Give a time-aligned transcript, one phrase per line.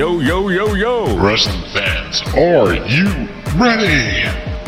[0.00, 1.14] Yo, yo, yo, yo.
[1.18, 3.04] Wrestling fans, are you
[3.60, 4.24] ready?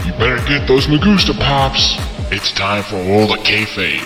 [0.07, 1.97] You better get those Magusta pops.
[2.31, 4.05] It's time for all the kayfabe.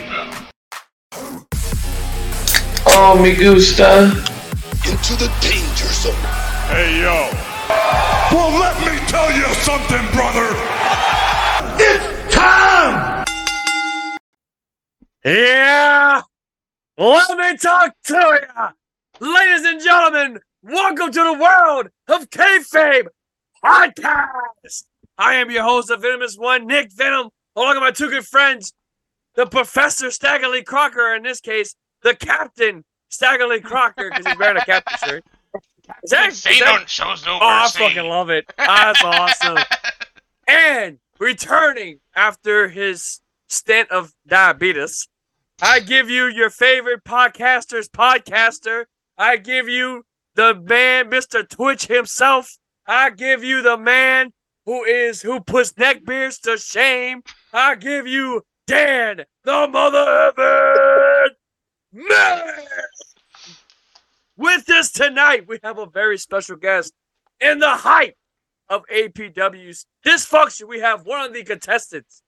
[2.86, 4.04] Oh, me gusta.
[4.88, 6.14] into the danger zone.
[6.70, 7.28] Hey, yo.
[8.30, 10.46] Well, let me tell you something, brother.
[11.82, 13.24] It's time!
[15.24, 16.22] Yeah!
[16.96, 19.28] Let me talk to you!
[19.28, 23.06] Ladies and gentlemen, welcome to the world of Kayfabe
[23.64, 24.84] Podcast!
[25.18, 28.72] I am your host, the Venomous One, Nick Venom, along with my two good friends,
[29.34, 34.64] the Professor Staggerly Crocker, in this case, the Captain Staggerly Crocker, because he's wearing a
[34.64, 35.24] captain shirt.
[36.02, 38.44] Is that- is that- don't shows no Oh, I fucking love it.
[38.58, 39.58] Ah, that's awesome.
[40.48, 45.08] And returning after his stint of diabetes,
[45.62, 48.84] I give you your favorite podcaster's podcaster.
[49.18, 50.04] I give you
[50.36, 51.48] the man, Mr.
[51.48, 52.56] Twitch himself.
[52.86, 54.32] I give you the man
[54.64, 57.22] who is who puts neckbeards to shame.
[57.52, 60.32] I give you Dan, the mother
[61.92, 62.66] man.
[64.36, 66.92] With us tonight, we have a very special guest
[67.40, 68.16] in the hype
[68.68, 70.68] of APW's dysfunction.
[70.68, 72.22] We have one of the contestants.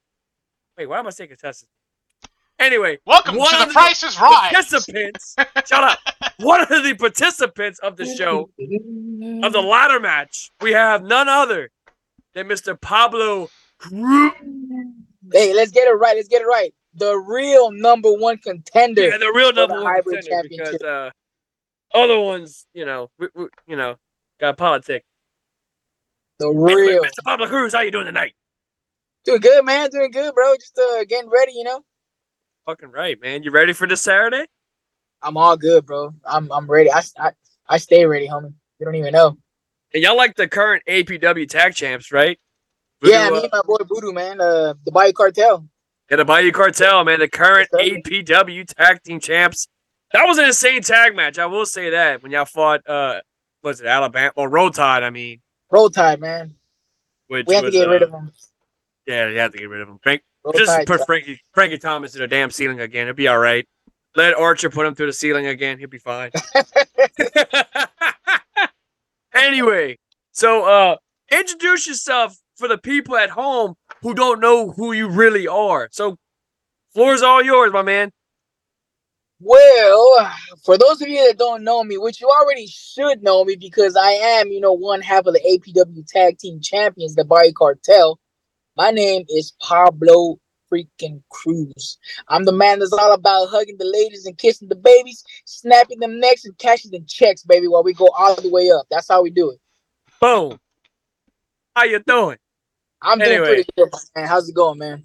[0.77, 1.72] Wait, why am I saying contestants?
[2.58, 4.50] Anyway, Welcome one to of the Price is Right.
[4.52, 5.36] participants.
[5.66, 5.98] shut up.
[6.38, 8.50] One of the participants of the show
[9.44, 11.70] of the ladder match, we have none other
[12.34, 12.80] than Mr.
[12.80, 13.48] Pablo
[13.78, 14.32] Cruz.
[15.32, 16.16] Hey, let's get it right.
[16.16, 16.74] Let's get it right.
[16.94, 19.02] The real number one contender.
[19.02, 21.10] Yeah, the real the number one hybrid contender because uh,
[21.94, 23.96] other ones, you know, we, we, you know,
[24.40, 25.04] got politic.
[26.40, 27.04] The Anyway, real.
[27.04, 27.24] Mr.
[27.24, 28.34] Pablo Cruz, how you doing tonight?
[29.24, 29.90] Doing good, man.
[29.90, 30.54] Doing good, bro.
[30.56, 31.82] Just uh, getting ready, you know.
[32.69, 33.42] Fucking right, man.
[33.44, 34.44] You ready for this Saturday?
[35.22, 36.12] I'm all good, bro.
[36.27, 36.92] I'm I'm ready.
[36.92, 37.30] I, I,
[37.66, 38.52] I stay ready, homie.
[38.78, 39.38] You don't even know.
[39.94, 42.38] And y'all like the current APW tag champs, right?
[43.03, 44.38] yeah, Voodoo, me uh, and my boy Voodoo, man.
[44.42, 45.66] Uh, the Bayou Cartel.
[46.10, 47.70] Yeah, the Bayou Cartel, man, the current.
[47.72, 49.66] APW tag team champs.
[50.12, 51.38] That was an insane tag match.
[51.38, 53.22] I will say that when y'all fought, uh,
[53.62, 55.04] was it Alabama or Roll Tide?
[55.04, 55.41] I mean,
[55.71, 56.54] Roll Tide, man.
[57.28, 58.32] which We have to was, get rid uh, of him.
[59.06, 60.00] Yeah, you have to get rid of him.
[60.04, 60.19] Roll
[60.56, 61.04] just put.
[61.06, 63.03] Frankie Frankie Thomas to the damn ceiling again.
[63.03, 63.66] It'll be all right.
[64.16, 65.78] Let Archer put him through the ceiling again.
[65.78, 66.31] He'll be fine.
[69.34, 69.98] anyway,
[70.32, 70.97] so uh,
[71.31, 75.88] introduce yourself for the people at home who don't know who you really are.
[75.92, 76.16] So,
[76.92, 78.10] floor's all yours, my man.
[79.41, 80.32] Well,
[80.65, 83.94] for those of you that don't know me, which you already should know me because
[83.94, 88.19] I am, you know, one half of the APW Tag Team Champions, the Bayou Cartel.
[88.78, 90.39] My name is Pablo
[90.72, 91.99] freaking Cruz.
[92.28, 96.21] I'm the man that's all about hugging the ladies and kissing the babies, snapping them
[96.21, 98.87] necks and cashing them checks, baby, while we go all the way up.
[98.89, 99.59] That's how we do it.
[100.21, 100.61] Boom.
[101.75, 102.39] How you doing?
[103.03, 103.47] I'm doing Anyway.
[103.47, 104.28] pretty good, man.
[104.28, 105.05] How's it going, man?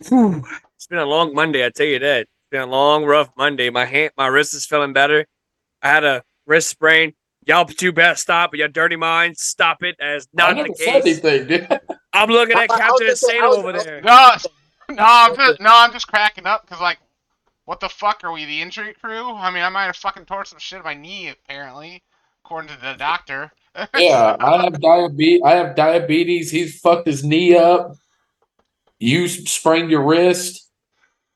[0.00, 2.22] It's been a long Monday, I tell you that.
[2.22, 3.68] It's been a long, rough Monday.
[3.68, 5.26] My hand, my wrist is feeling better.
[5.82, 7.12] I had a wrist sprain.
[7.46, 10.74] Y'all two best stop, but your dirty minds stop it as I not the never
[10.74, 11.68] said anything, dude.
[12.12, 14.00] I'm looking at I- I Captain just Insano over there.
[14.02, 14.30] No,
[14.90, 16.98] no, I'm just no, I'm just cracking up because like,
[17.64, 19.30] what the fuck are we, the injury crew?
[19.32, 22.02] I mean, I might have fucking tore some shit in my knee apparently,
[22.44, 23.50] according to the doctor.
[23.96, 25.40] Yeah, I have diabetes.
[25.42, 26.50] I have diabetes.
[26.50, 27.94] He's fucked his knee up.
[28.98, 30.68] You sprained your wrist.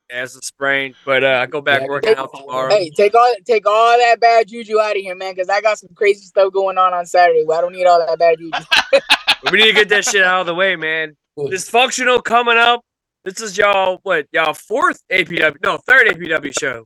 [0.09, 2.69] As a sprain, but uh, I go back Yeah, working hey, out tomorrow.
[2.69, 5.79] Hey, take all take all that bad juju out of here, man, because I got
[5.79, 7.43] some crazy stuff going on on Saturday.
[7.45, 8.51] Well, I don't need all that bad juju.
[9.51, 11.15] We need to get that shit out of the way, man.
[11.37, 12.81] Dysfunctional coming up.
[13.23, 15.57] This is y'all what y'all fourth APW?
[15.63, 16.85] No, third APW show.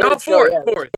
[0.00, 0.62] No, Third show, fourth, yeah.
[0.64, 0.90] fourth.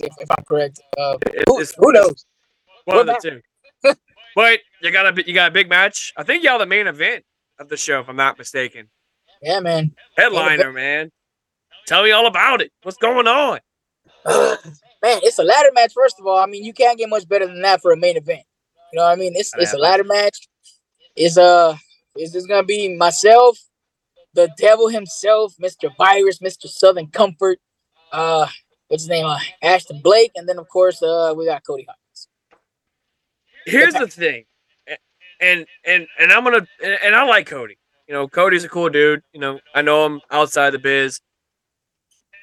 [0.00, 0.80] if, if I'm correct.
[0.98, 1.16] Uh,
[1.46, 2.26] who, who knows?
[2.84, 3.40] One of the two.
[4.34, 6.12] but you got a you got a big match.
[6.16, 7.24] I think y'all the main event
[7.58, 8.88] of the show, if I'm not mistaken.
[9.42, 9.94] Yeah, man.
[10.16, 11.10] Headliner, man.
[11.86, 12.72] Tell me all about it.
[12.82, 13.58] What's going on?
[14.26, 14.56] man,
[15.22, 15.92] it's a ladder match.
[15.94, 18.16] First of all, I mean, you can't get much better than that for a main
[18.16, 18.42] event.
[18.92, 19.32] You know what I mean?
[19.34, 20.48] It's it's a ladder match.
[21.16, 21.76] It's uh,
[22.16, 23.58] it's just gonna be myself,
[24.34, 25.90] the devil himself, Mr.
[25.96, 26.66] Virus, Mr.
[26.66, 27.58] Southern Comfort.
[28.12, 28.46] Uh,
[28.88, 29.26] what's his name?
[29.26, 31.99] Uh, Ashton Blake, and then of course, uh, we got Cody Hawkins.
[33.66, 34.44] Here's the thing,
[35.40, 37.78] and and and I'm gonna and, I like Cody.
[38.08, 39.22] You know, Cody's a cool dude.
[39.32, 41.20] You know, I know him outside the biz.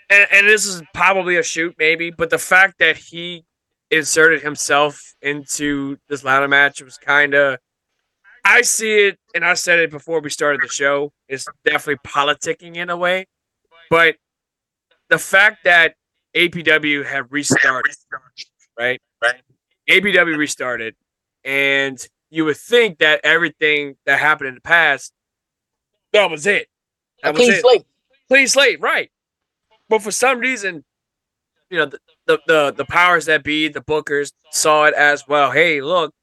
[0.09, 3.43] And, and this is probably a shoot, maybe, but the fact that he
[3.91, 7.59] inserted himself into this ladder match was kind of.
[8.45, 11.11] I see it, and I said it before we started the show.
[11.27, 13.25] It's definitely politicking in a way,
[13.89, 14.15] but
[15.09, 15.95] the fact that
[16.35, 17.95] APW had restarted,
[18.79, 19.01] right?
[19.21, 19.41] Right.
[19.89, 20.95] APW restarted,
[21.47, 21.97] and
[22.29, 25.13] you would think that everything that happened in the past,
[26.11, 26.67] that was it.
[27.23, 27.61] That was clean it.
[27.61, 27.85] slate.
[28.27, 29.09] Clean slate, right?
[29.87, 30.83] But for some reason,
[31.69, 35.51] you know, the, the the the powers that be, the bookers saw it as well.
[35.51, 36.13] Hey, look,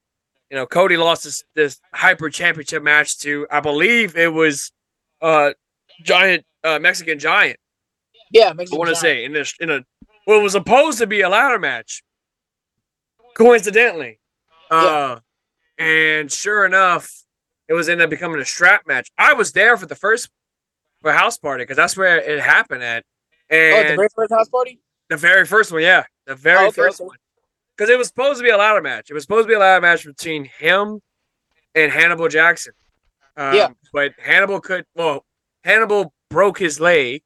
[0.51, 4.73] you know, Cody lost this this hyper championship match to, I believe it was,
[5.23, 5.55] uh,
[6.03, 7.59] giant uh Mexican giant.
[8.31, 9.81] Yeah, I want to say in this in a
[10.27, 12.03] what was supposed to be a ladder match,
[13.35, 14.19] coincidentally,
[14.71, 15.19] uh,
[15.79, 17.11] and sure enough,
[17.69, 19.11] it was ended up becoming a strap match.
[19.19, 20.29] I was there for the first
[21.03, 23.05] for house party because that's where it happened at,
[23.51, 24.81] Oh, the very first house party.
[25.11, 27.09] the very first one, yeah, the very Oh, okay, first okay.
[27.09, 27.17] one,
[27.77, 29.11] because it was supposed to be a ladder match.
[29.11, 31.01] It was supposed to be a ladder match between him
[31.75, 32.73] and Hannibal Jackson.
[33.37, 33.69] Um, Yeah.
[33.93, 34.85] but Hannibal could.
[34.95, 35.25] Well,
[35.65, 37.23] Hannibal broke his leg,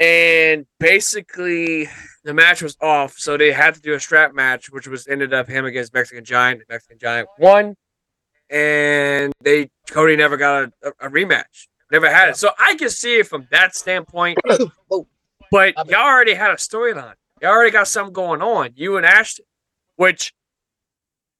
[0.00, 1.88] and basically
[2.24, 5.32] the match was off, so they had to do a strap match, which was ended
[5.34, 6.62] up him against Mexican Giant.
[6.68, 7.74] Mexican Giant won,
[8.50, 11.66] and they Cody never got a, a, rematch.
[11.90, 14.38] Never had it, so I can see it from that standpoint.
[15.50, 17.14] But y'all already had a storyline.
[17.40, 18.70] Y'all already got something going on.
[18.74, 19.46] You and Ashton,
[19.96, 20.34] which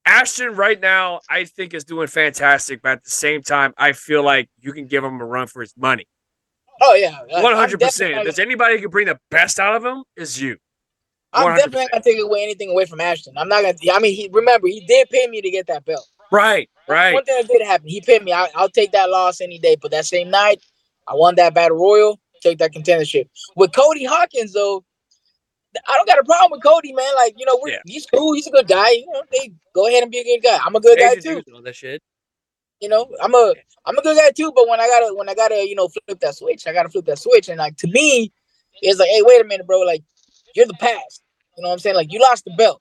[0.07, 4.23] Ashton right now I think is doing fantastic, but at the same time I feel
[4.23, 6.07] like you can give him a run for his money.
[6.81, 8.11] Oh yeah, Like, One I'm hundred percent.
[8.11, 10.57] If definitely- there's anybody who can bring the best out of him, is you.
[11.33, 13.35] I'm definitely not gonna take away anything away from Ashton.
[13.37, 13.75] I'm not gonna.
[13.93, 16.07] I mean, he remember he did pay me to get that belt.
[16.33, 17.13] Right, right.
[17.15, 18.33] One thing that did happen, he paid me.
[18.33, 19.77] I, I'll take that loss any day.
[19.81, 20.63] But that same night,
[21.07, 22.19] I won that battle royal.
[22.43, 24.85] Take that contendership with Cody Hawkins though.
[25.87, 27.15] I don't got a problem with Cody, man.
[27.17, 27.79] Like you know, we're, Yeah.
[27.87, 28.33] he's cool.
[28.33, 28.91] He's a good guy.
[28.91, 30.59] You know, they go ahead and be a good guy.
[30.65, 31.35] I'm a good guy Asian too.
[31.43, 32.03] dudes all that shit.
[32.81, 33.55] You know, I'm a
[33.87, 34.53] I'm a good guy too.
[34.55, 37.07] But when I gotta when I gotta you know flip that switch, I gotta flip
[37.07, 37.49] that switch.
[37.49, 38.33] And like to me,
[38.83, 39.81] it's like, hey, wait a minute, bro.
[39.81, 40.03] Like
[40.55, 41.23] you're the past.
[41.57, 41.97] You know what I'm saying?
[41.97, 42.81] Like you lost the belt.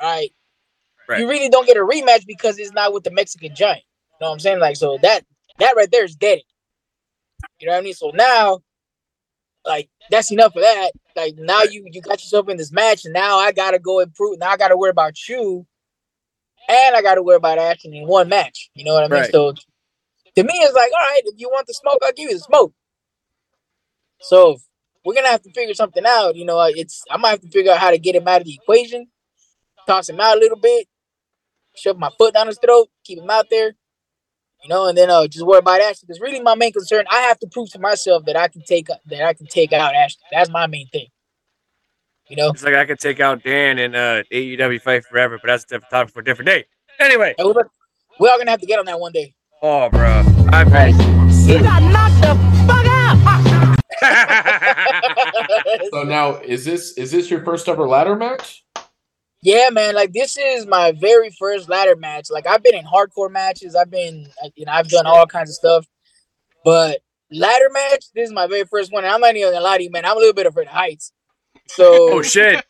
[0.00, 0.30] All right.
[1.08, 1.20] Right.
[1.20, 3.82] You really don't get a rematch because it's not with the Mexican giant.
[4.20, 4.60] You know what I'm saying?
[4.60, 5.24] Like so that
[5.58, 6.40] that right there is dead.
[7.58, 7.94] You know what I mean?
[7.94, 8.60] So now,
[9.64, 10.90] like that's enough of that.
[11.16, 14.38] Like now you you got yourself in this match, and now I gotta go improve.
[14.38, 15.66] Now I gotta worry about you,
[16.68, 18.70] and I gotta worry about Ashton in one match.
[18.74, 19.20] You know what I mean?
[19.22, 19.32] Right.
[19.32, 22.36] So to me, it's like, all right, if you want the smoke, I'll give you
[22.36, 22.72] the smoke.
[24.20, 24.58] So
[25.04, 26.36] we're gonna have to figure something out.
[26.36, 28.46] You know, it's I might have to figure out how to get him out of
[28.46, 29.08] the equation,
[29.86, 30.86] toss him out a little bit,
[31.74, 33.74] shove my foot down his throat, keep him out there.
[34.62, 36.06] You know, and then uh, just worry about Ashton.
[36.08, 38.88] Because really, my main concern, I have to prove to myself that I can take
[38.88, 40.26] that I can take out Ashton.
[40.32, 41.06] That's my main thing.
[42.28, 45.48] You know, It's like I could take out Dan and uh, AEW fight forever, but
[45.48, 46.66] that's a different topic for a different day.
[47.00, 47.62] Anyway, And we're,
[48.20, 49.34] we're all gonna have to get on that one day.
[49.62, 50.22] oh, bro,
[50.52, 52.34] I'm You got knocked the
[52.66, 53.74] fuck out.
[55.90, 58.64] So now is this is this your first ever ladder match?
[59.42, 59.94] Yeah, man.
[59.94, 62.28] Like this is my very first ladder match.
[62.30, 63.74] Like I've been in hardcore matches.
[63.74, 65.86] I've been, you know, I've done all kinds of stuff.
[66.64, 69.04] But ladder match, this is my very first one.
[69.04, 70.04] And I'm not even gonna lie to you, man.
[70.04, 71.12] I'm a little bit afraid of heights.
[71.68, 72.64] So oh shit.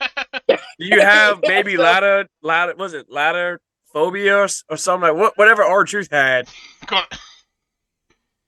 [0.49, 3.61] Do you have Yeah, maybe so- ladder ladder was it ladder
[3.93, 6.49] phobia or, or something like what whatever R-Truth had.
[6.87, 7.01] Go-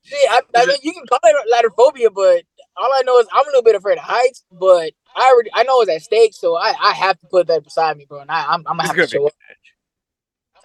[0.04, 2.42] see, I, I mean, you can call it ladder phobia, but
[2.76, 4.44] all I know is I'm a little bit afraid of heights.
[4.52, 7.64] But I already, I know it's at stake, so I, I have to put that
[7.64, 8.20] beside me, bro.
[8.20, 9.32] And I, I'm, I'm gonna have gonna to show up.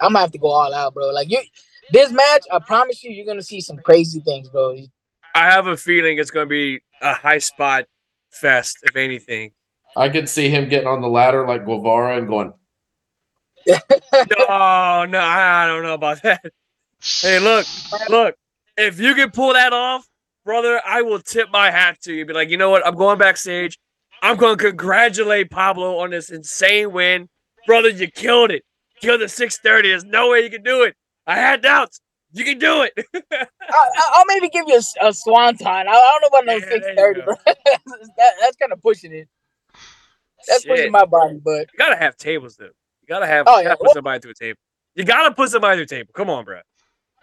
[0.00, 1.10] I'm gonna have to go all out, bro.
[1.10, 1.40] Like you,
[1.92, 4.76] this match, I promise you, you're gonna see some crazy things, bro.
[5.34, 7.84] I have a feeling it's gonna be a high spot
[8.30, 9.52] fest, if anything.
[9.96, 12.52] I could see him getting on the ladder like Guevara and going,
[13.66, 16.42] No, no, I don't know about that.
[17.22, 17.66] Hey, look,
[18.08, 18.36] look.
[18.76, 20.06] If you can pull that off,
[20.44, 22.26] brother, I will tip my hat to you.
[22.26, 22.86] Be like, you know what?
[22.86, 23.78] I'm going backstage.
[24.22, 27.28] I'm going to congratulate Pablo on this insane win,
[27.66, 27.88] brother.
[27.90, 28.64] You killed it.
[29.00, 29.88] Killed the 630.
[29.90, 30.94] There's no way you can do it.
[31.26, 32.00] I had doubts.
[32.32, 32.92] You can do it.
[33.14, 35.66] I, I- I'll maybe give you a, s- a swanton.
[35.66, 35.84] I, I
[36.20, 37.34] don't know about no Yeah, six thirty, bro.
[37.46, 39.28] that, that's kind of pushing it.
[40.46, 42.64] That's pushing my body, but You gotta have tables, though.
[42.64, 43.46] You gotta have.
[43.48, 43.68] Oh, you yeah.
[43.70, 44.58] gotta put somebody through a table.
[44.94, 46.10] You gotta put somebody through a table.
[46.14, 46.60] Come on, bro.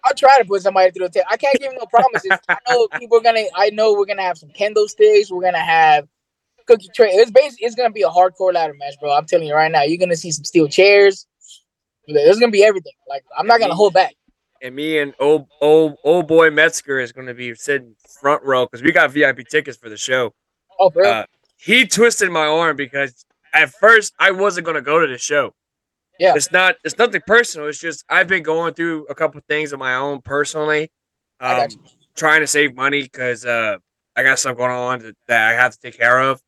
[0.05, 1.25] I'll try to put somebody through a table.
[1.29, 2.31] I can't give no promises.
[2.49, 3.43] I know people are gonna.
[3.55, 5.31] I know we're gonna have some kendo sticks.
[5.31, 6.07] We're gonna have
[6.65, 7.09] cookie tray.
[7.09, 9.11] It's basically it's gonna be a hardcore ladder match, bro.
[9.11, 9.83] I'm telling you right now.
[9.83, 11.25] You're gonna see some steel chairs.
[12.07, 12.93] There's gonna be everything.
[13.07, 14.15] Like I'm not gonna hold back.
[14.61, 18.81] And me and old old old boy Metzger is gonna be sitting front row because
[18.81, 20.33] we got VIP tickets for the show.
[20.79, 21.09] Oh, bro.
[21.09, 21.25] Uh,
[21.63, 25.53] he twisted my arm because at first I wasn't gonna go to the show.
[26.19, 26.33] Yeah.
[26.35, 27.67] It's not it's nothing personal.
[27.67, 30.91] It's just I've been going through a couple things of my own personally.
[31.39, 31.67] Um,
[32.15, 33.77] trying to save money because uh
[34.15, 36.41] I got stuff going on that, I have to take care of.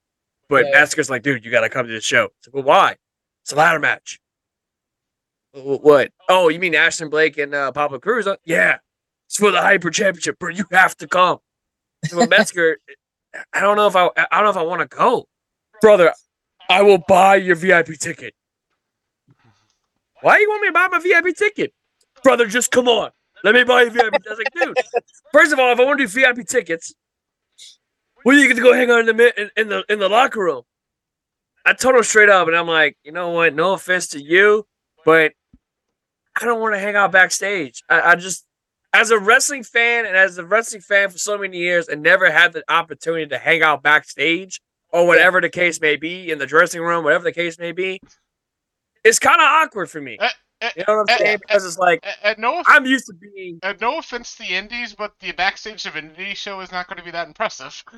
[0.50, 0.80] But Yeah.
[0.80, 2.26] Massacre's like, dude, you got to come to the show.
[2.38, 2.96] It's like, well, why?
[3.44, 4.20] It's a ladder match.
[5.54, 6.12] What?
[6.30, 8.28] Oh, you mean Ashton Blake and uh, Papa Cruz?
[8.28, 8.78] Uh, Yeah.
[9.28, 10.52] It's for the Hyper Championship, bro.
[10.52, 11.40] You have to come.
[12.08, 12.78] So Metzger,
[13.54, 15.28] I don't know if I, I don't know if I want to go,
[15.82, 16.14] brother.
[16.70, 18.34] I will buy your VIP ticket.
[20.22, 21.74] Why you want me to buy my VIP ticket,
[22.24, 22.48] brother?
[22.48, 23.12] Just come on.
[23.44, 24.14] Let me buy you VIP.
[24.14, 24.78] I was like, dude.
[25.32, 26.94] First of all, if I want to do VIP tickets,
[28.24, 30.40] well, you get to go hang out in the in, in the in the locker
[30.40, 30.64] room.
[31.66, 33.54] I told him straight up, and I'm like, you know what?
[33.54, 34.66] No offense to you,
[35.04, 35.34] but
[36.40, 37.84] I don't want to hang out backstage.
[37.90, 38.45] I, I just,
[38.96, 42.32] as a wrestling fan, and as a wrestling fan for so many years, and never
[42.32, 46.46] had the opportunity to hang out backstage or whatever the case may be in the
[46.46, 48.00] dressing room, whatever the case may be.
[49.04, 50.18] It's kind of awkward for me.
[50.20, 50.30] Eh,
[50.62, 51.38] eh, You know what I'm eh, saying?
[51.42, 53.60] Because it's like And, and no, off- I'm used to being.
[53.62, 56.88] and no offense to the indies, but the backstage of an indie show is not
[56.88, 57.84] going to be that impressive.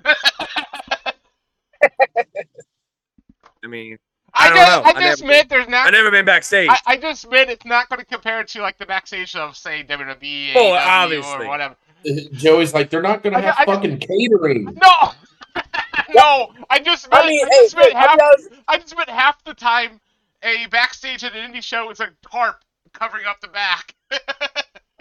[3.64, 3.98] I mean,
[4.40, 4.82] I, I don't just, know.
[4.84, 5.88] I I just never- meant there's not.
[5.88, 6.70] I've never been backstage.
[6.70, 9.84] I, I just meant it's not going to compare to like the backstage of say
[9.88, 11.46] WWE, Oh, AEW, obviously.
[11.46, 11.76] or whatever.
[12.34, 14.66] Joey's like, they're not gonna have I- fucking catering.
[14.82, 15.12] No,
[16.14, 16.54] no.
[16.70, 18.18] I just meant, I I, mean, hey, just meant hey, I'll half.
[18.18, 20.00] be honest- I just meant half the time
[20.44, 22.62] a backstage at an indie show is a tarp
[22.94, 23.96] covering up the back.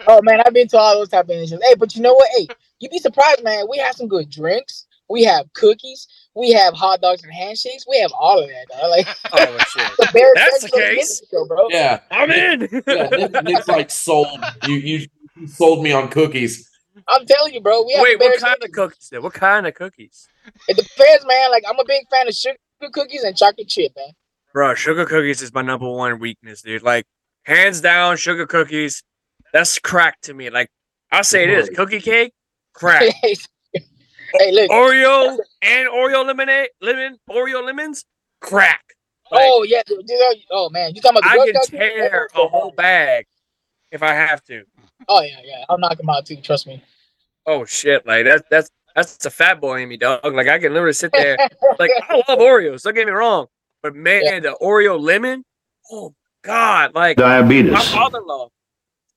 [0.07, 1.51] Oh man, I've been to all those type of shows.
[1.51, 2.27] Hey, but you know what?
[2.37, 2.47] Hey,
[2.79, 3.65] you'd be surprised, man.
[3.69, 4.86] We have some good drinks.
[5.09, 6.07] We have cookies.
[6.35, 7.85] We have hot dogs and handshakes.
[7.89, 8.67] We have all of that.
[8.69, 8.89] Dog.
[8.89, 9.91] Like oh shit!
[9.97, 11.21] the bear That's the case.
[11.31, 11.67] Show, bro.
[11.69, 12.61] Yeah, I'm in.
[12.87, 13.07] yeah.
[13.09, 14.39] Nick, Nick's like sold.
[14.67, 16.69] You, you you sold me on cookies.
[17.07, 17.83] I'm telling you, bro.
[17.85, 19.09] We have Wait, what kind French- of cookies?
[19.11, 19.21] Then?
[19.23, 20.27] What kind of cookies?
[20.67, 21.51] It depends, man.
[21.51, 22.57] Like I'm a big fan of sugar
[22.91, 24.09] cookies and chocolate chip, man.
[24.53, 26.81] Bro, sugar cookies is my number one weakness, dude.
[26.81, 27.05] Like,
[27.43, 29.03] hands down, sugar cookies.
[29.53, 30.49] That's crack to me.
[30.49, 30.69] Like,
[31.11, 32.33] I'll say it is cookie cake,
[32.73, 33.13] crack.
[34.35, 34.69] Hey, look.
[34.71, 38.05] Oreo and Oreo lemonade, lemon, Oreo lemons,
[38.41, 38.83] crack.
[39.31, 41.79] Like, oh yeah, dude, dude, oh, oh man, you talking about the I can Scout
[41.79, 41.79] cookies?
[42.09, 43.25] tear a whole bag
[43.91, 44.63] if I have to.
[45.09, 45.65] Oh yeah, yeah.
[45.69, 46.37] I'll knock them out too.
[46.37, 46.81] Trust me.
[47.45, 48.05] Oh shit!
[48.07, 50.21] Like that's that's that's a fat boy in me, dog.
[50.25, 51.37] Like I can literally sit there.
[51.79, 52.83] Like I love Oreos.
[52.83, 53.47] Don't get me wrong,
[53.83, 54.39] but man, Yeah.
[54.39, 55.43] the Oreo lemon.
[55.91, 56.95] Oh God!
[56.95, 57.71] Like diabetes.
[57.73, 58.49] my father-in-law.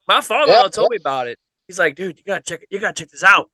[0.08, 1.38] My father-in-law Yeah, told me about it.
[1.68, 2.68] He's like, dude, you gotta check it.
[2.70, 3.48] You gotta check this out.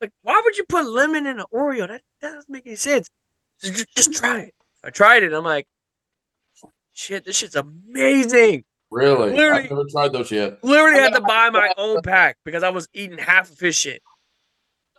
[0.00, 1.88] Like, why would you put lemon in an Oreo?
[1.88, 3.08] That, that doesn't make any sense.
[3.58, 4.54] So just, just try it.
[4.84, 5.32] I tried it.
[5.32, 5.66] I'm like,
[6.92, 8.64] shit, this shit's amazing.
[8.90, 9.30] Really?
[9.32, 10.62] Literally- I've never tried those yet.
[10.62, 14.02] Literally had to buy my own pack because I was eating half of his shit.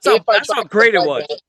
[0.04, 1.26] That's how, that's how great it something was.
[1.30, 1.42] that-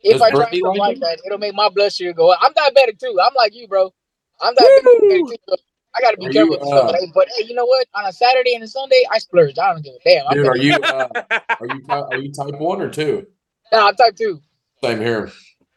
[0.00, 1.00] If Does I try Brittany something like like it?
[1.00, 2.38] that, it'll make my blood sugar go up.
[2.42, 3.18] I'm diabetic too.
[3.22, 3.92] I'm like you, bro.
[4.40, 4.66] I'm Woo!
[5.00, 5.56] diabetic too.
[5.94, 6.58] So I gotta be Are careful.
[6.60, 7.86] you, uh, Hey, but hey, you know what?
[7.94, 9.58] On a Saturday and a Sunday, I splurge.
[9.58, 10.30] I don't give a damn.
[10.32, 11.08] Dude, are you uh,
[11.60, 13.26] are you are you type one or two?
[13.72, 14.40] Nah, I'm type two.
[14.82, 15.30] Same here.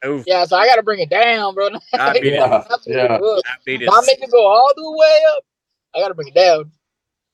[0.06, 1.70] Oof, Yeah, so I gotta bring it down, bro.
[1.94, 2.40] I beat it.
[2.40, 3.18] Yeah, yeah.
[3.18, 3.86] I beat it.
[3.86, 5.44] Not make it go all the way up.
[5.96, 6.72] I gotta bring it down.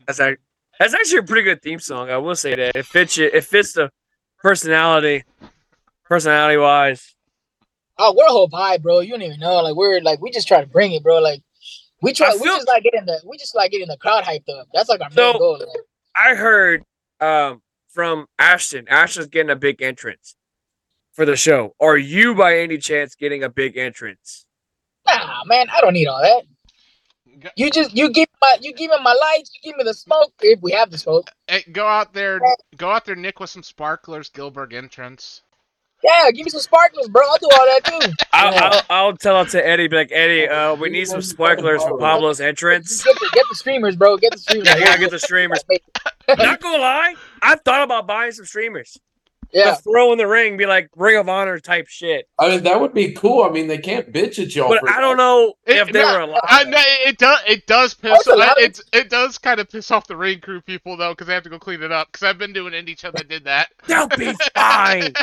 [0.07, 0.37] That's, ac-
[0.79, 2.09] that's actually a pretty good theme song.
[2.09, 3.29] I will say that it fits you.
[3.33, 3.89] It fits the
[4.39, 5.23] personality,
[6.05, 7.15] personality wise.
[7.97, 9.01] Oh, we're a whole vibe, bro.
[9.01, 9.61] You don't even know.
[9.61, 11.19] Like we're like we just try to bring it, bro.
[11.19, 11.41] Like
[12.03, 12.27] we try.
[12.27, 13.21] I we just like getting the.
[13.25, 14.67] We just like getting the crowd hyped up.
[14.73, 15.57] That's like our main goal.
[15.57, 15.69] Like,
[16.15, 16.83] I heard
[17.21, 18.87] um, from Ashton.
[18.89, 20.35] Ashton's getting a big entrance
[21.13, 21.73] for the show.
[21.79, 24.45] Are you by any chance getting a big entrance?
[25.07, 26.43] nah, man, I don't need all that.
[27.55, 29.51] You just you give my you give me my lights.
[29.55, 31.31] You give me the smoke if we have the smoke.
[31.47, 32.41] hey, go out there,
[32.75, 35.41] go out there, Nick, with some sparklers, Gilbert entrance.
[36.03, 37.21] Yeah, give me some sparklers, bro.
[37.25, 38.11] I'll do all that too.
[38.33, 38.81] I'll, Yeah.
[38.89, 39.87] I'll, I'll tell it to Eddie.
[39.87, 43.03] Be like Eddie, uh, we need some sparklers for Pablo's entrance.
[43.03, 44.17] Get the, get the streamers, bro.
[44.17, 44.67] Get the streamers.
[44.67, 45.63] Yeah, I gotta get the streamers.
[46.27, 48.97] Not gonna lie, I've thought about buying some streamers.
[49.51, 52.27] Yeah, To throw in the ring, be like Ring of Honor type shit.
[52.39, 53.43] I mean, that would be cool.
[53.43, 54.67] I mean, they can't bitch at y'all.
[54.67, 56.41] But for I don't know It- if they no, were alive.
[56.43, 57.39] I, no, it does.
[57.47, 58.11] It does piss.
[58.27, 61.35] Also, It it does kind of piss off the ring crew people though, because they
[61.35, 62.07] have to go clean it up.
[62.11, 63.69] Because I've been doing indie show that did that.
[63.85, 65.13] They'll be fine.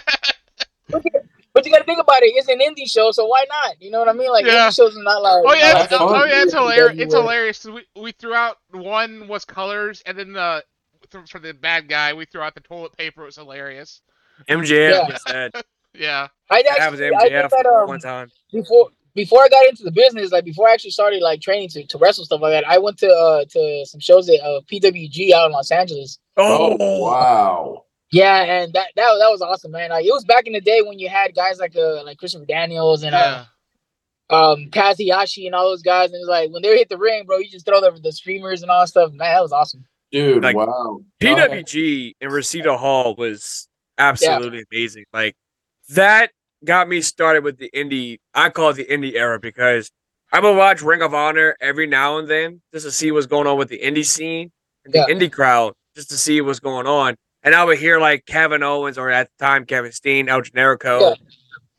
[1.52, 2.32] But you gotta think about it.
[2.37, 3.80] It's an indie show, so why not?
[3.80, 4.30] You know what I mean?
[4.30, 4.68] Like Yeah.
[4.68, 5.42] indie shows are not like.
[5.47, 6.99] Oh yeah, it's, That's oh yeah, it's hilarious.
[7.00, 7.20] It's would.
[7.23, 7.62] hilarious.
[7.64, 10.64] 'cause We we threw out one was colors, and then the
[11.28, 13.23] for the bad guy we threw out the toilet paper.
[13.23, 14.00] It was hilarious.
[14.49, 15.09] MJF Yeah.
[15.09, 15.50] just said
[15.94, 16.28] Yeah.
[16.50, 18.30] I that was actually, I did MJF that um, one time.
[18.52, 21.85] before before I got into the business, like before I actually started like training to,
[21.85, 25.32] to wrestle stuff like that, I went to uh to some shows at uh, PWG
[25.32, 26.18] out in Los Angeles.
[26.37, 27.85] Oh, Oh, wow.
[28.12, 29.90] Yeah, and that that, that was awesome, man.
[29.90, 32.45] Like it was back in the day when you had guys like uh like Christopher
[32.47, 33.45] Daniels and Yeah.
[34.31, 36.99] uh, um Kazuyashi and all those guys, and it was like when they hit the
[36.99, 39.11] ring, bro, you just throw the the streamers and all that stuff.
[39.12, 39.85] Man, that was awesome.
[40.11, 41.00] Dude, Like, wow.
[41.21, 45.05] PWG in Reseda Hall was absolutely amazing.
[45.12, 45.37] Like
[45.90, 46.33] that
[46.64, 48.19] got me started with the indie.
[48.35, 49.90] I call it the indie era because
[50.33, 53.47] I would watch Ring of Honor every now and then just to see what's going
[53.47, 54.50] on with the indie scene
[54.85, 55.14] and the Yeah.
[55.14, 57.17] indie crowd, just to see what's going on.
[57.42, 61.00] And I would hear like Kevin Owens or at the time Kevin Steen, El Generico,
[61.00, 61.14] Yeah.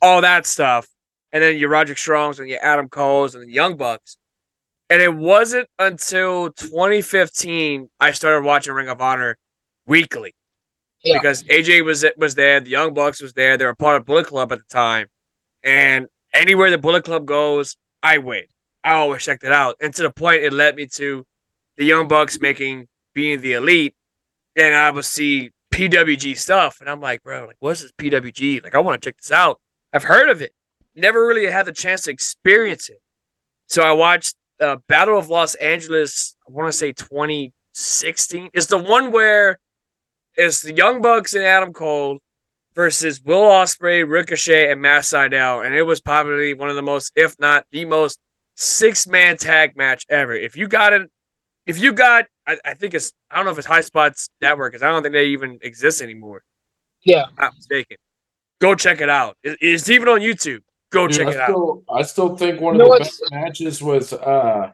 [0.01, 0.87] all that stuff.
[1.31, 4.17] And then your Roderick Strongs and your Adam Coles and the Young Bucks.
[4.89, 9.37] And it wasn't until 2015 I started watching Ring of Honor
[9.85, 10.33] weekly
[11.03, 11.17] Yeah.
[11.19, 13.55] because AJ was was there, the Young Bucks was there.
[13.57, 15.07] They were part of Bullet Club at the time,
[15.63, 18.49] and anywhere the Bullet Club goes, I wait.
[18.83, 21.25] I always checked it out, and to the point it led me to
[21.77, 23.95] the Young Bucks making being the elite,
[24.55, 28.63] and I would see PWG stuff, and I'm like, bro, like what's this PWG?
[28.63, 29.59] Like I want to check this out.
[29.93, 30.53] I've heard of it,
[30.95, 32.99] never really had the chance to experience it.
[33.67, 36.35] So I watched uh, Battle of Los Angeles.
[36.47, 38.49] I want to say 2016.
[38.53, 39.59] It's the one where
[40.35, 42.19] it's the Young Bucks and Adam Cole
[42.75, 47.11] versus Will Ospreay, Ricochet, and Matt Sydal, and it was probably one of the most,
[47.15, 48.19] if not the most,
[48.55, 50.33] six man tag match ever.
[50.33, 51.09] If you got it,
[51.65, 54.71] if you got, I, I think it's, I don't know if it's High Spots Network
[54.73, 56.43] because I don't think they even exist anymore.
[57.03, 57.25] Yeah.
[57.29, 57.97] I'm not mistaken.
[58.59, 59.37] Go check it out.
[59.43, 60.59] It- it's even on YouTube.
[60.91, 61.49] Go Dude, check I it out.
[61.49, 64.71] still, I still think one You of the what's- best matches was uh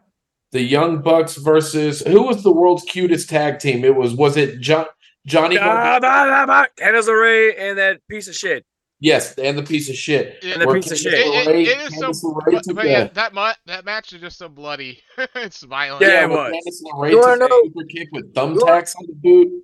[0.52, 3.84] the Young Bucks versus who was the world's cutest tag team?
[3.86, 4.86] It was was it John
[5.26, 5.58] Johnny?
[5.58, 6.66] Ah, Gar- bah, bah, bah.
[6.84, 8.66] Candice LeRae and that piece of shit.
[9.00, 10.40] Yes, and the piece of shit.
[10.44, 11.14] Yeah, And the Where piece of Candice shit.
[11.14, 14.22] It, it- LeRae- it is so, Candice but, but yeah, that mu- that match is
[14.22, 15.02] just so bloody.
[15.36, 16.02] it's violent.
[16.06, 16.52] Yeah, it was.
[16.54, 19.64] Candice LeRae You took a know- super kick with thumbtacks on the boot.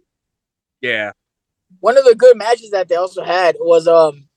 [0.82, 1.12] Yeah.
[1.80, 4.28] One of the good matches that they also had was um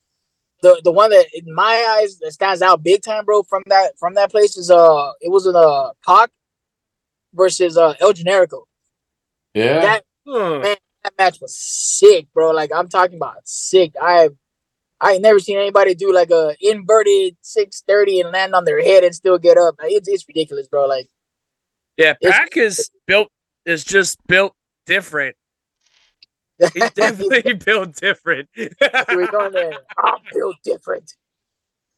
[0.63, 3.43] the the one that in my eyes that stands out big time, bro.
[3.43, 6.31] From that from that place is uh it was in uh Pac
[7.33, 8.63] versus uh El Generico.
[9.53, 10.59] Yeah, That Huh.
[10.59, 12.51] Man, that match was sick, bro.
[12.51, 13.93] Like I'm talking about sick.
[14.01, 14.29] I
[14.99, 19.03] I ain't never seen anybody do like a inverted 630 and land on their head
[19.03, 19.75] and still get up.
[19.79, 20.85] Like, it's it's ridiculous, bro.
[20.85, 21.09] Like
[21.97, 23.29] Yeah, Pac is built
[23.65, 24.53] is just built
[24.85, 25.35] different.
[26.73, 28.49] He's definitely built different.
[28.55, 29.73] we're going there.
[30.03, 31.13] I'm built different.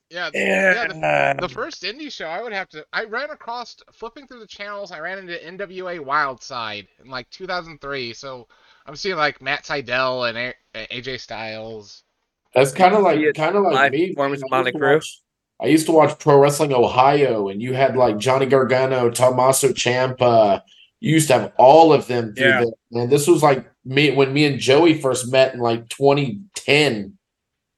[0.10, 0.88] Yeah, yeah.
[0.88, 1.34] the, yeah.
[1.40, 2.86] the first indie show, I would have to.
[2.92, 4.92] I ran across flipping through the channels.
[4.92, 8.14] I ran into NWA Wildside in like 2003.
[8.14, 8.48] So
[8.86, 12.04] I'm seeing like Matt Sydal and A- AJ Styles.
[12.54, 14.10] That's kind of like Yeah, kind of like me.
[14.10, 14.54] performance man.
[14.54, 14.94] I with used to Motley Crue.
[14.96, 15.22] watch-
[15.62, 20.62] I used to watch Pro Wrestling Ohio, and you had like Johnny Gargano, Tommaso Ciampa.
[21.02, 22.64] You used to have all of them through Yeah.
[22.92, 23.02] there.
[23.04, 27.18] And this was like me when me and Joey first met in like 2010.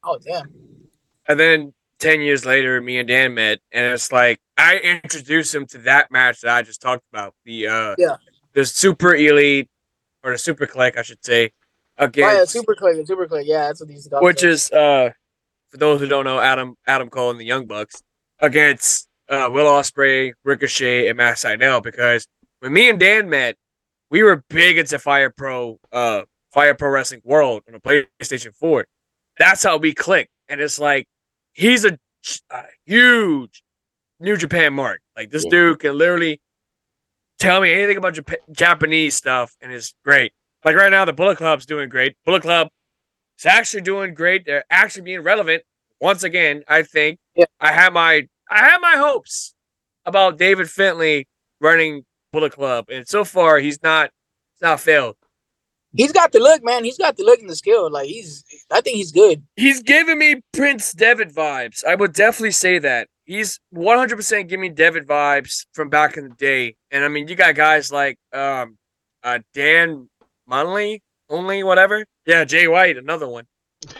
[0.04, 0.48] Oh damn.
[1.28, 5.66] And then 10 years later, me and Dan met, and it's like I introduced him
[5.68, 7.34] to that match that I just talked about.
[7.46, 8.18] The uh Yeah.
[8.54, 9.70] the super elite
[10.24, 11.52] or the super click, I should say,
[11.98, 13.46] Oh, yeah, against super click, super click.
[13.48, 15.12] Yeah, that's what these guys which is uh
[15.70, 18.02] for those who don't know, Adam Adam Cole and the Young Bucks
[18.40, 22.28] against uh Will Ospreay, Ricochet, and Matt Sydal because
[22.60, 23.56] when me and Dan met,
[24.10, 26.24] we were big into Fire Pro uh
[26.54, 27.80] Fire Pro Wrestling World on the
[28.20, 28.86] PlayStation 4.
[29.38, 30.32] That's how we clicked.
[30.50, 31.08] And it's like
[31.54, 31.98] he's a,
[32.50, 33.64] a huge
[34.20, 35.00] New Japan mark.
[35.16, 35.52] Like this Yeah.
[35.52, 36.42] dude can literally
[37.40, 40.34] tell me anything about Jap- Japanese stuff and it's great.
[40.64, 42.16] Like right now, the Bullet Club's doing great.
[42.26, 42.70] Bullet Club
[43.40, 44.46] is actually doing great.
[44.46, 45.64] They're actually being relevant
[46.00, 46.64] once again.
[46.68, 47.20] I think.
[47.36, 47.46] Yeah.
[47.60, 49.54] I have my I have my hopes
[50.06, 51.28] about David Finlay
[51.60, 54.12] running Bullet Club, and so far he's not
[54.56, 55.16] he's not failed.
[55.94, 56.84] he's got the look, man.
[56.84, 57.90] He's got the look and the skill.
[57.92, 59.44] Like he's I think he's good.
[59.56, 61.84] He's giving me Prince Devitt vibes.
[61.86, 63.08] I would definitely say that.
[63.26, 66.76] He's 100% giving me Devitt vibes from back in the day.
[66.90, 68.78] And I mean, you got guys like um
[69.24, 70.10] uh Dan
[70.50, 72.06] Munley, only whatever.
[72.26, 73.46] Yeah, Jay White, another one.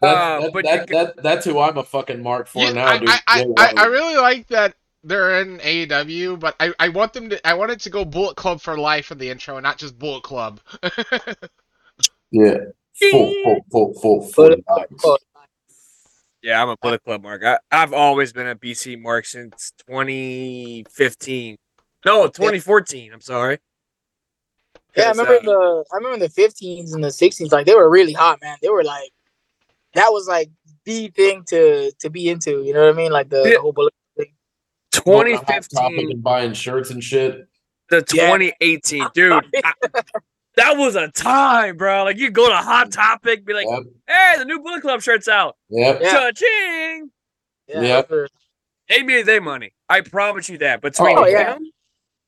[0.00, 2.72] That's, Uh, that, but that, you that, that's who I'm a fucking mark for Yeah,
[2.72, 3.08] now, I, dude.
[3.10, 7.30] I, I, I, I really like that they're in AEW, but I, I want them
[7.30, 7.46] to.
[7.46, 10.22] I wanted to go Bullet Club for life in the intro, and not just Bullet
[10.22, 10.60] Club.
[12.30, 12.56] yeah,
[12.98, 14.44] full, full, full, full, full.
[14.44, 14.86] Bullet Club.
[14.90, 15.18] lives.
[16.42, 17.42] Yeah, I'm a Bullet Club mark.
[17.44, 21.56] I, I've always been a BC mark since 2015.
[22.06, 23.12] No, 2014.
[23.12, 23.58] I'm sorry.
[24.96, 27.52] Yeah, I remember uh, the I remember the 15s and the 16s.
[27.52, 28.56] Like they were really hot, man.
[28.62, 29.10] They were like
[29.94, 30.50] that was like
[30.84, 32.62] the thing to to be into.
[32.62, 33.12] You know what I mean?
[33.12, 33.50] Like the, Yeah.
[33.54, 34.32] the whole bullet thing.
[35.04, 37.46] Going to Hot Topic 2015 and buying shirts and shit.
[37.88, 38.36] the Yeah.
[38.36, 39.32] 2018, dude.
[39.64, 39.72] I-
[40.56, 42.04] that was a time, bro.
[42.04, 45.28] Like you go to Hot Topic, be like, Yep, "Hey, the new Bullet Club shirts
[45.28, 46.00] out." yep.
[46.02, 46.10] Yeah.
[46.10, 47.10] Cha-ching!
[47.68, 48.02] Yeah, Yeah.
[48.02, 48.28] those were-
[48.88, 49.72] They made their money.
[49.88, 50.82] I promise you that.
[50.82, 51.52] Between Oh, yeah.
[51.54, 51.70] them,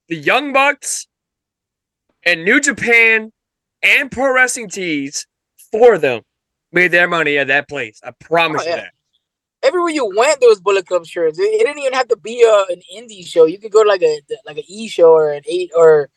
[0.08, 1.08] the Young Bucks,
[2.24, 3.32] and New Japan,
[3.82, 5.26] and Pro Wrestling Tees,
[5.70, 6.22] for them,
[6.72, 8.00] made their money at that place.
[8.04, 8.92] I promise Oh, you that.
[9.64, 11.38] Everywhere you went, there was Bullet Club shirts.
[11.38, 13.44] It, it didn't even have to be a, an indie show.
[13.44, 16.08] You could go to like a like an E show or an eight or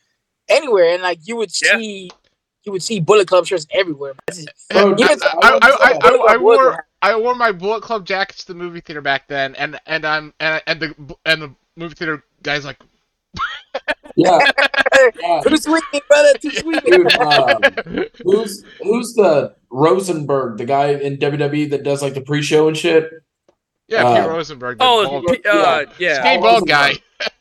[0.48, 1.78] anywhere, and like you would Yeah.
[1.78, 2.10] see
[2.64, 4.14] you would see Bullet Club shirts everywhere.
[4.72, 7.82] Bro, Yeah, I, I, I, I, Bullet I Club was wore I wore my Bullet
[7.82, 11.42] Club jackets to the movie theater back then, and and I'm and, and the and
[11.42, 12.78] the movie theater guys like
[14.16, 14.38] yeah,
[15.20, 15.40] yeah.
[15.46, 16.32] Too sweet, brother.
[16.40, 16.84] Too sweet.
[16.84, 17.60] Dude, um,
[18.24, 23.10] who's who's the Rosenberg, the guy in WWE that does like the pre-show and shit?
[23.88, 26.20] yeah, Uh, Rosenberg, Oh, bald, P- uh, yeah.
[26.20, 26.94] skinny bald guy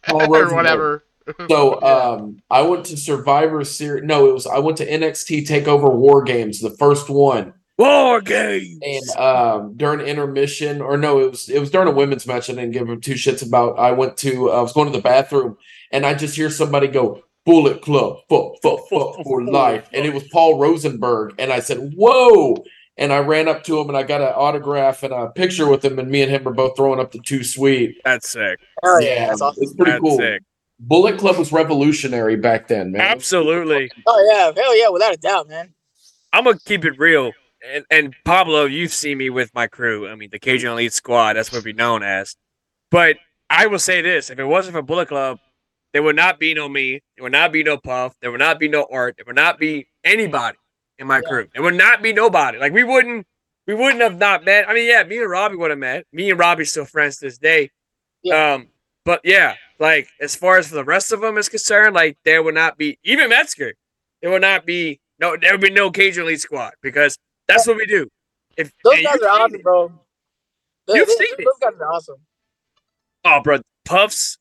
[0.07, 1.05] Paul or whatever.
[1.49, 4.03] So um, I went to Survivor Series.
[4.03, 8.77] No, it was I went to NXT Takeover War Games, the first one, War games.
[8.83, 12.47] and um, during intermission, or no, it was it was during a women's match.
[12.49, 13.79] I didn't give them two shits about.
[13.79, 15.57] I went to I was going to the bathroom,
[15.91, 20.13] and I just hear somebody go Bullet Club, fuck, fuck, fuck for life, and it
[20.13, 22.63] was Paul Rosenberg, and I said, "Whoa!"
[22.97, 25.83] And I ran up to him and I got an autograph and a picture with
[25.83, 27.97] him, and me and him were both throwing up the Too Sweet.
[28.05, 28.59] That's sick.
[28.83, 29.63] Oh yeah, that's awesome.
[29.63, 30.17] it's pretty That's cool.
[30.17, 30.41] sick.
[30.79, 33.01] Bullet Club was revolutionary back then, man.
[33.01, 33.91] Absolutely.
[34.07, 35.73] Oh yeah, hell yeah, without a doubt, man.
[36.33, 37.31] I'm gonna keep it real.
[37.73, 40.07] And, and Pablo, you've seen me with my crew.
[40.07, 41.33] I mean, the Cajun Elite Squad.
[41.33, 42.35] That's what we're known as.
[42.91, 43.17] But
[43.49, 45.39] I will say this: if it wasn't for Bullet Club,
[45.95, 47.01] there would not be no me.
[47.15, 48.15] There would not be no Puff.
[48.19, 49.15] There would not be no Art.
[49.15, 50.57] There would not be anybody
[50.99, 51.29] in my Yeah.
[51.29, 51.47] crew.
[51.53, 52.57] There would not be nobody.
[52.57, 53.25] Like we wouldn't,
[53.65, 54.67] we wouldn't have not met.
[54.67, 56.05] I mean, yeah, me and Robbie would have met.
[56.11, 57.71] Me and Robbie still friends to this day.
[58.23, 58.55] Yeah.
[58.55, 58.67] Um,
[59.05, 62.43] but yeah, like as far as for the rest of them is concerned, like there
[62.43, 63.73] would not be even Metzger.
[64.21, 65.37] There would not be no.
[65.37, 68.07] There would be no Cajun Elite Squad because that's what we do.
[68.57, 69.63] If Those guys are awesome, it.
[69.63, 69.91] bro.
[70.87, 71.45] Those, You've those- seen it.
[71.45, 72.17] those guys are awesome.
[73.23, 74.37] Oh, bro, Puffs,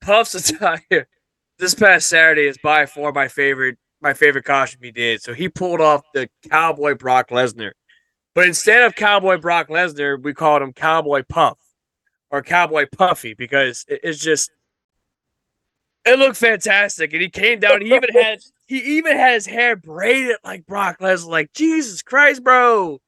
[0.00, 1.08] Puffs attire.
[1.58, 3.78] This past Saturday is by far my favorite.
[4.02, 5.20] My favorite costume he did.
[5.22, 7.72] So he pulled off the Cowboy Brock Lesnar,
[8.34, 11.58] but instead of Cowboy Brock Lesnar, we called him Cowboy Puff
[12.30, 14.50] or Cowboy Puffy because it- it's just.
[16.06, 17.82] It looked fantastic, and he came down.
[17.82, 21.26] He even had he even had his hair braided like Brock Lesnar.
[21.28, 23.00] Like Jesus Christ, bro!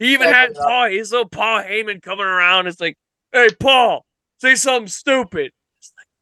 [0.00, 0.54] He even Yeah, had.
[0.54, 2.66] Paul, his little Paul Heyman coming around.
[2.66, 2.96] It's like,
[3.30, 4.04] hey, Paul,
[4.40, 5.52] say something stupid.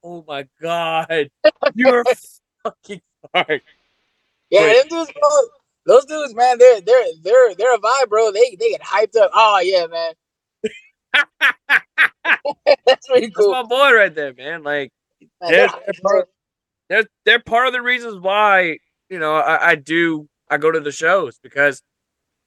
[0.03, 1.31] Oh my god,
[1.75, 2.05] you're
[2.63, 3.01] fucking
[3.35, 3.63] hard.
[4.51, 4.89] Yeah, Wait.
[4.89, 5.31] them dudes, bro.
[5.87, 8.33] Those dudes, man, they're they're they're they're a vibe, bro.
[8.33, 9.31] They they get hyped up.
[9.35, 10.13] Oh yeah, man.
[12.87, 13.53] That's pretty That's cool.
[13.53, 14.63] my boy right there, man.
[14.63, 14.93] Like
[15.41, 16.29] Man, they're, they're they're, part,
[16.89, 20.81] they're they're part of the reasons why you know I, I do I go to
[20.81, 21.83] the shows because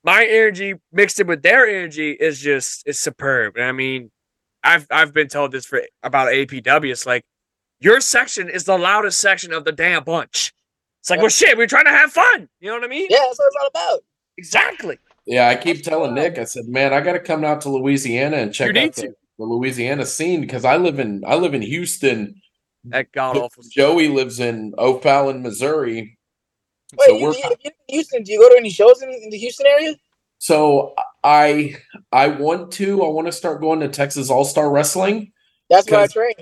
[0.03, 3.55] my energy mixed in with their energy is just is superb.
[3.55, 4.11] And I mean,
[4.63, 6.91] I've I've been told this for about APW.
[6.91, 7.23] It's like
[7.83, 10.53] your section is the loudest section of the damn bunch.
[11.01, 11.23] It's like, Yeah.
[11.23, 12.47] well, shit, we're trying to have fun.
[12.59, 13.07] You know what I mean?
[13.09, 14.03] Yeah, that's what it's all about.
[14.37, 14.97] Exactly.
[15.25, 18.37] Yeah, I keep telling Nick, I said, man, I got to come out to Louisiana
[18.37, 22.41] and check out the, the Louisiana scene because I live in I live in Houston.
[22.85, 23.63] That god awful.
[23.71, 26.17] Joey lives in O'Fallon, Missouri.
[26.97, 28.23] Wait, so you, we're you, you in Houston?
[28.23, 29.95] Do you go to any shows in, in the Houston area?
[30.39, 30.93] so
[31.23, 31.75] I
[32.11, 35.31] I want to I want to start going to Texas All Star Wrestling,
[35.69, 36.33] That's where I 'Cause- train.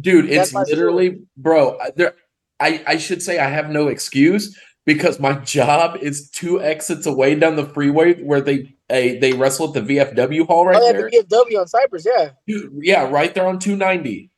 [0.00, 0.30] Dude.
[0.30, 1.78] It's literally, bro.
[1.96, 2.14] There,
[2.60, 7.34] I I should say I have no excuse because my job is two exits away
[7.34, 10.92] down the freeway where they a, they wrestle at the VFW hall right oh yeah,
[10.92, 11.10] there.
[11.10, 12.06] the VFW on Cypress.
[12.06, 12.30] Yeah.
[12.46, 14.30] Dude, yeah, right there on two ninety.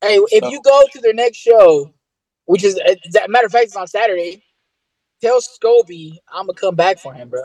[0.00, 1.92] Hey, if So- you go to their next show,
[2.44, 4.42] which is a matter of fact, it's on Saturday.
[5.20, 7.42] Tell Scobie I'm gonna come back for him, bro.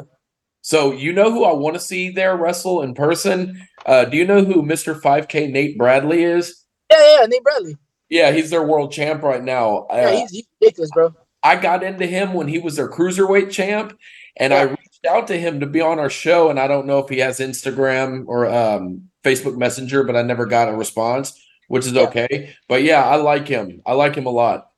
[0.61, 3.59] So you know who I want to see there wrestle in person?
[3.85, 4.97] Uh, do you know who Mr.
[4.99, 6.62] 5K Nate Bradley is?
[6.93, 7.77] Yeah, yeah, Nate Bradley.
[8.09, 9.87] Yeah, he's their world champ right now.
[9.89, 11.15] Yeah, Uh, he's, he's ridiculous, bro.
[11.41, 13.97] I got into him when he was their cruiserweight champ,
[14.37, 16.49] and I reached out to him to be on our show.
[16.49, 20.45] And I don't know if he has Instagram or um, Facebook Messenger, but I never
[20.45, 22.03] got a response, which is Yeah.
[22.03, 22.55] okay.
[22.69, 23.81] But yeah, I like him.
[23.85, 24.69] I like him a lot.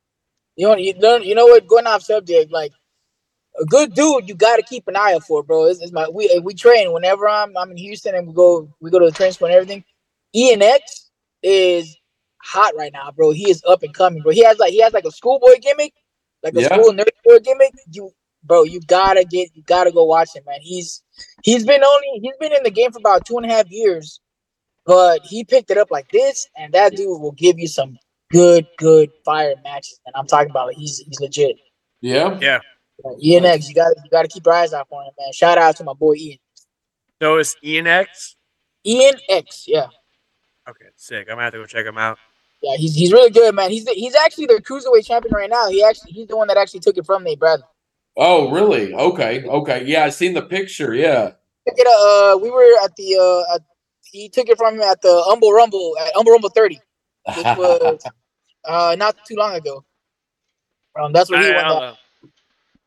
[0.56, 1.68] You know, you know, you know what?
[1.68, 2.72] Going off subject, like
[3.62, 5.66] a good dude, you got to keep an eye out for, bro.
[5.66, 8.90] It's, it's my we we train whenever I'm I'm in Houston and we go we
[8.90, 9.84] go to the train school and everything.
[10.34, 11.10] Ian X
[11.44, 11.96] is
[12.46, 13.32] hot right now, bro.
[13.32, 14.32] He is up and coming, bro.
[14.32, 15.94] He has like he has like a schoolboy gimmick,
[16.44, 16.68] like a Yeah.
[16.68, 17.72] school nerd boy gimmick.
[17.92, 18.12] You,
[18.44, 20.60] bro, you gotta get you gotta go watch him, man.
[20.62, 21.02] He's
[21.44, 24.20] he's been only he's been in the game for about two and a half years,
[24.86, 27.98] but he picked it up like this, and that dude will give you some
[28.32, 30.00] good good fire matches.
[30.06, 31.58] And I'm talking about like, he's he's legit.
[32.02, 32.38] Yeah.
[32.42, 32.60] Yeah.
[33.04, 35.34] Like, Ian X, you gotta you gotta keep your eyes out for him, man.
[35.34, 36.38] Shout out to my boy Ian.
[37.22, 38.36] So it's Ian X.
[38.86, 39.88] Ian X, yeah.
[40.70, 41.28] Okay, sick.
[41.30, 42.18] I'm gonna have to go check him out.
[42.66, 43.70] Yeah, he's he's really good, man.
[43.70, 45.70] He's the, he's actually the cruiserweight champion right now.
[45.70, 47.66] He actually he's the one that actually took it from Nate Bradley.
[48.18, 48.92] Oh, really?
[48.92, 49.84] Okay, okay.
[49.86, 50.96] Yeah, I seen the picture.
[50.96, 51.34] Yeah.
[51.68, 53.62] Took it, uh, we were at the uh, at,
[54.02, 56.80] he took it from him at the Humble Rumble at Humble Rumble 30,
[57.36, 58.02] which was
[58.68, 59.86] uh not too long ago.
[61.00, 61.68] Um, that's where he I went.
[61.68, 61.92] don't down.
[61.92, 61.98] know.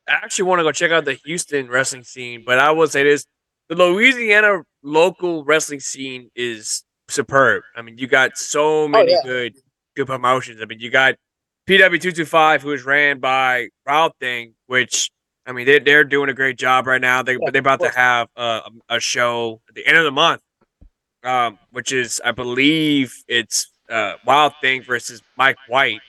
[0.08, 3.04] I actually want to go check out the Houston wrestling scene, but I will say
[3.04, 3.26] this:
[3.68, 7.62] the Louisiana local wrestling scene is superb.
[7.76, 9.20] I mean, you got so many yeah.
[9.22, 9.54] good
[9.98, 10.60] good promotions.
[10.62, 11.16] I mean, you got
[11.68, 15.10] PW two two five, who is ran by Wild Thing, which
[15.46, 17.22] I mean they're they're doing a great job right now.
[17.22, 20.40] They Yeah, they're about to have a, a show at the end of the month,
[21.24, 26.00] um, which is I believe it's uh, Wild Thing versus Mike White,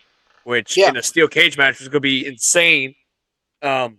[0.43, 0.89] which Yeah.
[0.89, 2.95] in a steel cage match is going to be insane.
[3.61, 3.97] Um,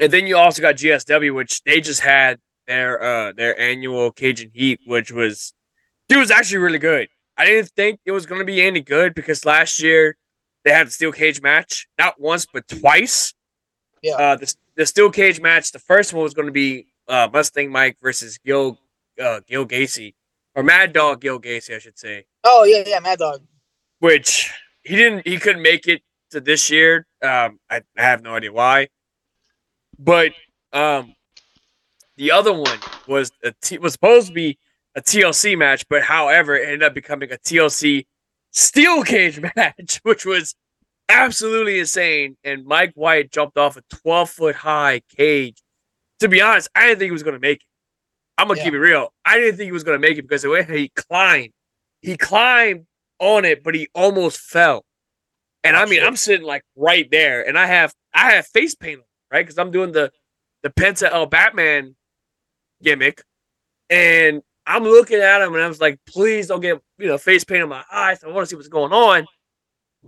[0.00, 4.50] and then you also got GSW, which they just had their uh their annual Cajun
[4.54, 5.52] Heat, which was
[6.08, 7.08] it was actually really good.
[7.36, 10.16] I didn't think it was going to be any good because last year
[10.64, 13.34] they had a steel cage match, not once but twice.
[14.02, 14.14] Yeah.
[14.16, 17.70] Uh, the the steel cage match, the first one was going to be uh, Mustang
[17.70, 18.78] Mike versus Gil
[19.22, 20.14] uh, Gil Gacy
[20.54, 23.42] or Mad Dog Gil Gacy, I should say Oh yeah, yeah, Mad Dog.
[24.00, 27.06] which he didn't he couldn't make it to this year.
[27.22, 28.88] Um, I, I have no idea why,
[29.98, 30.32] but
[30.72, 31.14] um,
[32.16, 34.58] the other one was a T, was supposed to be
[34.96, 38.06] a TLC match, but however, it ended up becoming a TLC
[38.52, 40.54] steel cage match, which was
[41.08, 42.36] absolutely insane.
[42.44, 45.62] And Mike White jumped off a 12 foot high cage.
[46.20, 47.66] To be honest, I didn't think he was going to make it.
[48.38, 48.64] I'm gonna Yeah.
[48.64, 49.12] keep it real.
[49.24, 51.52] I didn't think he was going to make it because the way he climbed,
[52.00, 52.86] he climbed
[53.20, 54.84] on it, but he almost fell.
[55.62, 58.74] And I oh, mean, I'm sitting like right there, and I have I have face
[58.74, 59.44] paint, on, right?
[59.46, 60.10] Because I'm doing the
[60.62, 61.94] the Penta El Batman
[62.82, 63.22] gimmick,
[63.88, 67.44] and I'm looking at him, and I was like, please don't get you know face
[67.44, 68.22] paint on my eyes.
[68.24, 69.26] I want to see what's going on.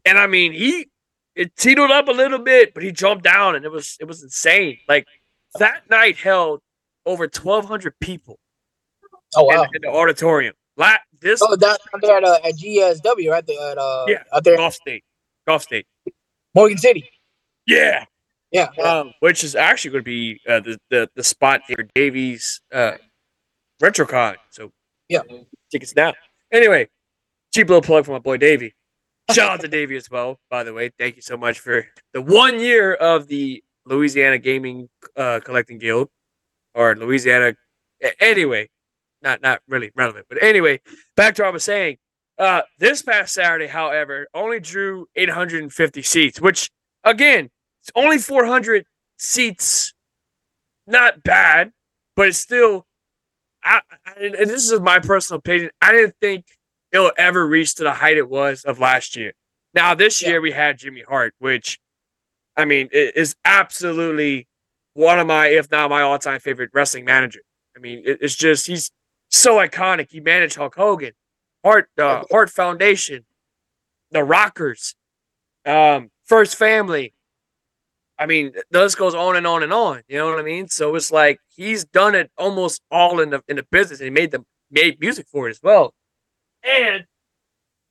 [0.04, 0.88] And I mean, he
[1.34, 4.22] it teetered up a little bit, but he jumped down, and it was it was
[4.22, 4.78] insane.
[4.88, 5.06] Like
[5.58, 6.60] that night held
[7.04, 8.38] over 1,200 people
[9.36, 9.62] Oh wow.
[9.74, 10.54] in the auditorium.
[10.76, 14.22] La- this Oh, that out there at, uh, at GSW, right there at uh, Yeah.
[14.32, 15.04] out there, Gulf State,
[15.46, 15.86] Gulf State,
[16.54, 17.08] Morgan City.
[17.66, 18.04] yeah.
[18.52, 18.84] Yeah, yeah.
[19.00, 22.92] um, which is actually going to be uh, the, the the spot for Davey's uh,
[23.82, 24.36] RetroCon.
[24.50, 24.72] So
[25.08, 25.20] Yeah.
[25.70, 26.14] tickets now.
[26.52, 26.88] Anyway,
[27.54, 28.74] cheap little plug for my boy Davey.
[29.32, 30.38] Shout out to Davey as well.
[30.50, 34.88] By the way, thank you so much for the one year of the Louisiana Gaming
[35.16, 36.08] uh, Collecting Guild
[36.74, 37.54] or Louisiana.
[38.20, 38.68] Anyway,
[39.22, 40.80] not not really relevant, but anyway,
[41.16, 41.98] back to what I was saying.
[42.38, 46.70] Uh, this past Saturday, however, only drew 850 seats, which
[47.02, 47.48] again,
[47.82, 48.84] it's only 400
[49.18, 49.92] seats.
[50.86, 51.72] Not bad,
[52.14, 52.85] but it's still.
[53.66, 55.70] I, I, and this is my personal opinion.
[55.82, 56.46] I didn't think
[56.92, 59.32] it'll ever reach to the height it was of last year.
[59.74, 60.28] Now this Yeah.
[60.30, 61.78] year we had Jimmy Hart, which,
[62.56, 64.46] I mean, is absolutely
[64.94, 67.40] one of my, if not my all-time favorite wrestling manager.
[67.76, 68.90] I mean, it- it's just he's
[69.28, 70.10] so iconic.
[70.10, 71.12] He managed Hulk Hogan,
[71.64, 73.26] Hart, uh, Hart Foundation,
[74.12, 74.94] the Rockers,
[75.66, 77.12] um, First Family.
[78.18, 80.02] I mean, the list goes on and on and on.
[80.08, 80.68] You know what I mean?
[80.68, 84.10] So it's like he's done it almost all in the in the business, and he
[84.10, 85.94] made the made music for it as well.
[86.62, 87.04] And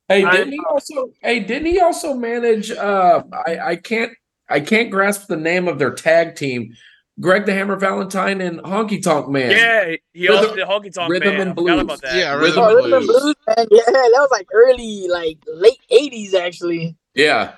[0.08, 1.10] Hey, didn't he also?
[1.22, 2.70] Hey, didn't he also manage?
[2.72, 4.12] Uh, I I can't
[4.50, 6.76] I can't grasp the name of their tag team.
[7.20, 9.50] Greg the Hammer Valentine and Honky Tonk Man.
[9.52, 11.48] yeah, he Rhythm- also did Honky Tonk Rhythm Man.
[11.48, 11.82] and Blues.
[11.82, 12.16] about that.
[12.18, 13.22] Yeah, Rhythm Rhythm Oh, and and Rhythm and Blues.
[13.24, 13.68] Blues, man.
[13.72, 16.96] Yeah, that was like early, like late '80s, actually.
[17.14, 17.56] yeah.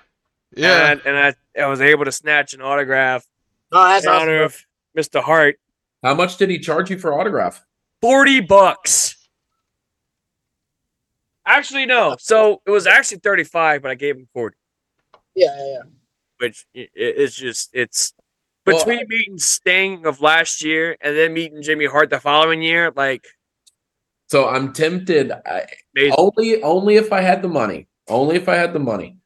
[0.57, 0.91] Yeah.
[0.91, 3.25] And, and I, I was able to snatch an autograph
[3.71, 4.55] Oh, that's in honor of
[4.97, 5.21] Mr.
[5.21, 5.59] Hart.
[6.03, 7.63] How much did he charge you for autograph?
[8.01, 9.15] 40 bucks.
[11.45, 12.15] Actually, no.
[12.19, 14.55] So it was actually 35, but I gave him 40,
[15.35, 15.79] Yeah, yeah, yeah.
[16.39, 18.13] which i- i- it's just, it's
[18.65, 22.91] Well, between meeting Sting of last year and then meeting Jimmy Hart the following year,
[22.95, 23.25] like,
[24.27, 25.31] So I'm tempted.
[25.31, 25.65] I,
[26.17, 27.87] only only if I had the money.
[28.09, 29.16] Only if I had the money.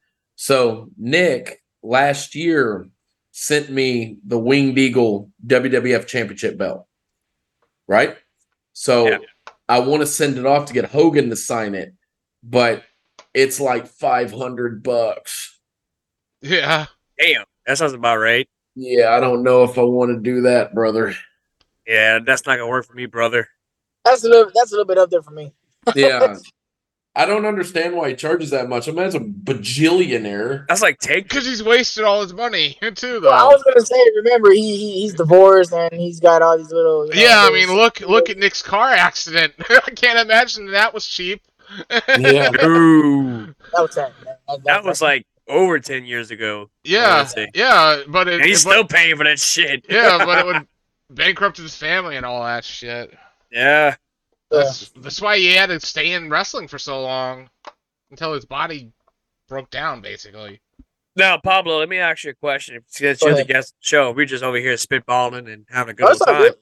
[0.42, 2.88] So Nick last year
[3.30, 6.88] sent me the Winged Eagle WWF Championship belt.
[7.86, 8.16] Right?
[8.72, 9.18] So Yeah.
[9.68, 11.94] I want to send it off to get Hogan to sign it,
[12.42, 12.82] but
[13.32, 15.60] it's like 500 bucks.
[16.40, 16.86] Yeah.
[17.20, 18.48] Damn, that sounds about right.
[18.74, 21.14] Yeah, I don't know if I want to do that, brother.
[21.86, 23.48] Yeah, that's not gonna work for me, brother.
[24.04, 24.50] That's a little.
[24.52, 25.52] That's a little bit up there for me.
[25.94, 26.36] Yeah.
[27.14, 28.88] I don't understand why he charges that much.
[28.88, 30.66] I mean, it's a bajillionaire.
[30.68, 31.24] That's like take.
[31.28, 35.00] Because he's wasted all his money too, Well, I was gonna say, remember, he, he
[35.02, 37.06] he's divorced and he's got all these little.
[37.08, 39.52] you know, Yeah, I mean, look look at Nick's car accident.
[39.68, 41.42] I can't imagine that was cheap.
[42.18, 42.50] Yeah.
[42.64, 44.12] Ooh, that was sad.
[44.48, 46.70] That, that was like over ten years ago.
[46.84, 49.84] Yeah, yeah, but it, he's it- still paying for that shit.
[49.88, 50.66] yeah, but it would
[51.10, 53.12] bankrupt his family and all that shit.
[53.50, 53.96] yeah.
[54.52, 57.48] That's, that's why he had to stay in wrestling for so long
[58.10, 58.92] until his body
[59.48, 60.60] broke down, basically.
[61.16, 62.80] Now, Pablo, let me ask you a question.
[62.86, 65.92] Since Go you're the guest of the show, we're just over here spitballing and having
[65.92, 66.42] a good That's old time.
[66.42, 66.54] good.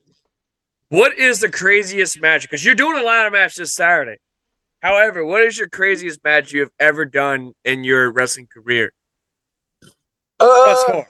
[0.89, 2.43] What is the craziest match?
[2.43, 4.19] Because you're doing a ladder match this Saturday.
[4.83, 8.93] However, what is your craziest match you have ever done in your wrestling career?
[10.41, 11.05] Let's Uh, go.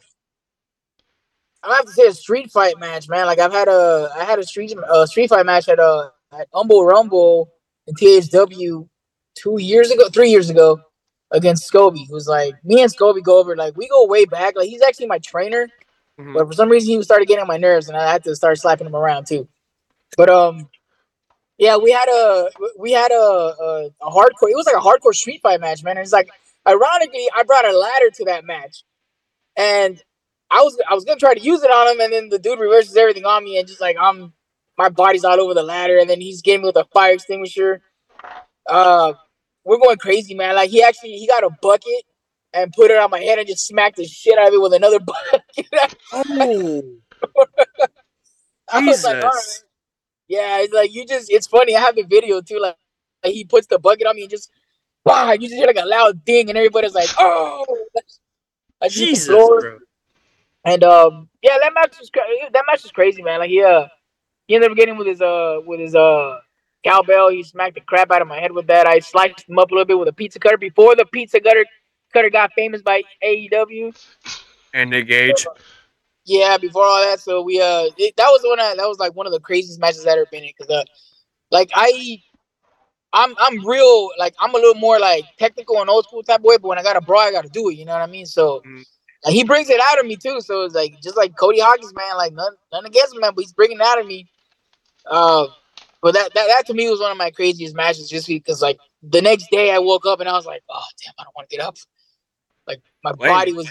[1.62, 3.26] I have to say a street fight match, man.
[3.26, 6.48] Like I've had a I had a street a street fight match at uh at
[6.52, 7.50] Humble Rumble
[7.86, 8.88] in THW
[9.34, 10.80] two years ago, three years ago,
[11.30, 12.06] against Scobie.
[12.08, 14.56] Who's like me and Scobie go over like we go way back.
[14.56, 15.68] Like he's actually my trainer,
[16.18, 16.34] Mhm.
[16.34, 18.58] but for some reason he started getting on my nerves, and I had to start
[18.58, 19.48] slapping him around too.
[20.16, 20.68] But um,
[21.58, 24.50] yeah, we had a we had a a, a hardcore.
[24.50, 25.96] It was like a hardcore street fight match, man.
[25.96, 26.30] And it's like
[26.68, 28.84] ironically, I brought a ladder to that match,
[29.56, 30.02] and
[30.50, 32.58] I was I was gonna try to use it on him, and then the dude
[32.60, 34.32] reverses everything on me, and just like I'm,
[34.80, 37.82] my body's all over the ladder, and then he's getting me with a fire extinguisher.
[38.66, 39.12] Uh,
[39.62, 40.54] we're going crazy, man.
[40.54, 42.04] Like he actually he got a bucket
[42.54, 44.72] and put it on my head and just smacked the shit out of it with
[44.72, 45.44] another bucket.
[46.14, 46.82] Oh,
[48.72, 49.34] I was like, all right.
[49.36, 49.64] Jesus.
[50.28, 51.76] Yeah, it's like you just it's funny.
[51.76, 52.58] I have the video too.
[52.58, 52.76] Like,
[53.22, 54.50] like he puts the bucket on me and just
[55.04, 57.66] wow, you just hear like a loud ding and everybody's like, oh
[58.80, 59.64] I just hit the Jesus.
[60.64, 63.40] And um, yeah, that match was cra- that match was crazy, man.
[63.40, 63.88] Like he uh,
[64.50, 66.40] he ended up getting with his uh with his uh
[66.84, 67.28] cowbell.
[67.28, 68.84] He smacked the crap out of my head with that.
[68.84, 71.64] I sliced him up a little bit with a pizza cutter before the pizza cutter
[72.12, 73.96] cutter got famous by AEW.
[74.74, 75.46] And Nick Gage.
[76.24, 79.14] Yeah, before all that, so we uh, it, that was one I, that was like
[79.14, 80.50] one of the craziest matches I've ever been in.
[80.58, 80.82] Cause uh,
[81.52, 82.20] like I,
[83.12, 86.44] I'm I'm real like I'm a little more like technical and old school type of
[86.44, 87.74] way, but when I got a brawl, I got to do it.
[87.74, 88.26] You know what I mean?
[88.26, 88.62] So
[89.24, 90.40] like, he brings it out of me too.
[90.40, 92.16] So it's like just like Cody Hawkins, man.
[92.16, 94.28] Like none none against him, man, but he's bringing it out of me.
[95.06, 95.46] Uh,
[96.02, 98.78] but that, that that to me was one of my craziest matches, just because like
[99.02, 101.48] the next day I woke up and I was like, oh damn, I don't want
[101.50, 101.76] to get up.
[102.66, 103.28] Like my Wait.
[103.28, 103.70] body was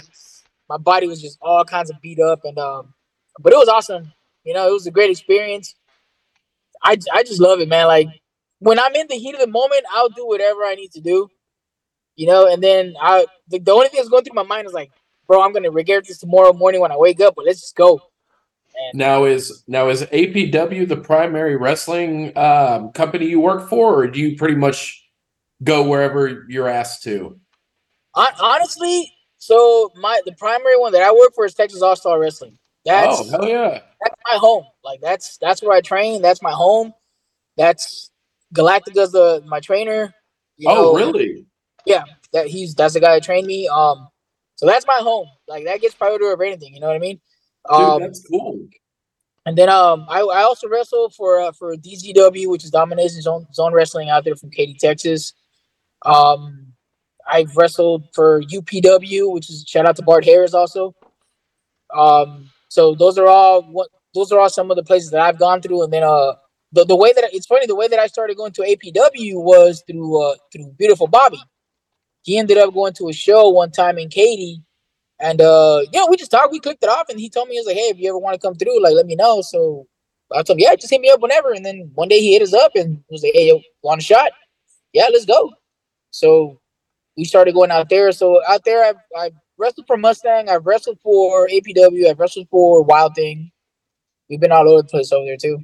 [0.70, 2.94] my body was just all kinds of beat up and um
[3.40, 4.12] but it was awesome
[4.44, 5.74] you know it was a great experience
[6.82, 8.08] i i just love it man like
[8.60, 11.28] when i'm in the heat of the moment i'll do whatever i need to do
[12.16, 14.72] you know and then i the, the only thing that's going through my mind is
[14.72, 14.90] like
[15.26, 18.00] bro i'm gonna regret this tomorrow morning when i wake up but let's just go
[18.94, 24.20] Now is now is APW the primary wrestling um, company you work for, or do
[24.20, 25.04] you pretty much
[25.62, 27.38] go wherever you're asked to?
[28.14, 32.58] Hon- honestly so my the primary one that i work for is texas all-star wrestling
[32.84, 33.80] that's oh hell yeah!
[34.00, 34.64] that's my home.
[34.84, 36.22] Like that's that's where I train.
[36.22, 36.94] That's my home.
[37.56, 38.10] That's
[38.54, 40.14] Galactica's the my trainer.
[40.56, 41.46] You oh know, really?
[41.86, 43.68] Yeah, that he's that's the guy that trained me.
[43.68, 44.08] Um,
[44.56, 45.28] so that's my home.
[45.46, 46.74] Like that gets priority over anything.
[46.74, 47.20] You know what I mean?
[47.68, 48.66] Dude, Um, that's cool.
[49.46, 53.46] and then um, I, I also wrestled for uh, for DGW, which is Domination Zone
[53.52, 55.32] Zone Wrestling out there from Katy, Texas.
[56.04, 56.72] Um,
[57.30, 60.94] I've wrestled for UPW, which is shout out to Bart Harris also.
[61.96, 65.38] Um, so those are all what those are all some of the places that I've
[65.38, 66.32] gone through, and then uh,
[66.72, 69.82] the, the way that it's funny, the way that I started going to APW was
[69.86, 71.40] through uh through Beautiful Bobby.
[72.22, 74.62] He ended up going to a show one time in Katy,
[75.20, 77.60] and uh, yeah, we just talked, we clicked it off, and he told me he
[77.60, 79.86] was like, "Hey, if you ever want to come through, like, let me know." So
[80.32, 82.42] I told him, "Yeah, just hit me up whenever." And then one day he hit
[82.42, 84.32] us up and was like, "Hey, yo, want a shot?
[84.92, 85.52] Yeah, let's go."
[86.10, 86.60] So
[87.16, 88.10] we started going out there.
[88.12, 92.82] So out there, I've, I've wrestled for Mustang, I've wrestled for APW, I've wrestled for
[92.82, 93.50] Wild Thing.
[94.28, 95.58] We've been all over the place over there too.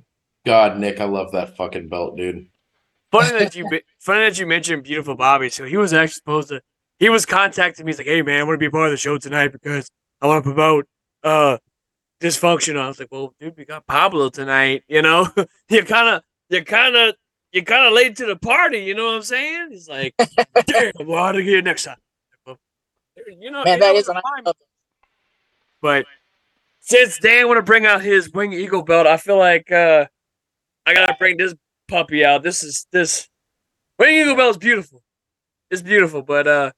[0.45, 2.47] God, Nick, I love that fucking belt, dude.
[3.11, 5.49] Funny that you funny that you mentioned beautiful Bobby.
[5.49, 6.61] So he was actually supposed to.
[6.99, 7.93] He was contacting me.
[7.93, 10.27] He's like, "Hey man, I want to be part of the show tonight because I
[10.27, 10.87] want to promote
[11.23, 11.59] uh
[12.21, 14.85] dysfunction." I was like, "Well, dude, we got Pablo tonight.
[14.89, 15.29] You know,
[15.69, 17.15] you kind of, you kind of,
[17.53, 18.79] you kind of late to the party.
[18.79, 20.15] You know what I'm saying?" He's like,
[20.67, 21.99] "Damn, well, to get next time?"
[22.47, 22.59] Well,
[23.27, 24.53] You know, Man, you that know is what an
[25.83, 26.07] But
[26.81, 30.07] since Dan want to bring out his Wing Eagle belt, I feel like uh
[30.87, 31.55] I gotta bring this
[31.89, 32.43] puppy out.
[32.43, 33.29] This is this
[33.99, 35.03] Wing Eagle belt is beautiful.
[35.71, 36.73] It's beautiful, but uh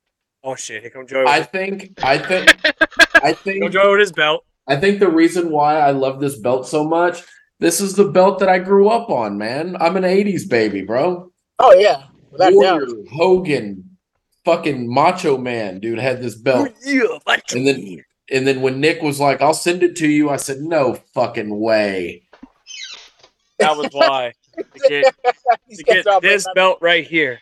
[0.44, 1.26] oh shit, here come Joey.
[1.26, 2.54] I think, I think,
[3.22, 4.44] I think, come Joey with his belt.
[4.66, 7.22] I think the reason why I love this belt so much,
[7.60, 9.76] this is the belt that I grew up on, man.
[9.80, 11.32] I'm an '80s baby, bro.
[11.58, 12.80] Oh yeah, without a doubt.
[12.80, 13.96] Warrior, Hogan,
[14.44, 16.70] fucking Macho Man, dude, had this belt.
[16.84, 20.30] Yeah, like And then, and then when Nick was like, "I'll send it to you,"
[20.30, 22.22] I said, "No fucking way."
[23.58, 24.32] that was why.
[24.58, 25.14] To get,
[25.70, 27.38] to get this belt right here.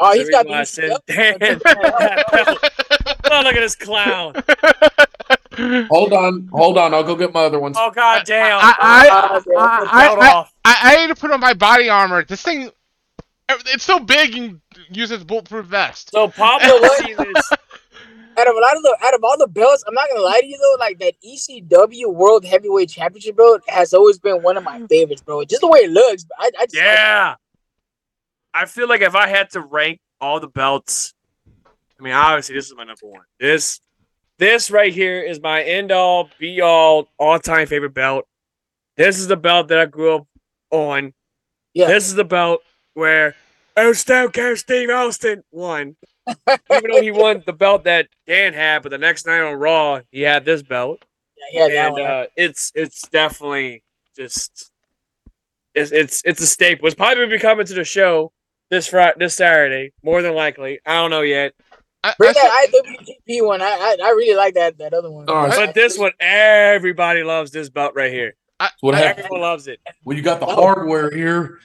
[0.00, 1.06] Oh, That's he's the got I these said, yep.
[1.06, 2.58] Dan, that belt
[3.30, 4.34] Oh, look at this clown.
[5.90, 6.94] Hold on, hold on.
[6.94, 7.76] I'll go get my other ones.
[7.78, 8.58] Oh god damn.
[8.62, 9.40] I- I- Uh,
[9.90, 10.46] I, Belt I.
[10.64, 12.22] I, I need to put on my body armor.
[12.24, 12.70] This thing,
[13.48, 16.10] it's so big you can use it bulletproof vest.
[16.12, 17.04] So Pablo what?
[17.04, 17.52] sees this.
[17.52, 20.40] out of a lot of the out of all the belts, I'm not gonna lie
[20.40, 24.62] to you though, like that ECW World Heavyweight Championship belt has always been one of
[24.62, 25.42] my favorites, bro.
[25.44, 26.24] Just the way it looks.
[26.38, 27.34] I, I just, Yeah.
[28.58, 31.14] I feel like if I had to rank all the belts,
[31.56, 33.22] I mean, obviously this is my number one.
[33.38, 33.80] This,
[34.40, 38.26] this right here is my end all, be all, all time favorite belt.
[38.96, 40.26] This is the belt that I grew up
[40.72, 41.14] on.
[41.72, 41.86] Yeah.
[41.86, 42.62] This is the belt
[42.94, 43.36] where
[43.76, 45.94] Oh Stone Cold Steve Austin won.
[46.28, 50.00] Even though he won the belt that Dan had, but the next night on Raw,
[50.10, 51.04] he had this belt.
[51.52, 52.02] yeah, that and one.
[52.02, 53.84] uh, it's it's definitely
[54.16, 54.72] just
[55.76, 56.88] it's it's it's a staple.
[56.88, 58.32] It's probably gonna be coming to the show
[58.70, 60.80] this Friday, this Saturday, more than likely.
[60.86, 61.52] I don't know yet,
[62.04, 63.60] I, I Bring saw- that IWGP one.
[63.62, 65.28] I, I I really like that that other one.
[65.28, 65.56] All right.
[65.56, 68.34] but this one everybody loves this belt right here.
[68.60, 69.24] I, What I- happened?
[69.26, 69.80] Everyone loves it.
[70.04, 71.58] Well, you got the hardware here.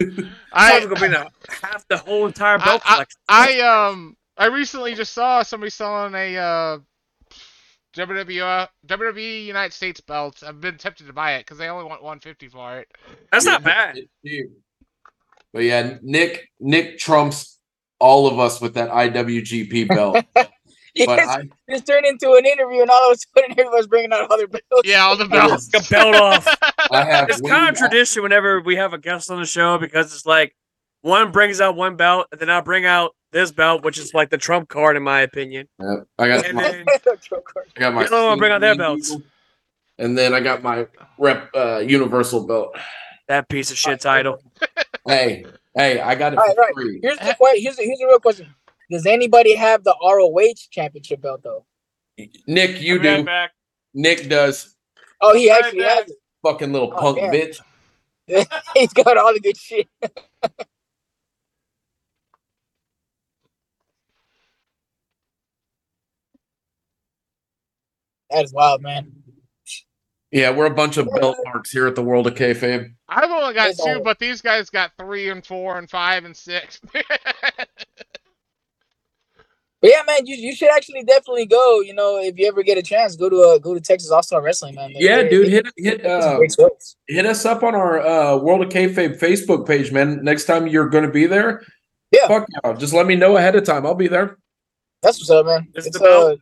[0.00, 1.30] I, I, gonna be the,
[1.62, 3.20] half the whole entire belt I, collection.
[3.28, 6.78] I um I recently just saw somebody selling a uh
[7.94, 10.42] WWE WWE United States belt.
[10.46, 12.88] I've been tempted to buy it because they only want 150 for it.
[13.32, 13.98] That's not bad.
[15.56, 17.58] But yeah, Nick Nick trumps
[17.98, 20.22] all of us with that IWGP belt.
[21.04, 24.14] But Yes, I, this turned into an interview, and all of a sudden everyone's bringing
[24.14, 24.64] out other belts.
[24.82, 25.68] Yeah, all the belts.
[25.68, 26.46] Take a belt off.
[26.90, 30.14] I have It's kind of tradition whenever we have a guest on the show because
[30.14, 30.56] it's like
[31.02, 34.30] one brings out one belt, and then I bring out this belt, which is like
[34.30, 35.68] the trump card in my opinion.
[35.78, 36.84] Yeah, I got And my, then
[37.76, 38.02] I got my.
[38.04, 39.14] You don't wanna bring out their belts.
[39.98, 40.86] And then I got my
[41.18, 42.74] rep uh, universal belt.
[43.28, 44.40] That piece of shit title.
[45.06, 45.46] Hey,
[45.76, 46.74] hey, I got it All right, right.
[46.74, 47.02] free.
[47.02, 48.54] Here's the que- here's the, here's the real question.
[48.90, 51.64] Does anybody have the ROH championship belt though?
[52.46, 53.24] Nick, you I'll do.
[53.24, 53.52] back.
[53.94, 54.74] Nick does.
[55.20, 56.06] Oh, he Right actually back.
[56.06, 56.12] has
[56.44, 57.32] Fucking little Oh, punk yeah.
[57.32, 57.58] bitch.
[58.74, 59.88] He's got all the good shit.
[68.30, 69.12] that is wild, man.
[70.32, 72.92] Yeah, we're a bunch of belt marks here at the World of Kayfabe.
[73.08, 76.80] I've only got two, but these guys got three and four and five and six.
[79.82, 81.80] But yeah, man, you, you should actually definitely go.
[81.82, 84.22] You know, if you ever get a chance, go to uh, go to Texas All
[84.22, 84.92] Star Wrestling, man.
[84.94, 86.68] They- Yeah, they- dude, hit hit they do some uh,
[87.06, 90.24] hit us up on our uh, World of Kayfabe Facebook page, man.
[90.24, 91.62] Next time you're going to be there,
[92.10, 92.26] Yeah.
[92.26, 93.84] fuck yeah, just let me know ahead of time.
[93.84, 94.38] I'll be there.
[95.02, 95.68] That's what's up, man.
[95.74, 96.24] This is It's the belt?
[96.24, 96.40] uh, let me see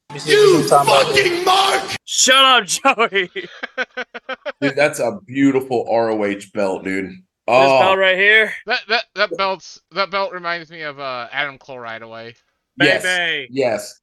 [0.13, 1.23] You I'm talking about here.
[1.25, 1.97] fucking mark!
[2.05, 3.29] Shut up, Joey.
[4.61, 7.05] Dude, that's a beautiful ROH belt, dude.
[7.07, 11.57] belt Oh, right here, that that that belt's that belt reminds me of uh, Adam
[11.57, 12.35] Cole right away.
[12.77, 13.47] yes, baby.
[13.51, 13.99] yes.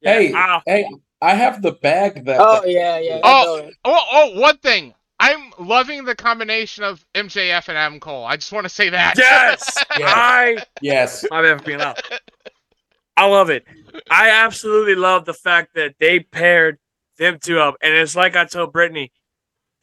[0.00, 0.12] Yeah.
[0.14, 0.62] Hey, Ow.
[0.66, 0.88] hey,
[1.20, 2.38] I have the bag that.
[2.40, 3.14] Oh yeah, yeah.
[3.16, 3.60] that Oh.
[3.60, 3.74] belt.
[3.84, 4.94] Oh, oh, one thing.
[5.20, 8.24] I'm loving the combination of MJF and Adam Cole.
[8.24, 9.14] I just want to say that.
[9.16, 10.06] Yes, Yeah.
[10.12, 10.56] I.
[10.82, 12.00] yes, My bad for being loud.
[13.16, 13.64] I love it.
[14.10, 16.78] I absolutely love the fact that they paired
[17.18, 19.12] them two up, and it's like I told Brittany,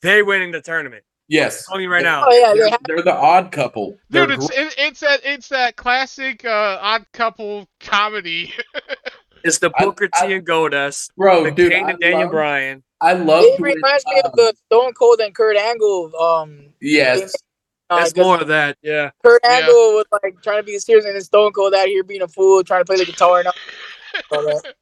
[0.02, 1.04] they winning the tournament.
[1.28, 1.66] yes.
[1.68, 2.26] Tell me right now.
[2.28, 3.98] Oh yeah, they They're, they're the odd couple.
[4.10, 8.54] They're Dude, it's it, it's that it's that classic uh, odd couple comedy.
[9.44, 11.72] It's the Booker T and Goldust, bro, the dude.
[11.72, 12.84] Kane and Daniel love, Bryan.
[13.02, 13.44] I love.
[13.44, 16.12] it when, reminds me of um, the Stone Cold and Kurt Angle.
[16.16, 17.34] Um, Yes,
[17.98, 18.78] That's 'cause more of that.
[18.82, 19.12] Yeah.
[19.24, 19.52] Kurt Yeah.
[19.52, 22.64] Angle was like trying to be serious, and Stone Cold out here being a fool,
[22.64, 23.54] trying to play the guitar and all.
[24.32, 24.76] all that.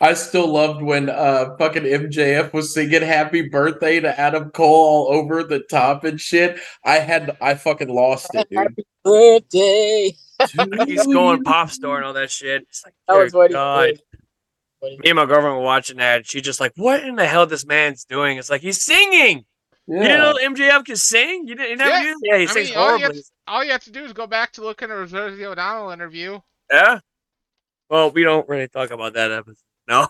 [0.00, 5.14] I still loved when uh fucking MJF was singing "Happy Birthday" to Adam Cole all
[5.14, 6.58] over the top and shit.
[6.84, 8.58] I had I fucking lost it, dude.
[8.58, 10.16] Happy birthday.
[10.86, 12.62] He's going pop star and all that shit.
[12.68, 13.52] It's like, That dear was funny.
[13.52, 13.90] God.
[14.80, 14.98] Funny.
[15.04, 16.16] Me and my girlfriend were watching that.
[16.16, 19.44] and She's just like, "What in the hell this man's doing?" It's like he's singing.
[19.88, 21.46] You didn't know MJF can sing?
[21.48, 22.02] You didn't you never Yeah.
[22.02, 22.18] knew?
[22.22, 23.22] Yeah, he I sings mean, all you, have horribly.
[23.22, 25.90] to, all you have to do is go back to look at a Rosie O'Donnell
[25.90, 26.38] interview.
[26.70, 27.00] Yeah.
[27.90, 29.56] Well, we don't really talk about that episode.
[29.88, 30.08] No.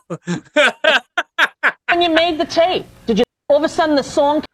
[1.89, 2.85] when you made the tape?
[3.07, 4.45] Did you all of a sudden the song?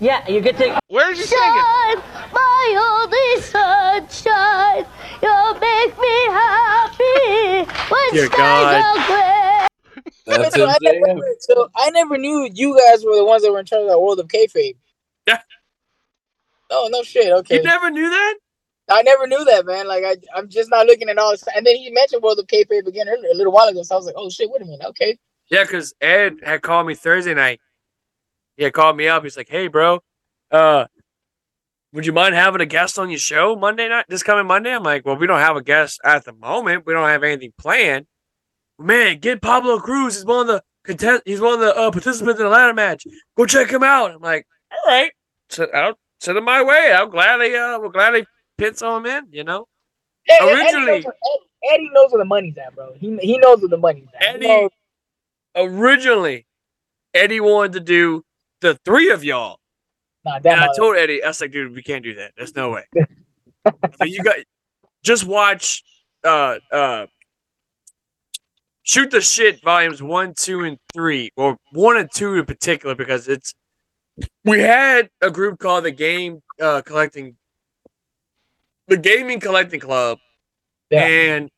[0.00, 0.80] Yeah, you get to.
[0.88, 1.98] Where's did you sing it?
[2.02, 4.84] Shine, my only sunshine.
[5.22, 9.68] You make me happy when Dear skies God.
[10.34, 10.42] are gray.
[10.42, 13.60] That's So I, never, so I never knew you guys were the ones that were
[13.60, 14.76] in charge of the world of kayfabe.
[15.26, 15.40] Yeah.
[16.70, 17.32] No, no shit.
[17.32, 17.56] Okay.
[17.56, 18.34] you never knew that?
[18.88, 19.86] I never knew that, man.
[19.86, 21.44] Like I, I'm just not looking at all this.
[21.54, 23.82] And then he mentioned World of Kayfabe again earlier, a little while ago.
[23.82, 24.86] So I was like, oh shit, wait a minute.
[24.88, 25.16] Okay.
[25.48, 27.60] Yeah, because Ed had called me Thursday night.
[28.56, 29.22] He had called me up.
[29.22, 30.00] He's like, "Hey, bro,
[30.50, 30.86] uh,
[31.92, 34.72] would you mind having a guest on your show Monday night, this coming Monday?
[34.72, 36.86] I'm like, well, we don't have a guest at the moment.
[36.86, 38.06] We don't have anything planned.
[38.80, 40.16] Man, get Pablo Cruz.
[40.16, 41.22] He's one of the contest.
[41.26, 43.06] He's one of the uh, participants in the ladder match.
[43.36, 44.10] Go check him out.
[44.12, 45.12] I'm like, all right,
[45.50, 46.92] so I'll send him my way.
[46.92, 48.24] I'll gladly, uh, will gladly
[48.56, 49.32] pin some him in.
[49.32, 49.66] You know,
[50.28, 51.14] Eddie- Eddie Originally- knows where-
[51.74, 52.94] Eddie, knows where the money's at, bro.
[52.94, 54.22] He he knows where the money's at.
[54.36, 54.70] Eddie knows-
[55.54, 56.46] originally,
[57.12, 58.24] Eddie wanted to do
[58.60, 59.58] the three of y'all.
[60.24, 62.32] nah, And I told Eddie, I was like, dude, we can't do that.
[62.36, 62.84] There's no way.
[63.66, 64.36] so you got
[65.02, 65.82] just watch
[66.24, 67.06] uh uh
[68.90, 73.28] shoot the shit volumes one, two, and three, or one and two in particular, because
[73.28, 73.54] it's
[74.44, 77.36] we had a group called the Game uh Collecting
[78.88, 80.18] the Gaming Collecting Club
[80.90, 81.06] Yeah.
[81.06, 81.50] and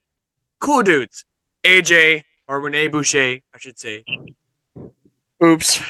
[0.61, 1.25] cool dudes.
[1.65, 4.05] AJ or Rene Boucher, I should say.
[5.43, 5.81] Oops.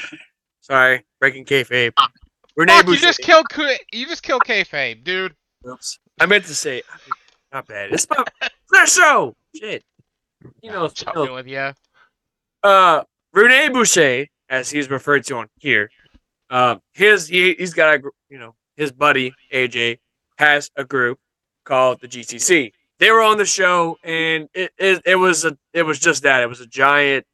[0.61, 1.91] Sorry, breaking kayfabe.
[2.55, 5.35] Rene Fuck, you just killed Ku- you just killed kayfabe, dude.
[5.69, 5.99] Oops.
[6.21, 6.83] I meant to say,
[7.51, 7.91] not bad.
[7.91, 8.23] It's my
[8.71, 9.35] that show.
[9.59, 9.83] Shit.
[10.61, 11.71] You know, I'm with you.
[12.63, 15.89] uh, Rene Boucher, as he's referred to on here,
[16.49, 19.99] um, his he he's got a you know his buddy AJ
[20.37, 21.19] has a group
[21.65, 22.71] called the GCC.
[22.99, 26.41] They were on the show, and it it, it was a it was just that
[26.41, 27.25] it was a giant.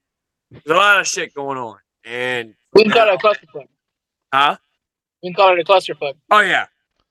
[0.52, 3.68] There's a lot of shit going on, and we can call it a clusterfuck.
[4.34, 4.58] huh?
[5.22, 6.16] We can call it a clusterfuck.
[6.32, 6.68] Oh yeah,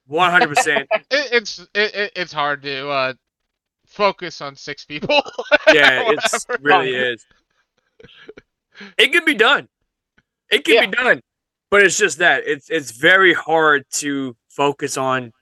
[0.07, 0.89] one hundred percent.
[1.11, 3.13] It's it, it, it's hard to uh,
[3.89, 5.21] focus on six people.
[5.73, 6.63] Yeah, it's Whatever.
[6.63, 7.27] really is.
[8.97, 9.69] It can be done.
[10.51, 10.87] It can Yeah.
[10.87, 11.21] be done.
[11.71, 15.33] But it's just that it's it's very hard to focus on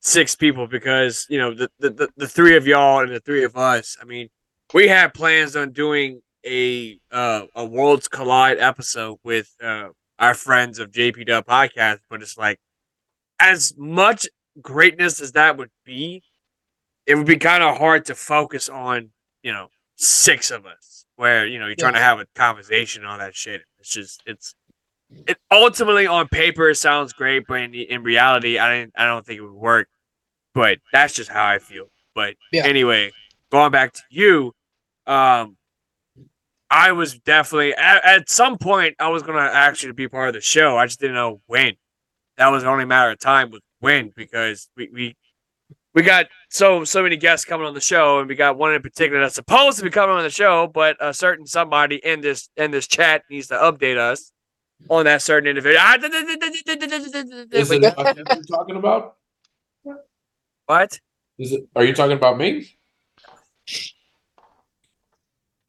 [0.00, 3.44] six people because you know the the, the, the three of y'all and the three
[3.44, 3.96] of us.
[4.00, 4.28] I mean,
[4.74, 10.80] we had plans on doing a uh, a Worlds Collide episode with uh, our friends
[10.80, 12.58] of JP Dub Podcast, but it's like
[13.38, 14.26] as much
[14.60, 16.24] greatness as that would be,
[17.08, 19.10] it would be kind of hard to focus on
[19.42, 23.10] you know six of us where you know you're trying to have a conversation and
[23.10, 23.62] all that shit.
[23.80, 24.54] It's just it's
[25.26, 29.26] it ultimately on paper it sounds great, but in, in reality, I didn't I don't
[29.26, 29.88] think it would work.
[30.54, 31.86] But that's just how I feel.
[32.14, 32.66] But Yeah.
[32.66, 33.12] anyway,
[33.50, 34.52] going back to you,
[35.06, 35.56] um,
[36.70, 40.40] I was definitely at, at some point I was gonna actually be part of the
[40.42, 40.76] show.
[40.76, 41.74] I just didn't know when.
[42.36, 45.16] That was the only matter of time was when because we we
[45.98, 48.80] we got so so many guests coming on the show, and we got one in
[48.80, 52.48] particular that's supposed to be coming on the show, but a certain somebody in this
[52.56, 54.30] in this chat needs to update us
[54.88, 55.82] on that certain individual.
[55.84, 59.16] Ah, Is it uh, you're talking about?
[60.66, 61.00] What?
[61.36, 61.68] Is it?
[61.74, 62.68] Are you talking about me?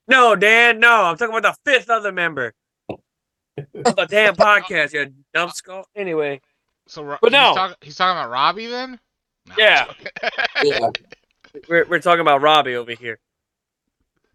[0.07, 0.79] No, Dan.
[0.79, 2.53] No, I'm talking about the fifth other member
[2.87, 2.99] of
[3.95, 4.93] the damn podcast.
[4.93, 5.85] You numbskull.
[5.95, 6.39] Anyway,
[6.87, 7.47] So But no.
[7.47, 8.99] he's, talk- he's talking about Robbie then.
[9.49, 9.85] No, Yeah.
[10.63, 10.89] Yeah.
[11.67, 13.19] we're we're talking about Robbie over here,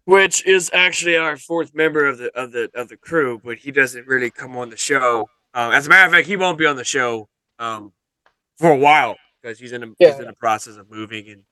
[0.05, 3.71] which is actually our fourth member of the of the of the crew, but he
[3.71, 5.29] doesn't really come on the show.
[5.53, 7.93] Um, as a matter of fact, he won't be on the show um,
[8.57, 11.43] for a while because he's in the, he's in the process of moving and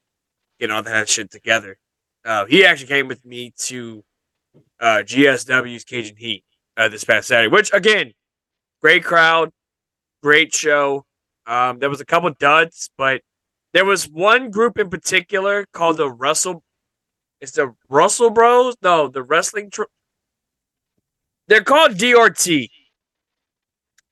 [0.60, 1.78] getting all that shit together.
[2.26, 4.04] Uh, he actually came with me to
[4.80, 6.44] uh, GSW's Cajun Heat
[6.78, 8.12] uh, this past Saturday, which again,
[8.82, 9.52] great crowd,
[10.22, 11.06] great show.
[11.46, 13.22] Um, there was a couple duds, but
[13.74, 16.64] there was one group in particular called the Russell.
[17.42, 18.76] It's the Russell Bros.
[18.82, 19.70] No, the wrestling.
[19.70, 19.84] Tr-
[21.48, 22.70] They're called DRT,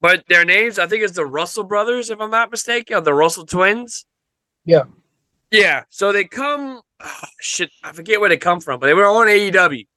[0.01, 3.13] but their names I think it's the Russell Brothers, if I'm not mistaken, or the
[3.13, 4.05] Russell Twins.
[4.65, 4.83] Yeah.
[5.49, 5.83] Yeah.
[5.89, 6.81] So they come.
[6.99, 9.87] ah, shit, I forget where they come from, but they were on AEW.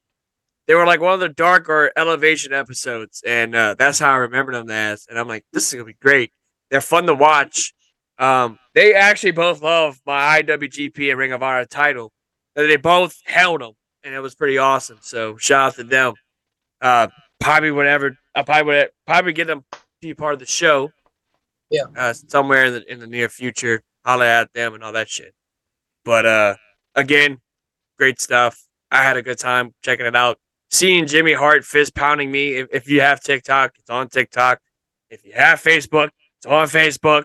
[0.66, 4.16] They were like one of the dark or elevation episodes, and uh, that's how I
[4.16, 5.06] remember them as.
[5.10, 6.32] And I'm like, this is gonna be great.
[6.70, 7.74] They're fun to watch.
[8.18, 12.12] Um, they actually both love my IWGP and Ring of Honor title.
[12.56, 14.98] And They both held them, and it was pretty awesome.
[15.02, 16.14] So shout out to them.
[16.80, 17.08] Uh,
[17.40, 18.16] probably whatever.
[18.34, 20.92] I probably would probably get them to be part of the show.
[21.70, 21.84] Yeah.
[21.96, 25.34] Uh, somewhere in the in the near future, holla at them and all that shit.
[26.04, 26.54] But uh,
[26.94, 27.38] again,
[27.98, 28.64] great stuff.
[28.90, 30.38] I had a good time checking it out.
[30.70, 32.56] Seeing Jimmy Hart fist pounding me.
[32.56, 34.60] If, if you have TikTok, it's on TikTok.
[35.10, 37.24] If you have Facebook, it's on Facebook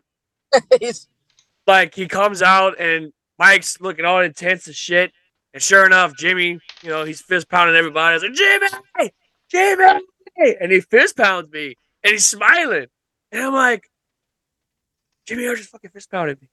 [1.68, 5.12] like he comes out and Mike's looking all intense as shit.
[5.54, 8.16] And sure enough, Jimmy, you know, he's fist pounding everybody.
[8.16, 9.12] He's like, Jimmy,
[9.50, 12.86] Jimmy, and he fist pounds me, and he's smiling,
[13.32, 13.90] and I'm like,
[15.28, 16.50] Jimmy, I just fucking fist pounded me.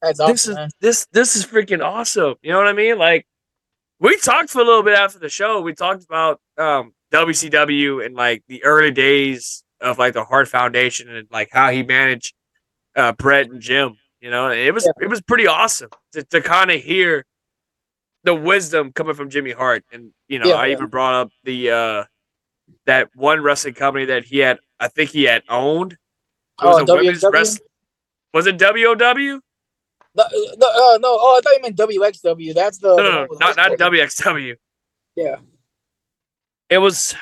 [0.00, 0.70] That's This awesome, is man.
[0.80, 2.34] this this is freaking awesome.
[2.42, 2.98] You know what I mean?
[2.98, 3.26] Like,
[4.00, 5.60] we talked for a little bit after the show.
[5.60, 11.08] We talked about um WCW and like the early days of like the Hart Foundation
[11.08, 12.34] and like how he managed
[12.96, 13.96] uh, Brett and Jim.
[14.20, 17.24] You know, it was it was pretty awesome to, to kind of hear
[18.24, 20.72] the wisdom coming from Jimmy Hart, and you know, Yeah, I yeah.
[20.74, 22.04] even brought up the uh
[22.86, 24.58] that one wrestling company that he had.
[24.78, 25.92] I think he had owned.
[25.92, 25.98] It
[26.64, 27.32] was Oh, a women's WXW?
[27.32, 27.60] wrest-
[28.32, 29.40] Was it WOW?
[30.14, 32.54] No, the, uh, no, oh, I thought you meant WXW.
[32.54, 32.88] That's the.
[32.88, 34.56] No, no, no, not not WXW.
[35.16, 35.36] Yeah.
[36.70, 37.14] It was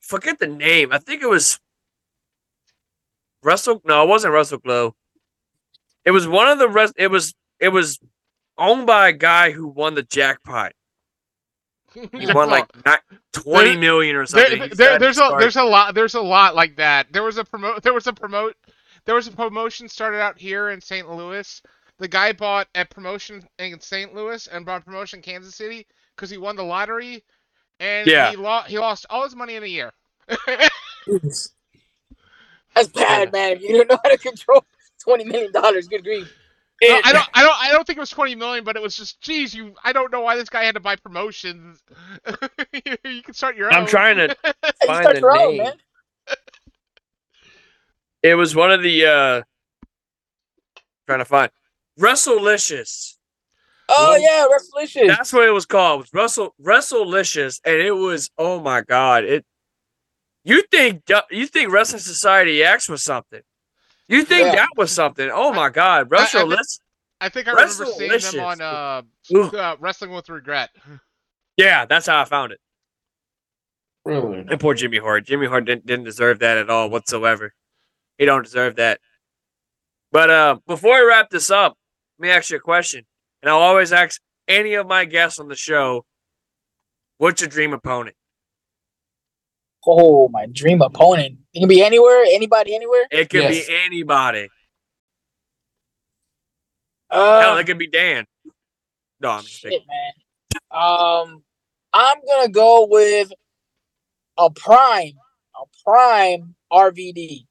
[0.00, 0.92] forget the name.
[0.92, 1.58] I think it was
[3.42, 3.80] Russell.
[3.84, 4.94] No, it wasn't Russell Glow.
[6.04, 6.94] It was one of the rest.
[6.96, 7.98] It was it was
[8.58, 10.72] owned by a guy who won the jackpot.
[11.94, 13.00] He won like not
[13.32, 14.62] twenty There- million or something.
[14.62, 17.12] He there- there's a there's a lot there's a lot like that.
[17.12, 18.54] There was a promote there was a promote
[19.06, 21.08] there was a promotion started out here in St.
[21.10, 21.62] Louis.
[21.98, 24.14] The guy bought a promotion in St.
[24.14, 25.86] Louis and bought a promotion in Kansas City
[26.16, 27.22] because he won the lottery,
[27.78, 28.30] and Yeah.
[28.30, 29.92] he lost he lost all his money in a year.
[32.76, 32.92] Jesus.
[32.92, 33.52] That's bad, man.
[33.52, 34.64] If you don't know how to control
[35.02, 36.32] twenty million dollars, good grief.
[36.82, 38.96] No, I don't I don't I don't think it was twenty million, but it was
[38.96, 41.82] just geez, you I don't know why this guy had to buy promotions.
[43.04, 43.74] you can start your own.
[43.74, 44.34] I'm trying to
[44.86, 45.64] find start the your own, name.
[45.64, 45.72] man.
[48.22, 49.42] It was one of the uh
[51.06, 51.50] trying to find
[51.98, 53.16] Wrestlicious.
[53.90, 55.08] Oh yeah, Resolution.
[55.08, 56.00] That's what it was called.
[56.00, 59.24] It was Russell Wrestlicious, and it was oh my god!
[59.24, 59.44] It
[60.44, 63.40] you think you think Wrestling Society X was something?
[64.08, 64.56] You think Yeah.
[64.56, 65.30] that was something?
[65.32, 65.84] Oh my god!
[65.84, 66.60] I- I Wrestle think-
[67.20, 69.02] I think I remember seeing them on uh,
[69.56, 70.70] uh Wrestling with Regret.
[71.56, 72.60] Yeah, that's how I found it.
[74.06, 74.38] Really?
[74.48, 75.26] And poor Jimmy Hart.
[75.26, 77.52] Jimmy Hart didn't, didn't deserve that at all whatsoever.
[78.16, 79.00] He don't deserve that.
[80.10, 81.76] But uh, before I wrap this up,
[82.18, 83.04] let me ask you a question.
[83.42, 86.04] And I'll always ask any of my guests on the show,
[87.18, 88.16] what's your dream opponent?
[89.86, 91.38] Oh, my dream opponent.
[91.54, 93.06] It can be anywhere, anybody, anywhere.
[93.10, 93.66] It could Yes.
[93.66, 94.48] be anybody.
[97.10, 98.26] Hell, Uh, it could be Dan.
[99.20, 99.86] No, I'm just shit, kidding.
[99.88, 100.12] man.
[100.70, 101.42] Um,
[101.92, 103.32] I'm gonna go with
[104.38, 105.14] a prime,
[105.56, 107.46] a prime RVD.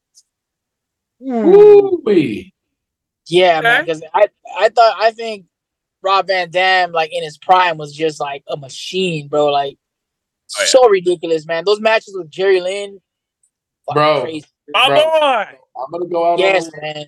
[1.19, 2.53] Woo-wee.
[3.27, 3.83] Yeah, man.
[3.83, 4.27] Because I,
[4.57, 5.45] I thought, I think
[6.01, 9.47] Rob Van Dam, like in his prime, was just like a machine, bro.
[9.47, 9.77] Like
[10.57, 10.65] Oh, yeah.
[10.67, 11.63] so ridiculous, man.
[11.65, 12.99] Those matches with Jerry Lynn,
[13.93, 14.21] Bro.
[14.21, 14.45] crazy.
[14.69, 14.95] My Bro.
[14.97, 15.57] boy!
[15.81, 16.39] I'm gonna go out.
[16.39, 17.05] Yes, on a, man.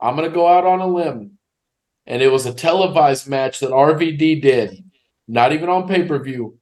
[0.00, 1.38] I'm gonna go out on a limb,
[2.06, 4.84] and it was a televised match that RVD did,
[5.28, 6.58] not even on pay per view,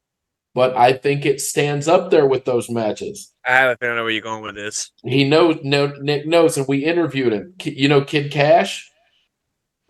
[0.55, 3.33] but I think it stands up there with those matches.
[3.45, 4.93] I have a feeling know where you're going with this.
[5.05, 5.59] He knows.
[5.63, 7.55] No, Nick knows, and we interviewed him.
[7.63, 8.91] You know, Kid Cash.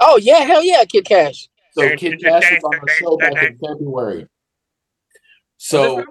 [0.00, 1.48] Oh yeah, hell yeah, Kid Cash.
[1.72, 4.26] So Kid Cash was on the show back in February.
[5.56, 6.04] So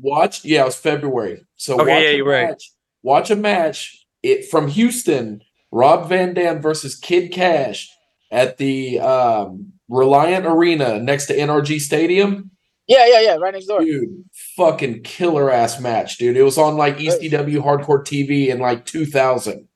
[0.00, 1.44] watch, yeah, it was February.
[1.56, 2.48] So Okay, watch yeah, a you're right.
[2.48, 2.70] match,
[3.02, 4.04] Watch a match.
[4.22, 5.42] It from Houston.
[5.72, 7.88] Rob Van Dam versus Kid Cash
[8.30, 12.50] at the um, Reliant Arena next to NRG Stadium.
[12.86, 13.80] Yeah, yeah, yeah, right next door.
[13.80, 14.24] Dude,
[14.56, 16.36] fucking killer ass match, dude.
[16.36, 19.66] It was on like ECW Hardcore TV in like 2000.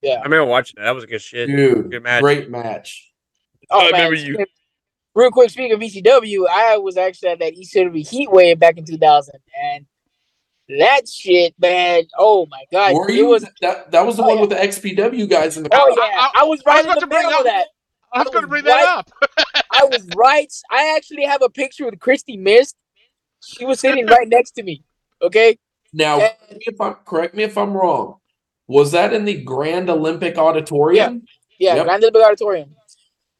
[0.00, 0.14] Yeah.
[0.14, 0.84] I remember watching that.
[0.84, 1.48] That was a good shit.
[1.48, 2.22] Dude, Good match.
[2.22, 3.12] great match.
[3.70, 4.10] Oh, I man.
[4.10, 4.46] remember you.
[5.14, 8.84] Real quick, speaking of ECW, I was actually at that ECW Heat Wave back in
[8.84, 9.86] 2000, and
[10.80, 12.04] that shit, man.
[12.18, 13.26] Oh my god, Were it you?
[13.26, 13.46] was.
[13.60, 14.40] that, that was the Oh, one yeah.
[14.42, 15.96] with the XPW guys in the Oh crowd.
[15.98, 17.66] yeah, I, was right in about the to bring middle of up- that.
[18.14, 19.10] I was I going to was bring that right- up.
[19.72, 20.52] I was right.
[20.70, 22.74] I actually have a picture with Kristi Myst.
[23.44, 24.82] She was sitting right next to me.
[25.20, 25.58] Okay.
[25.92, 28.16] Now, And- correct me if I'm, correct me if I'm wrong.
[28.66, 31.24] Was that in the Grand Olympic Auditorium?
[31.58, 31.84] Yeah, Yep.
[31.86, 32.76] Grand Olympic Auditorium.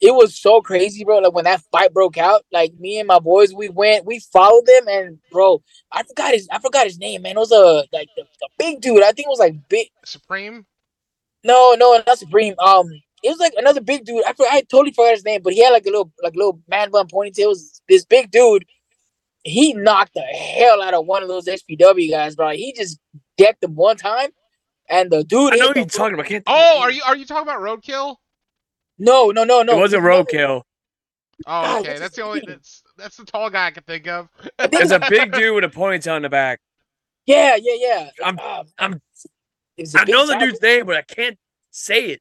[0.02, 1.18] It was so crazy, bro.
[1.20, 4.66] Like when that fight broke out, like me and my boys, we went, we followed
[4.66, 7.36] them, and bro, I forgot his, I forgot his name, man.
[7.36, 9.04] It was a like the, the big dude.
[9.04, 9.86] I think it was like big.
[10.04, 10.66] Supreme.
[11.44, 12.54] No, no, not Supreme.
[12.58, 12.88] Um,
[13.22, 14.24] it was like another big dude.
[14.26, 16.38] I, for- I totally forgot his name, but he had like a little, like a
[16.38, 17.38] little man bun ponytail.
[17.38, 18.64] It was this big dude.
[19.44, 22.50] He knocked the hell out of one of those XPW guys, bro.
[22.50, 22.98] He just
[23.38, 24.30] decked him one time,
[24.88, 25.52] and the dude.
[25.52, 26.26] I know what you're talking about.
[26.26, 28.16] I can't Oh, are you are you talking about Roadkill?
[28.98, 29.76] No, no, no, no.
[29.76, 30.62] it wasn't roadkill.
[31.46, 31.88] Oh, okay.
[31.90, 34.28] what's That's the only that's that's the tall guy I can think of.
[34.70, 36.60] There's a big dude with a ponytail in the back.
[37.26, 38.10] Yeah, yeah, yeah.
[38.24, 39.02] I'm- Um, I'm-
[39.76, 41.38] it was a I know the dude's name, but I can't
[41.70, 42.20] say it.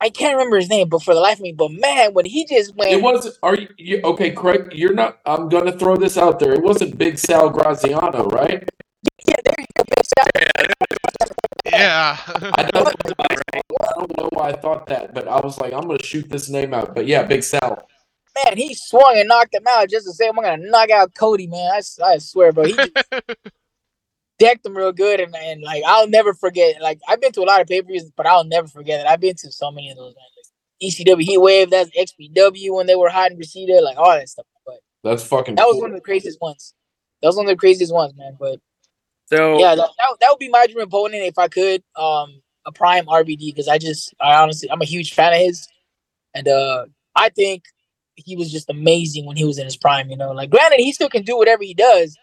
[0.00, 2.44] I can't remember his name, but for the life of me, but man, when he
[2.46, 3.36] just went, It wasn't.
[3.42, 4.30] Are you, you okay?
[4.32, 5.18] Craig, you're not.
[5.24, 6.52] I'm going to throw this out there.
[6.52, 8.68] It wasn't Big Sal Graziano, right?
[9.26, 10.48] yeah, there you go, Big Savage.
[11.20, 11.26] Yeah.
[11.66, 15.98] I don't, I don't know why I thought that, but I was like, I'm going
[15.98, 16.94] to shoot this name out.
[16.94, 17.86] But yeah, Big Sal.
[18.44, 21.46] man, he swung and knocked him out just to say, I'm gonna knock out Cody,
[21.46, 21.70] man.
[21.72, 22.64] I, I swear, bro.
[22.64, 22.76] He
[24.38, 26.80] decked him real good, and, and like I'll never forget.
[26.82, 29.06] Like I've been to a lot of pay per views, but I'll never forget it.
[29.06, 30.14] I've been to so many of those.
[30.14, 30.24] Man.
[30.36, 30.44] Like,
[30.82, 34.46] ECW Heat Wave, that's XPW when they were hot and Reseda, like all that stuff.
[34.66, 35.54] But That's fucking.
[35.54, 35.82] that was cool.
[35.82, 36.74] one of the craziest ones.
[37.22, 38.36] That was one of the craziest ones, man.
[38.38, 38.60] But
[39.36, 41.82] So yeah, that, that, that would be my dream opponent if I could.
[41.96, 45.68] Um, a prime RVD because I just, I honestly, I'm a huge fan of his,
[46.34, 47.64] and uh, I think
[48.14, 50.08] he was just amazing when he was in his prime.
[50.08, 52.16] You know, like granted, he still can do whatever he does,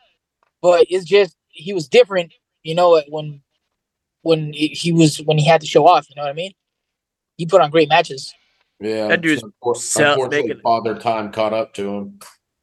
[0.62, 2.34] but it's just he was different.
[2.64, 3.42] You know, when
[4.24, 6.08] when he was when he had to show off.
[6.10, 6.54] You know what I mean?
[7.38, 8.34] He put on great matches.
[8.80, 12.20] Yeah, That dude's unfor- sell- unfortunately, making- father time caught up to him.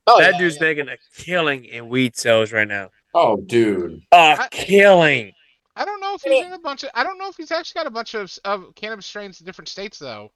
[0.06, 0.62] Oh, that yeah, dude's yeah.
[0.62, 2.90] making a killing in weed sales right now.
[3.20, 4.02] Oh, dude.
[4.12, 5.32] A I- killing.
[5.74, 6.90] I don't know if he's in a bunch of.
[6.94, 9.68] I don't know if he's actually got a bunch of of cannabis strains in different
[9.68, 10.32] states though.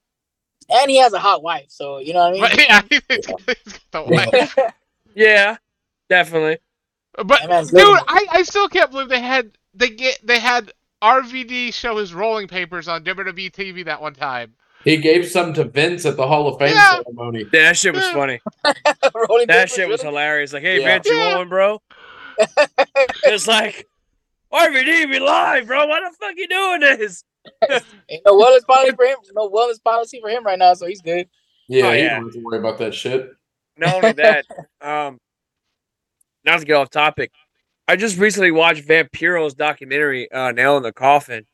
[0.70, 2.40] and he has a hot wife, so you know what I mean.
[2.42, 4.56] But yeah, he's got, he's got the wife.
[5.14, 5.56] Yeah,
[6.08, 6.58] definitely.
[7.16, 7.80] But dude.
[8.08, 10.72] I, I still can't believe they had they get they had
[11.02, 14.54] RVD show his rolling papers on WWE TV that one time.
[14.84, 17.02] He gave some to Vince at the Hall of Fame Yeah.
[17.02, 17.40] ceremony.
[17.52, 18.40] Yeah, that shit was funny.
[19.46, 20.52] That shit was hilarious.
[20.52, 20.86] Like, hey, Yeah.
[20.94, 21.32] Vince, you Yeah.
[21.34, 21.82] rolling, bro?
[23.24, 23.86] It's like,
[24.52, 25.86] RVD, be live, bro.
[25.86, 27.24] Why the fuck you doing this?
[28.08, 29.16] Ain't no wellness policy for him.
[29.34, 31.28] No wellness policy for him right now, so he's good.
[31.68, 32.14] Yeah, Oh, he yeah.
[32.16, 33.30] don't have to worry about that shit.
[33.78, 34.44] Not only that,
[34.80, 35.18] um,
[36.44, 37.32] not to get off topic,
[37.88, 41.46] I just recently watched Vampiro's documentary, uh, Nail in the Coffin.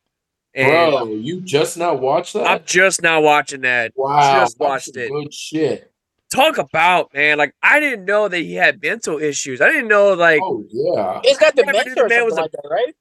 [0.54, 2.46] And Bro, you just now watched that?
[2.46, 3.92] I'm just now watching that.
[3.94, 5.10] wow, just watched it.
[5.10, 5.92] Good shit.
[6.30, 7.38] Talk about, man.
[7.38, 9.60] Like, I didn't know that he had mental issues.
[9.60, 11.20] I didn't know, like, Oh yeah.
[11.24, 12.94] He's got Yeah, but dementia the or man was a- like that, right?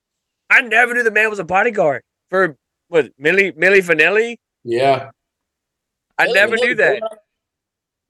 [0.49, 2.57] I never knew the man was a bodyguard for,
[2.88, 4.38] what, Milli, Milli Vanilli?
[4.63, 5.09] Yeah.
[6.17, 6.34] I Really?
[6.36, 6.99] never knew that.
[6.99, 7.11] doing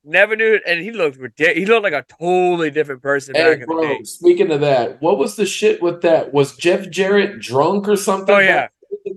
[0.09, 1.57] Never knew and he looked ridiculous.
[1.57, 4.03] He looked like a totally different person Hey, back in the day.
[4.03, 6.31] speaking of that, what was the shit with that?
[6.31, 8.33] Was Jeff Jarrett drunk or something?
[8.33, 8.67] Oh, yeah.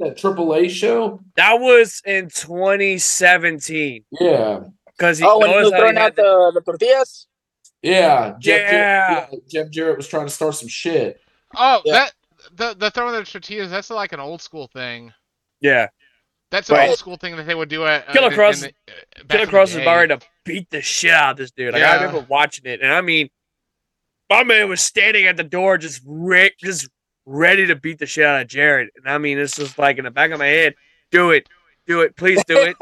[0.00, 1.20] that triple a show?
[1.36, 4.60] That was in 2017 Yeah.
[5.00, 7.26] Because he Oh, when he knows was throwing out the- the, the tortillas.
[7.80, 8.34] Yeah.
[8.38, 8.70] Jeff Yeah.
[8.70, 11.18] Jarrett, yeah, Jeff Jarrett was trying to start some shit.
[11.56, 11.92] Oh, Yeah.
[11.94, 12.12] that
[12.54, 13.70] the the throwing the tortillas.
[13.70, 15.12] That's like an old school thing.
[15.60, 15.88] yeah.
[16.50, 16.88] That's an Right.
[16.90, 19.24] old school thing that they would do at uh, Killer in- Cross- in the- uh,
[19.28, 19.82] Killer Kross was day.
[19.82, 21.72] about to beat the shit out of this dude.
[21.72, 23.30] Like I remember watching it, and I mean,
[24.28, 26.88] my man was standing at the door, just re- just
[27.24, 28.90] ready to beat the shit out of Jarrett.
[28.96, 30.74] And I mean, it's just like in the back of my head,
[31.12, 31.48] do it,
[31.86, 32.76] do it, please do it,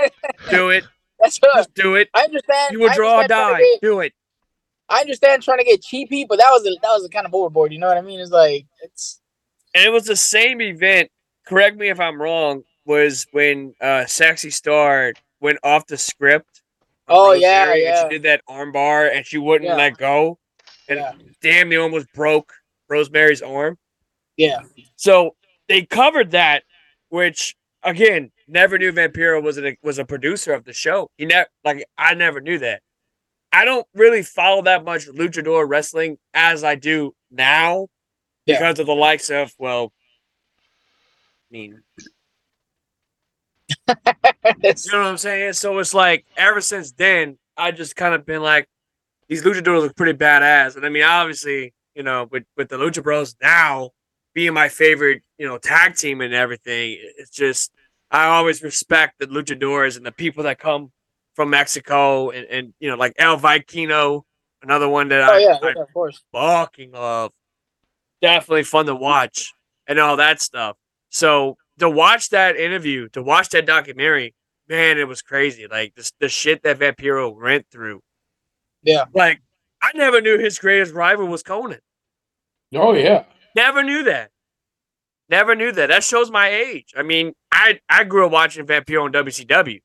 [0.51, 0.85] do it,
[1.21, 2.09] That's what just do it.
[2.14, 2.73] I understand.
[2.73, 4.12] You would I draw understand die, get- do it.
[4.91, 7.35] I understand trying to get cheapy, but that was a, that was a kind of
[7.35, 7.73] overboard.
[7.73, 8.21] You know what I mean?
[8.21, 9.21] It's like it's
[9.75, 11.11] And it was the same event.
[11.47, 12.62] Correct me if I'm wrong.
[12.87, 16.62] Was when uh Sexy Star went off the script.
[17.11, 18.03] Oh, yeah, yeah.
[18.03, 19.77] she did that armbar, and she wouldn't Yeah.
[19.77, 20.39] let go,
[20.89, 21.12] and Yeah.
[21.43, 22.53] damn, they almost broke
[22.89, 23.79] Rosemary's arm.
[24.37, 24.61] yeah.
[24.97, 25.35] So
[25.69, 26.64] they covered that,
[27.11, 31.11] which again, never knew Vampiro was a was a producer of the show.
[31.16, 32.83] He never like I never knew that.
[33.53, 37.89] I don't really follow that much luchador wrestling as I do now
[38.47, 38.59] Yeah.
[38.59, 39.93] because of the likes of well,
[41.51, 41.83] I mean,
[43.89, 43.95] you
[44.93, 45.55] know what I'm saying?
[45.55, 48.68] So it's like ever since then, I just kind of been like,
[49.29, 50.76] these luchadors look pretty badass.
[50.76, 53.91] And I mean, obviously, you know, with with the Lucha Bros now
[54.39, 57.72] being my favorite, you know, tag team and everything, it's just
[58.09, 60.93] I always respect the luchadors and the people that come
[61.34, 64.22] from Mexico and and you know, like El Vikino,
[64.62, 66.22] another one that oh I, yeah, I yeah, of course.
[66.30, 67.32] fucking love.
[68.22, 69.53] Definitely fun to watch
[69.89, 70.76] and all that stuff.
[71.09, 74.36] So to watch that interview, to watch that documentary,
[74.68, 75.66] man, it was crazy.
[75.68, 78.03] Like the, the shit that Vampiro went through.
[78.84, 79.07] Yeah.
[79.12, 79.43] Like
[79.82, 81.80] I never knew his greatest rival was Konnan.
[82.72, 83.24] Oh yeah.
[83.59, 84.31] Never knew that.
[85.29, 85.89] Never knew that.
[85.89, 86.89] That shows my age.
[86.97, 89.81] I mean, I I grew up watching Vampiro on WCW.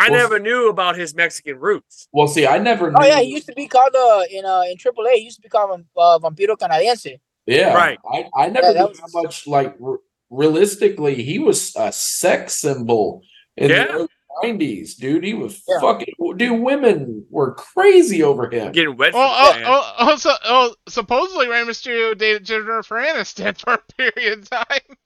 [0.00, 2.06] I Well, never knew about his Mexican roots.
[2.12, 2.84] Well, see, I never.
[2.96, 5.14] Oh yeah, he used to be called uh in uh in AAA.
[5.16, 7.18] He used to be called uh, Vampiro Canadiense.
[7.46, 7.98] Yeah, Right.
[8.14, 9.98] I, I never Yeah, that knew was- how much like r-
[10.30, 13.22] realistically he was a sex symbol
[13.56, 13.84] in Yeah.
[13.86, 14.08] the early
[14.42, 15.24] nineties, dude.
[15.24, 15.80] He was Yeah.
[15.80, 16.60] fucking dude.
[16.60, 18.72] Women were crazy over him.
[18.72, 19.14] Getting wet.
[19.14, 24.40] Well, oh, oh, oh, so, oh, supposedly Rey Mysterio dated Jennifer Aniston for a period
[24.40, 24.96] of time.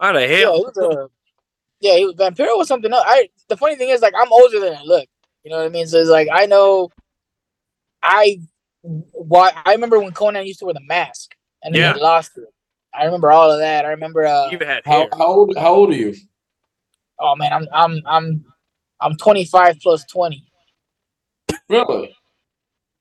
[0.00, 0.70] How the Yeah, hell?
[0.74, 1.06] he a
[1.80, 1.96] yeah.
[1.98, 3.04] He was Vampiro was something else.
[3.06, 5.08] I the funny thing is like I'm older than I look.
[5.44, 5.86] You know what I mean?
[5.86, 6.90] So it's like I know.
[8.02, 8.38] I
[8.82, 11.94] why I remember when Konnan used to wear the mask and then Yeah.
[11.94, 12.44] he lost it.
[12.94, 13.84] I remember all of that.
[13.84, 14.24] I remember.
[14.26, 15.08] Uh, He even had How, hair.
[15.16, 15.56] how old?
[15.56, 16.14] How old are you?
[17.22, 18.44] Oh man, I'm I'm I'm
[19.00, 20.44] I'm 25 plus 20.
[21.68, 22.16] Really?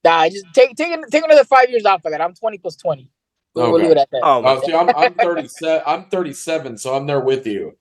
[0.04, 2.22] Nah, just take take take another five years off of that.
[2.22, 3.10] I'm 20 plus 20.
[3.54, 4.22] We'll, we'll leave it at that.
[4.24, 5.84] Oh, Oh, see, I'm, I'm 37.
[5.86, 7.78] I'm 37, so I'm there with you.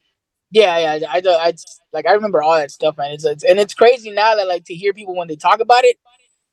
[0.50, 1.06] Yeah, yeah.
[1.08, 1.52] I, I, I
[1.92, 3.12] like I remember all that stuff, man.
[3.12, 5.84] It's, it's and it's crazy now that like to hear people when they talk about
[5.84, 5.96] it.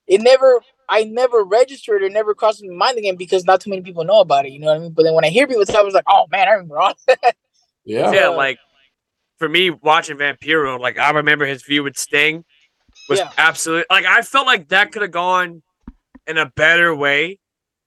[0.06, 3.82] It never, I never registered or never crossed my mind again because not too many
[3.82, 4.54] people know about it.
[4.54, 4.92] You know what I mean?
[4.92, 6.94] But then when I hear people talk, I was like, oh man, I remember all
[7.08, 7.36] that.
[7.84, 8.12] Yeah.
[8.14, 8.60] yeah, like
[9.38, 12.44] for me watching Vampiro, like I remember his view with Sting
[13.10, 13.32] was Yeah.
[13.38, 15.62] absolutely like I felt like that could have gone
[16.28, 17.40] in a better way,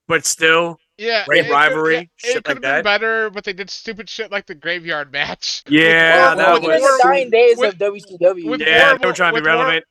[0.09, 3.44] but still, Yeah, Great it could- rivalry, It, shit could like have been better, but
[3.44, 5.62] they did stupid shit like the graveyard match.
[5.68, 8.46] yeah, Well, that well, was in the dying days with- of WCW.
[8.48, 9.84] with yeah, they horrible- were trying to be with hor- relevant.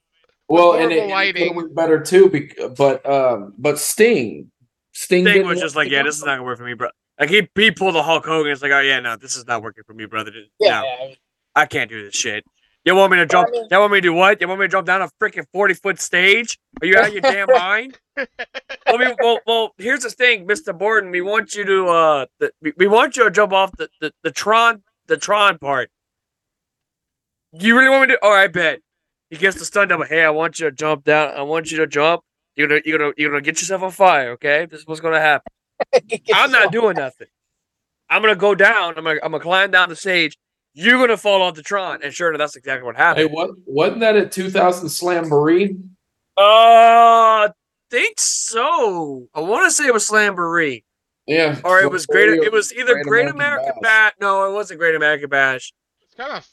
[0.48, 1.56] Well, With and it, horrible it lighting.
[1.56, 2.28] went better too.
[2.30, 4.50] bec- But um, but Sting,
[4.94, 6.90] Sting, Sting was just like, yeah, this is not gonna work for me, bro.
[7.20, 8.52] Like he he pulled the Hulk Hogan.
[8.52, 10.32] It's like, oh yeah, no, this is not working for me, brother.
[10.60, 11.16] yeah, no, yeah.
[11.60, 12.46] I can't do this shit.
[12.86, 13.50] You want me to jump?
[13.54, 14.40] you want me to do what?
[14.40, 16.58] You want me to jump down a freaking forty foot stage?
[16.82, 18.00] Are you out of your damn mind?
[18.16, 21.12] Well, we, well, well, here's the thing, Mister Borden.
[21.12, 24.32] We want you to uh, the, we, want you to jump off the, the the
[24.32, 25.92] Tron the Tron part.
[27.52, 28.24] You really want me to?
[28.24, 28.80] All right, bet.
[29.30, 30.06] He gets the stun double.
[30.06, 31.36] Hey, I want you to jump down.
[31.36, 32.22] I want you to jump.
[32.56, 34.32] You're gonna you're gonna you're gonna get yourself on fire.
[34.32, 35.52] Okay, this is what's gonna happen.
[36.34, 37.28] I'm not doing nothing.
[38.10, 38.98] I'm gonna go down.
[38.98, 40.38] I'm gonna I'm gonna climb down the stage.
[40.74, 43.28] You're gonna fall off the Tron, and sure enough, that's exactly what happened.
[43.30, 45.78] Hey, what wasn't that at 2000 Slamboree?
[46.38, 47.50] Uh,
[47.92, 49.28] think so.
[49.34, 50.84] I want to say it was Slamboree,
[51.28, 51.60] Yeah.
[51.66, 52.30] or it was Great.
[52.30, 54.12] It was either Great Great American American Bash.
[54.12, 54.14] Bash.
[54.22, 55.74] No, it wasn't Great American Bash.
[56.02, 56.48] It's kind of.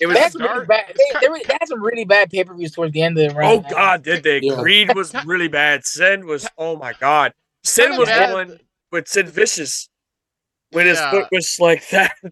[0.00, 0.86] It was- had some really bad.
[0.88, 3.28] They, they, really- they had some really bad pay per views towards the end of
[3.30, 3.64] the run.
[3.64, 3.70] Oh.
[3.70, 4.40] God, did they?
[4.42, 4.56] Yeah.
[4.60, 5.86] Creed was really bad.
[5.86, 6.46] Sin was.
[6.58, 7.32] Oh my God.
[7.62, 8.32] Sin was bad.
[8.34, 8.58] one
[8.92, 9.88] with Sid Vicious
[10.72, 12.14] when his foot was like that.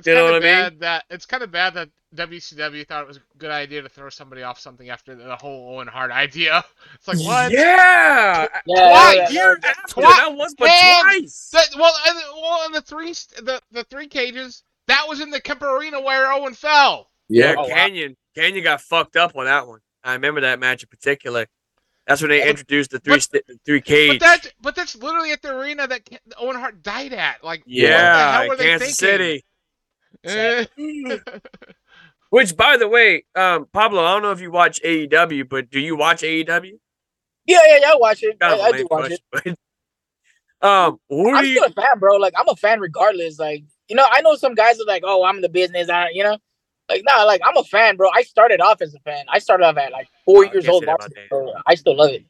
[0.00, 0.62] It's You know kind what of I mean?
[0.64, 3.88] bad that it's kind of bad that WCW thought it was a good idea to
[3.88, 6.64] throw somebody off something after the whole Owen Hart idea.
[6.96, 7.52] It's like what?
[7.52, 8.46] Yeah.
[8.66, 9.16] Yeah, Twice.
[9.16, 9.72] yeah, Year yeah.
[9.88, 11.50] Twi- that was, but Man, twice.
[11.52, 15.40] That, well, and, well, and the three the the three cages that was in the
[15.40, 17.08] Kemper Arena where Owen fell.
[17.28, 17.74] Yeah, Oh, wow.
[17.74, 18.16] Kanyon.
[18.36, 19.78] Kanyon got fucked up on that one.
[20.02, 21.46] I remember that match in particular.
[22.06, 24.20] That's when they introduced the three but- st- three But cage.
[24.20, 27.44] that but that's literally at the arena that Owen Hart died at.
[27.44, 29.18] Like what the yeah, hell were they Kansas thinking?
[29.18, 29.44] City.
[30.24, 30.66] Eh.
[32.30, 35.80] Which, by the way, um, Pablo, I don't know if you watch AEW, but do
[35.80, 36.78] you watch AEW?
[37.46, 37.90] Yeah, yeah, yeah.
[37.90, 38.38] I watch it.
[38.38, 39.20] Kind of I, a I lame do watch it.
[39.32, 39.46] but
[40.68, 41.56] um, I'm do you?
[41.56, 42.16] still a fan, bro.
[42.16, 43.38] Like I'm a fan regardless.
[43.40, 46.10] Like you know, I know some guys are like, "Oh, I'm in the business." I,
[46.10, 46.38] you know,
[46.88, 48.10] like nah, like I'm a fan, bro.
[48.14, 49.24] I started off as a fan.
[49.28, 51.12] I started off at like four Oh, years old watching.
[51.16, 52.24] it, so I still love it.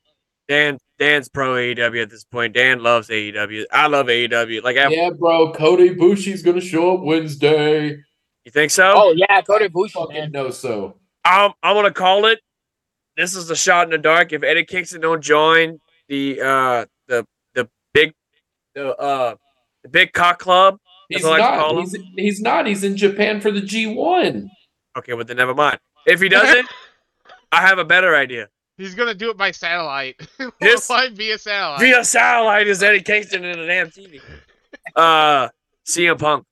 [0.48, 2.52] Dan Dan's pro AEW at this point.
[2.52, 3.64] Dan loves AEW.
[3.72, 4.62] I love AEW.
[4.62, 5.50] Like, I- Yeah, bro.
[5.52, 7.96] Kota Ibushi's gonna show up Wednesday.
[8.44, 8.92] you think so?
[8.94, 10.30] Oh yeah, Kota Ibushi, Fucking man.
[10.30, 10.96] know so.
[11.24, 12.40] I'm I'm gonna call it.
[13.16, 14.32] This is a shot in the dark.
[14.32, 18.12] If Eddie Kingston don't join the uh the the big
[18.74, 19.34] the uh
[19.82, 20.78] the big cock club,
[21.08, 21.80] He's That's like call not.
[21.82, 22.66] He's, he's not.
[22.66, 24.48] He's in Japan for the G1.
[24.98, 25.78] okay, well then never mind.
[26.06, 26.68] If he doesn't,
[27.52, 28.48] I have a better idea.
[28.80, 30.20] He's gonna do it by satellite.
[30.60, 31.80] This- Live via satellite.
[31.80, 34.20] Via satellite is Eddie Kingston in the damn TV.
[34.96, 35.48] Uh,
[35.86, 36.46] CM Punk.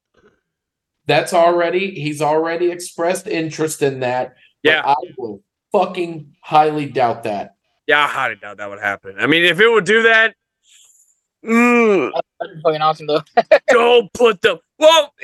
[1.06, 1.98] That's already.
[1.98, 4.34] He's already expressed interest in that.
[4.62, 7.54] Yeah, I will fucking highly doubt that.
[7.86, 9.16] yeah, I highly doubt that would happen.
[9.18, 10.34] I mean, if it would do that,
[11.44, 12.10] mm,
[12.40, 13.22] That's fucking awesome though.
[13.68, 15.14] don't put the well.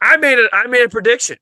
[0.00, 0.50] I made it.
[0.52, 1.38] I made a prediction.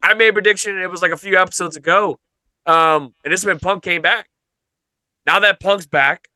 [0.00, 0.74] I made a prediction.
[0.74, 2.18] And it was like a few episodes ago.
[2.64, 4.28] Um, and this is when Punk came back.
[5.26, 6.28] Now that Punk's back,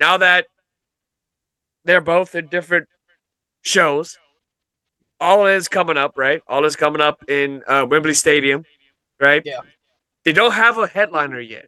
[0.00, 0.46] now that
[1.84, 2.88] they're both in different
[3.62, 4.18] shows,
[5.20, 6.42] all is coming up, right?
[6.48, 8.64] All is coming up in uh, Wembley Stadium,
[9.20, 9.42] right?
[9.44, 9.60] Yeah.
[10.24, 11.66] They don't have a headliner yet,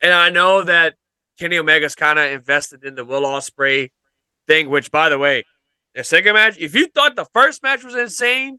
[0.00, 0.94] and I know that
[1.38, 3.90] Kenny Omega's kind of invested in the Will Ospreay
[4.46, 4.70] thing.
[4.70, 5.44] Which, by the way,
[5.94, 8.58] the second match, if you thought the first match was insane,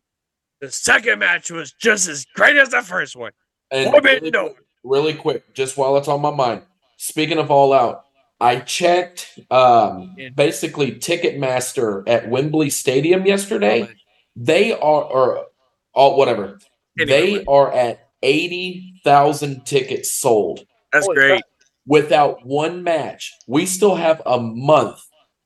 [0.60, 3.32] the second match was just as great as the first one.
[3.72, 4.56] And What really, no.
[4.86, 6.62] Really quick, just while it's on my mind.
[6.98, 8.06] Speaking of All Out,
[8.40, 13.90] I checked um, basically Ticketmaster at Wembley Stadium yesterday.
[14.36, 15.46] They are, or
[15.94, 16.60] all whatever.
[17.00, 17.38] Anyway.
[17.38, 21.44] They are at eighty thousand tickets sold That's Holy great.
[21.86, 23.34] without one match.
[23.48, 25.00] We still have a month.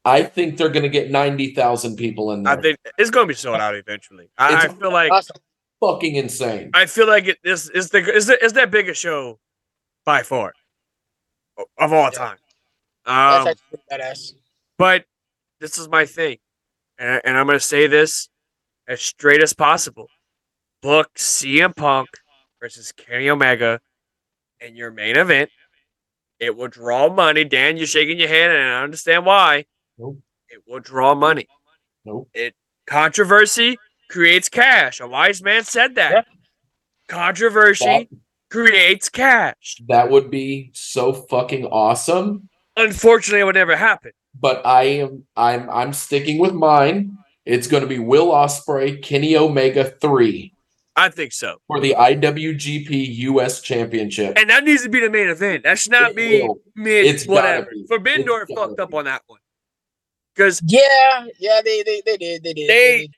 [0.05, 2.57] I think they're going to get ninety thousand people in there.
[2.57, 4.29] I think it's going to be sold out eventually.
[4.37, 5.35] I, I feel like Awesome.
[5.82, 6.71] Fucking insane.
[6.73, 9.39] I feel like it is is the is the, is their biggest show
[10.05, 10.53] by far
[11.77, 12.38] of all time.
[13.05, 14.34] That's Um, actually badass.
[14.77, 15.05] but
[15.59, 16.38] this is my thing,
[16.97, 18.30] and, and I'm going to say this
[18.88, 20.07] as straight as possible.
[20.82, 22.07] Book CM Punk
[22.61, 23.82] versus Kenny Omega
[24.61, 25.49] in your main event.
[26.39, 27.43] It will draw money.
[27.43, 29.65] Dan, you're shaking your head, and I understand why.
[29.97, 30.19] Nope.
[30.47, 31.47] it will draw money.
[32.05, 32.30] Nope.
[32.34, 32.55] It
[32.88, 33.77] controversy
[34.10, 34.99] creates cash.
[34.99, 36.12] A wise man said that.
[36.12, 36.22] Yeah.
[37.07, 38.07] Controversy That,
[38.51, 39.78] creates cash.
[39.88, 42.49] that would be so fucking awesome.
[42.78, 44.12] Unfortunately, it would never happen.
[44.39, 47.18] But I am I'm I'm sticking with mine.
[47.45, 50.53] It's going to be Will Ospreay, Kenny Omega three
[50.95, 51.57] I think so.
[51.68, 54.38] for the IWGP US Championship.
[54.38, 55.64] And that needs to be the main event.
[55.64, 56.60] That should not It be will.
[56.76, 57.70] mid It's whatever.
[57.72, 57.86] be.
[57.88, 59.39] Forbidden It's Door gotta fucked up on that one.
[60.36, 62.70] Because Yeah, yeah, they they, they did, they did.
[62.70, 63.16] They- did.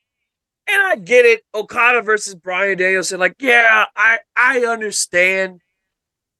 [0.73, 3.19] And I get it, Okada versus Bryan Danielson.
[3.19, 5.61] Like, yeah, I I understand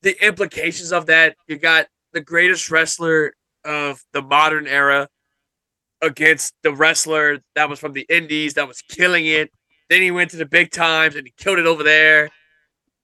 [0.01, 1.36] the implications of that.
[1.47, 3.34] You got the greatest wrestler
[3.65, 5.07] of the modern era
[6.01, 9.51] against the wrestler that was from the indies that was killing it.
[9.89, 12.29] Then he went to the big times and he killed it over there.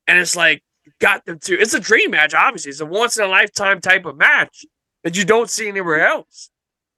[0.08, 0.64] And it's like
[1.00, 2.72] got them to it's a dream match, obviously.
[2.72, 4.66] It's a once in a lifetime type of match
[5.04, 6.50] that you don't see anywhere else.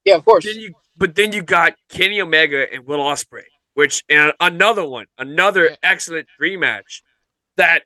[0.05, 0.45] Yeah, of course.
[0.45, 3.43] Then you, but then you got Kenny Omega and Will Ospreay,
[3.80, 5.75] which and another one, another Yeah.
[5.84, 7.01] excellent dream match
[7.55, 7.86] that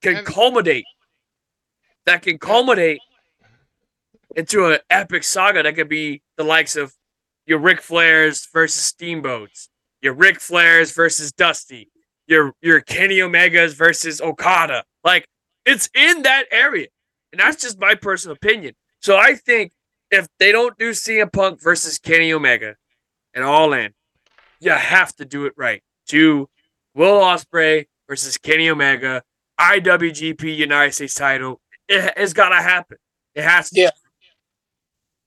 [0.00, 0.86] can And- culminate,
[2.06, 3.02] that can culminate
[4.34, 6.94] into an epic saga that could be the likes of
[7.44, 9.68] your Ric Flairs versus Steamboats,
[10.00, 11.90] your Ric Flairs versus Dusty,
[12.26, 14.86] your your Kenny Omegas versus Okada.
[15.04, 15.28] Like
[15.66, 16.88] it's in that area,
[17.30, 18.74] and that's just my personal opinion.
[19.02, 19.72] So I think
[20.10, 22.76] if they don't do CM Punk versus Kenny Omega
[23.34, 23.92] and All In,
[24.60, 25.82] you have to do it right.
[26.08, 26.48] Do
[26.94, 29.22] Will Ospreay versus Kenny Omega,
[29.60, 31.60] IWGP United States title.
[31.88, 32.98] It, it's got to happen.
[33.34, 33.80] It has to.
[33.80, 33.90] Yeah.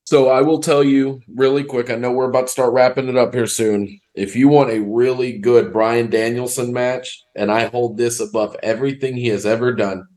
[0.06, 1.92] So I will tell you really quick.
[1.92, 4.00] I know we're about to start wrapping it up here soon.
[4.16, 9.16] If you want a really good Bryan Danielson match, and I hold this above everything
[9.16, 10.08] he has ever done,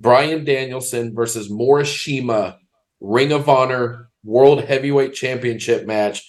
[0.00, 2.56] Bryan Danielson versus Morishima
[3.00, 6.24] Ring of Honor World Heavyweight Championship match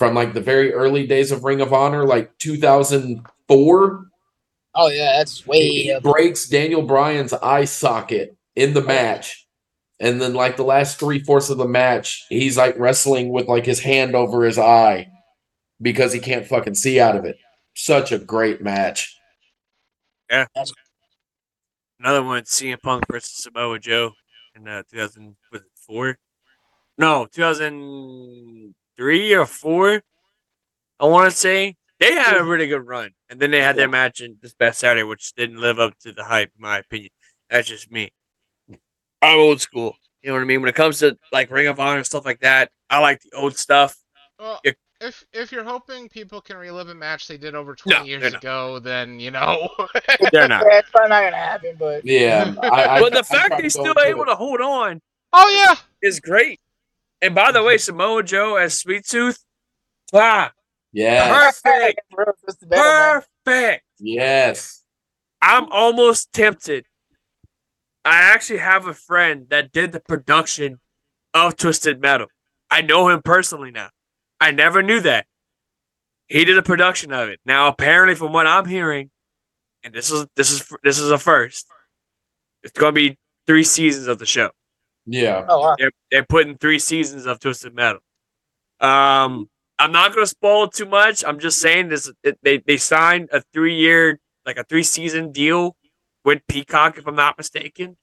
[0.00, 4.06] from like the very early days of Ring of Honor, like 2004.
[4.74, 6.02] Oh yeah, that's way He up.
[6.02, 9.46] breaks Daniel Bryan's eye socket in the match.
[10.00, 13.66] And then, like the last three fourths of the match, he's like wrestling with like
[13.66, 15.06] his hand over his eye
[15.82, 17.36] because he can't fucking see out of it.
[17.74, 19.14] Such a great match.
[20.30, 20.46] Yeah.
[21.98, 24.12] Another one, CM Punk versus Samoa Joe
[24.56, 26.18] in uh, 2004.
[26.96, 27.26] No,
[29.00, 30.02] 2003 or 4.
[31.00, 31.76] I want to say.
[31.98, 33.10] They had a really good run.
[33.28, 36.12] And then they had their match in this past Saturday, which didn't live up to
[36.12, 37.10] the hype, in my opinion.
[37.50, 38.10] That's just me.
[39.20, 39.96] I'm old school.
[40.22, 40.60] You know what I mean?
[40.62, 43.36] When it comes to like Ring of Honor and stuff like that, I like the
[43.36, 43.96] old stuff.
[44.38, 47.94] Well, If- if if you're hoping people can relive a match they did over No,
[47.96, 49.70] 20 years ago, then you know.
[50.30, 50.64] They're not.
[50.70, 52.54] Yeah, it's probably not gonna happen, but Yeah.
[52.62, 54.26] I, I, But the I fact tried they're still able it.
[54.26, 55.00] to hold on
[55.32, 55.76] oh yeah.
[56.06, 56.60] is great.
[57.22, 59.44] And by the way, Samoa Joe as Sweet Tooth,
[60.12, 60.50] wow,
[60.92, 61.60] Yes.
[61.62, 63.22] perfect, Bro, it's the better, man.
[63.44, 63.84] perfect.
[63.98, 64.82] Yes.
[65.42, 66.86] I'm almost tempted.
[68.04, 70.80] I actually have a friend that did the production
[71.34, 72.26] of Twisted Metal.
[72.70, 73.90] I know him personally now.
[74.40, 75.26] I never knew that.
[76.28, 77.40] He did a production of it.
[77.44, 79.10] Now, apparently, from what I'm hearing,
[79.82, 81.66] and this is this is this is a first.
[82.62, 84.50] It's going to be three seasons of the show.
[85.10, 85.44] Yeah.
[85.48, 85.76] Oh wow.
[85.78, 88.00] They're, they're putting three seasons of Twisted Metal.
[88.80, 89.48] Um,
[89.78, 91.24] I'm not going to spoil too much.
[91.24, 92.10] I'm just saying this.
[92.22, 95.76] It, they they signed a three year, like a three season deal
[96.24, 97.96] with Peacock, if I'm not mistaken,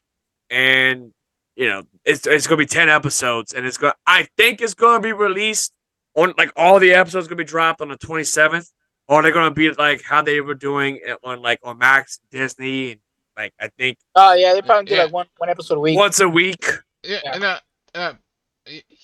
[0.49, 1.11] and
[1.55, 3.93] you know it's it's going to be ten episodes, and it's going.
[4.05, 5.71] I think it's going to be released
[6.15, 8.71] on like all the episodes going to be dropped on the 27th,
[9.07, 12.19] or they're going to be like how they were doing it on like on Max,
[12.31, 12.99] Disney, and
[13.37, 15.03] like I think Oh yeah, they probably do Yeah.
[15.03, 15.95] like one one episode a week.
[15.97, 16.65] once a week.
[17.07, 17.31] Yeah, Yeah.
[17.35, 17.59] and uh,
[17.95, 18.13] uh,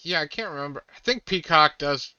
[0.03, 0.83] yeah, I can't remember.
[0.89, 2.13] I think Peacock does.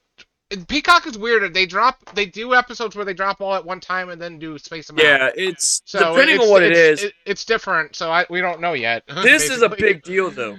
[0.51, 1.53] and Peacock is weird.
[1.53, 4.57] They drop, they do episodes where they drop all at one time and then do
[4.59, 5.05] space them out.
[5.05, 7.97] Yeah, it's So depending it's- on what it it's, it- it's different.
[7.97, 9.03] So I we don't know yet.
[9.23, 10.57] this is a big deal, though.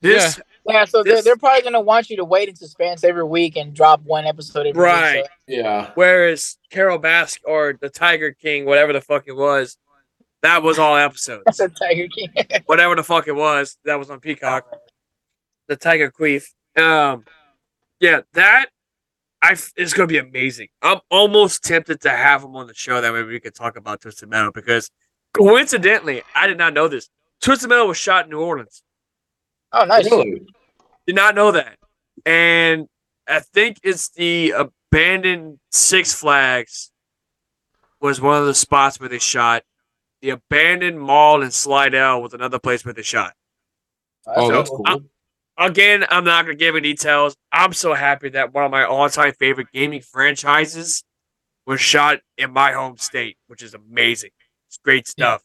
[0.00, 3.56] This yeah, so they're, they're probably gonna want you to wait in suspense every week
[3.56, 5.16] and drop one episode every Right.
[5.16, 5.26] week.
[5.58, 5.90] Yeah.
[5.94, 9.76] whereas Carole Baskin or the Tiger King, whatever the fuck it was,
[10.44, 11.42] that was all episodes.
[11.46, 12.28] That's a Tiger King.
[12.66, 14.66] whatever the fuck it was, that was on Peacock.
[15.68, 16.44] The Tiger Queef.
[16.76, 17.24] Um,
[17.98, 18.66] yeah, that
[19.40, 20.68] I f- is going to be amazing.
[20.82, 23.00] I'm almost tempted to have him on the show.
[23.00, 24.90] That way we could talk about Twisted Metal because
[25.32, 27.08] coincidentally, I did not know this.
[27.40, 28.82] Twisted Metal was shot in New Orleans.
[29.72, 30.04] oh, nice.
[30.10, 30.42] Really?
[31.06, 31.78] Did not know that.
[32.26, 32.86] And
[33.26, 36.90] I think it's the abandoned Six Flags
[37.98, 39.62] was one of the spots where they shot.
[40.24, 43.34] The abandoned mall in Slidell was another place where they shot.
[44.26, 44.82] Oh, So- that's cool.
[44.86, 45.10] I'm-
[45.58, 47.36] again, I'm not gonna give any details.
[47.52, 51.04] I'm so happy that one of my all-time favorite gaming franchises
[51.66, 54.30] was shot in my home state, which is amazing.
[54.66, 55.42] It's great stuff.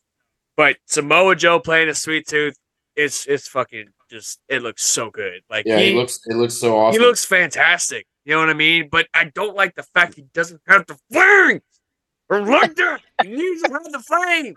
[0.55, 2.55] But Samoa Joe playing a sweet tooth,
[2.95, 5.41] it's it's fucking just it looks so good.
[5.49, 7.01] Like Yeah, he, he looks it looks so awesome.
[7.01, 8.07] he looks fantastic.
[8.23, 8.87] You know what I mean?
[8.89, 11.61] But I don't like the fact he doesn't have the flame.
[12.29, 13.01] Or like that.
[13.23, 14.55] He needs to have the flame.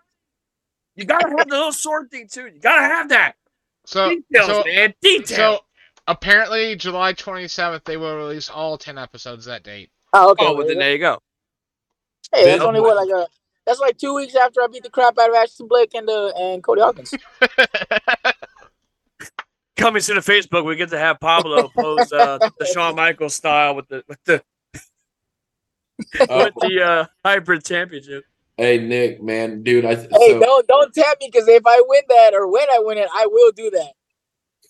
[0.97, 2.47] You gotta have the little sword thing too.
[2.47, 3.35] You gotta have that.
[3.87, 4.95] So, Details, so, man.
[5.01, 5.29] Details.
[5.37, 5.61] so
[6.07, 9.91] apparently July 27th they will release all 10 episodes that date.
[10.13, 10.45] Oh, okay.
[10.47, 11.19] oh, well, then there you go.
[12.35, 13.27] Hey, that's only what like a.
[13.67, 16.33] That's like two weeks after I beat the crap out of Ashton Blake and uh,
[16.37, 17.15] and Cody Hawkins.
[19.77, 23.75] Coming to the Facebook, we get to have Pablo pose uh, the Shawn Michaels style
[23.75, 24.43] with the with the
[26.29, 28.25] Oh, with the uh, hybrid championship.
[28.63, 32.03] Hey Nick, man, dude, I Hey, so, don't don't tap me because if I win
[32.09, 33.93] that or when I win it, I will do that.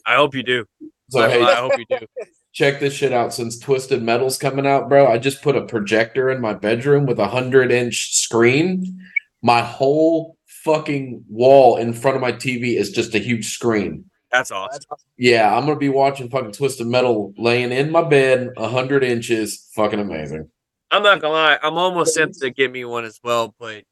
[0.07, 0.65] I hope you do.
[1.11, 2.07] so I, hey, I hope you do.
[2.53, 3.35] check this shit out.
[3.35, 7.19] Since Twisted Metal's coming out, bro, I just put a projector in my bedroom with
[7.19, 9.01] a hundred inch screen.
[9.43, 14.05] My whole fucking wall in front of my TV is just a huge screen.
[14.31, 14.81] That's awesome.
[15.19, 19.69] Yeah, I'm gonna be watching fucking Twisted Metal laying in my bed, a hundred inches,
[19.75, 20.49] fucking amazing.
[20.93, 23.85] I'm not gonna lie, I'm almost tempted to get me one as well, but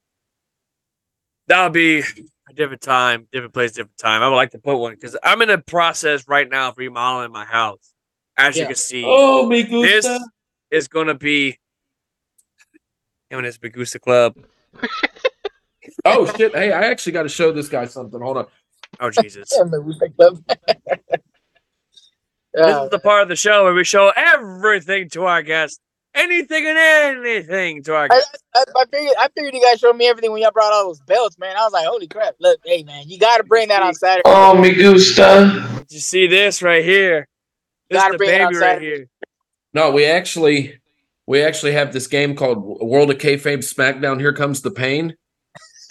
[1.46, 4.22] that'll be a different time, different place, different time.
[4.22, 7.32] I would like to put one because I'm in a process right now of remodeling
[7.32, 7.94] my house.
[8.36, 10.06] As you can see, Oh, me this
[10.70, 11.58] is gonna be
[13.30, 14.36] him and his Bagusta Club.
[16.04, 16.54] Oh shit!
[16.54, 18.20] Hey, I actually got to show this guy something.
[18.20, 18.46] Hold on.
[19.00, 19.50] Oh Jesus.
[19.56, 20.34] Yeah, man, we picked up.
[22.52, 25.80] This Uh, is the part of the show where we show everything to our guests.
[26.14, 28.42] Anything and anything to our I, guests.
[28.54, 31.00] I, I figured I figured you guys showed me everything when y'all brought all those
[31.00, 31.56] belts, man.
[31.56, 32.34] I was like, holy crap!
[32.40, 34.22] Look, hey man, you got to bring that on Saturday.
[34.24, 35.68] Oh, me gusta.
[35.76, 37.28] Did you see this right here?
[37.88, 39.06] This Gotta the bring it baby right here.
[39.72, 40.80] No, we actually
[41.26, 44.18] we actually have this game called World of Kayfabe SmackDown.
[44.18, 45.14] Here comes the pain.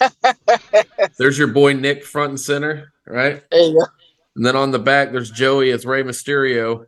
[1.18, 3.42] There's your boy Nick front and center, right?
[3.50, 3.86] There you go.
[4.36, 6.86] And then on the back, there's Joey as Rey Mysterio.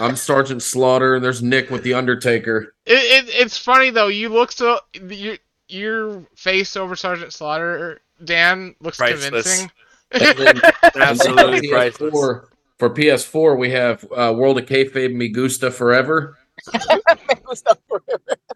[0.00, 2.74] I'm Sergeant Slaughter, and there's Nick with the Undertaker.
[2.84, 4.08] It, it, it's funny though.
[4.08, 5.36] You look so your
[5.68, 9.22] your face over Sergeant Slaughter, Dan looks Priceless.
[9.24, 9.70] convincing.
[10.12, 10.60] Then,
[10.94, 12.14] Absolutely for priceless.
[12.14, 12.44] PS4,
[12.78, 16.38] for PS4, we have uh, World of Kayfabe Me Gusta Forever.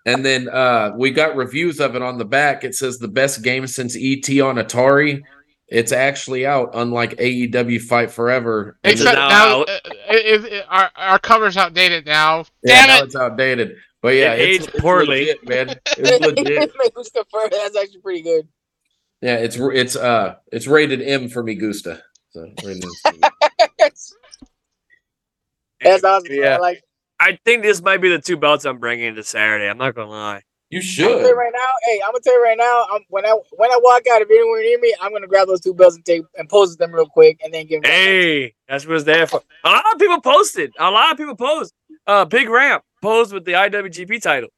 [0.07, 2.65] And then uh, we got reviews of it on the back.
[2.65, 5.23] It says the best game since ET on Atari.
[5.71, 8.77] It's actually out, unlike AEW Fight Forever.
[8.83, 9.71] And Except now now, out.
[9.71, 9.79] uh,
[10.11, 12.39] it, it, our our cover's outdated now.
[12.65, 13.05] yeah, Damn now it!
[13.05, 13.77] it's outdated.
[14.03, 15.27] But yeah, It it's, aged it's poorly.
[15.27, 15.69] legit, man.
[15.99, 16.73] It's legit.
[17.51, 18.49] That's actually pretty good.
[19.23, 22.03] Yeah, it's it's uh it's rated M for me Gusta.
[22.31, 23.21] So rated M.
[23.79, 24.15] That's
[26.05, 26.33] awesome.
[26.33, 26.43] Yeah.
[26.43, 26.57] Yeah.
[26.59, 26.83] Like
[27.21, 29.69] I think this might be the two belts I'm bringing to Saturday.
[29.69, 30.43] I'm not gonna lie.
[30.71, 31.37] You I'm tell you should.
[31.37, 32.87] right now, hey, I'm gonna tell you right now.
[32.93, 35.61] I'm, when I when I walk out, if anywhere near me, I'm gonna grab those
[35.61, 37.91] two belts and take and pose them real quick, and then give them.
[37.91, 39.43] Hey, that's what it's there for.
[39.65, 40.73] A lot of people posted.
[40.79, 41.75] A lot of people posed.
[42.07, 44.49] Uh, Big Ramp posed with the IWGP title.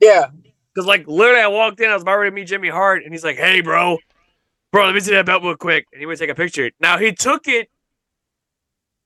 [0.00, 0.30] Yeah,
[0.74, 3.12] Cause like literally, I walked in, I was about ready to meet Jimmy Hart, and
[3.12, 3.98] he's like, "Hey, bro,
[4.72, 6.70] bro, let me see that belt real quick." And he would take a picture.
[6.80, 7.68] Now he took it.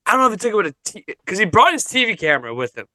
[0.04, 2.18] I don't know if he took it with a t because he brought his TV
[2.18, 2.86] camera with him.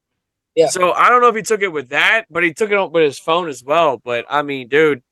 [0.56, 0.66] Yeah.
[0.68, 3.04] So I don't know if he took it with that, but he took it with
[3.04, 3.98] his phone as well.
[4.04, 5.02] But I mean, dude,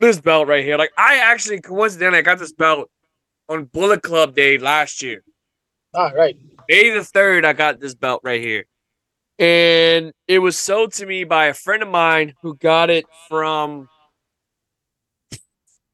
[0.00, 2.90] this belt right here, like I actually coincidentally I got this belt
[3.48, 5.22] on Bullet Club Day last year.
[5.94, 6.36] all right.
[6.68, 8.66] May the third, I got this belt right here,
[9.38, 13.88] and it was sold to me by a friend of mine who got it from.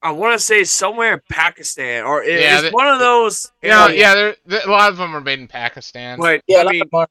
[0.03, 3.51] I want to say somewhere in Pakistan, or it- Yeah, it's that- one of those.
[3.63, 4.01] Yeah, areas.
[4.01, 4.15] yeah.
[4.15, 6.19] There, there- a lot of them are made in Pakistan.
[6.19, 7.09] But Yeah, I mean, a mar-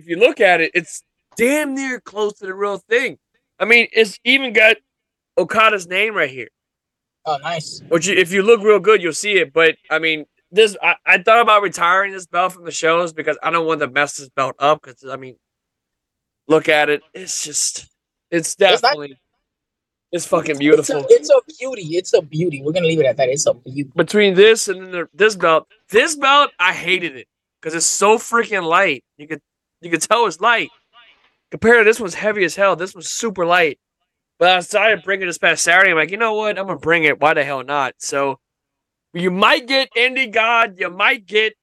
[0.00, 1.02] if you look at it, it's
[1.36, 3.18] damn near close to the real thing.
[3.58, 4.76] I mean, it's even got
[5.36, 6.48] Okada's name right here.
[7.26, 7.82] oh, nice.
[7.88, 9.52] Which, if you look real good, you'll see it.
[9.52, 13.38] But I mean, this I, I thought about retiring this belt from the shows because
[13.42, 14.82] I don't want to mess this belt up.
[14.82, 15.36] Because I mean,
[16.48, 17.02] look at it.
[17.14, 17.88] It's just,
[18.30, 19.18] it's definitely,
[20.12, 20.96] it's fucking It's beautiful.
[21.02, 21.96] a, it's a beauty.
[21.96, 22.62] It's a beauty.
[22.64, 23.28] We're gonna leave it at that.
[23.28, 23.90] It's a beauty.
[23.94, 27.28] Between this and the, this belt, this belt, I hated it
[27.60, 29.04] because it's so freaking light.
[29.18, 29.42] You could,
[29.80, 30.70] you can tell it's light.
[31.50, 32.76] Compared to this one's heavy as hell.
[32.76, 33.78] This one's super light.
[34.38, 35.90] But I decided to bring it this past Saturday.
[35.90, 36.58] I'm like, you know what?
[36.58, 37.20] I'm gonna bring it.
[37.20, 37.94] Why the hell not?
[37.98, 38.38] So
[39.12, 40.76] you might get Indie God.
[40.78, 41.54] You might get,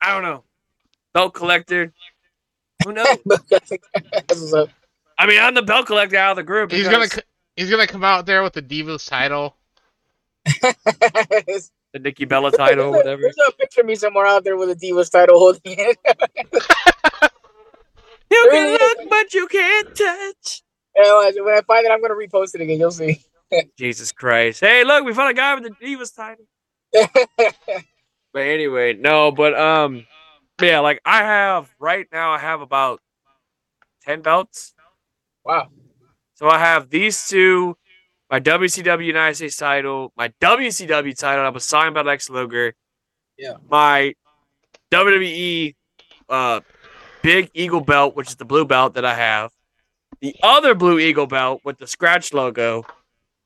[0.00, 0.44] I don't know,
[1.12, 1.92] belt collector.
[2.84, 3.18] Who knows?
[3.50, 3.70] That's
[4.30, 4.70] what's up.
[5.18, 6.72] I mean, I'm the belt collector out of the group.
[6.72, 7.22] He's because- gonna
[7.56, 9.56] he's gonna come out there with the Divas title.
[11.92, 13.22] the Nikki Bella title or whatever.
[13.22, 15.98] There's a picture of me somewhere out there with a Divas title holding it.
[18.30, 20.62] You can look, but you can't touch.
[20.94, 22.78] Yeah, when I find it, I'm gonna repost it again.
[22.78, 23.22] You'll see.
[23.78, 24.60] Jesus Christ!
[24.60, 26.44] Hey, look, we found a guy with the Divas title.
[28.32, 30.06] But anyway, no, but um,
[30.60, 33.00] yeah, like I have right now, I have about
[34.02, 34.74] ten belts.
[35.44, 35.68] wow.
[36.34, 37.76] So I have these two,
[38.30, 41.44] my WCW United States title, my WCW title.
[41.44, 42.74] I was signed by Lex Luger.
[43.36, 43.54] Yeah.
[43.70, 44.14] My
[44.90, 45.74] WWE
[46.28, 46.60] uh
[47.22, 49.50] Big Eagle belt, which is the blue belt that I have.
[50.20, 52.84] The other blue Eagle belt with the scratch logo.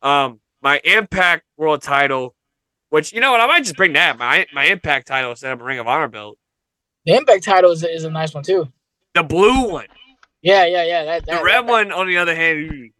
[0.02, 2.34] Um, my Impact World title,
[2.90, 5.60] which you know what, I might just bring that my my Impact title instead of
[5.60, 6.38] a Ring of Honor belt.
[7.04, 8.68] The Impact title is, is a nice one too.
[9.14, 9.86] The blue one.
[10.40, 11.04] Yeah, yeah, yeah.
[11.04, 12.90] That, that The red one, on the other hand,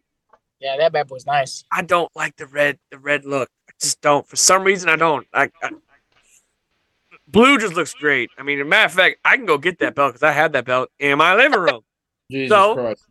[0.62, 1.64] Yeah, that bad boy's nice.
[1.72, 3.51] I don't like the red the red look.
[3.68, 4.26] I just don't.
[4.28, 5.26] For some reason, I don't.
[5.34, 5.70] I, I
[7.26, 8.30] blue just looks great.
[8.39, 10.32] I mean, as a matter of fact, I can go get that belt because I
[10.32, 11.80] have that belt in my living room.
[12.30, 13.05] Jesus So- Christ.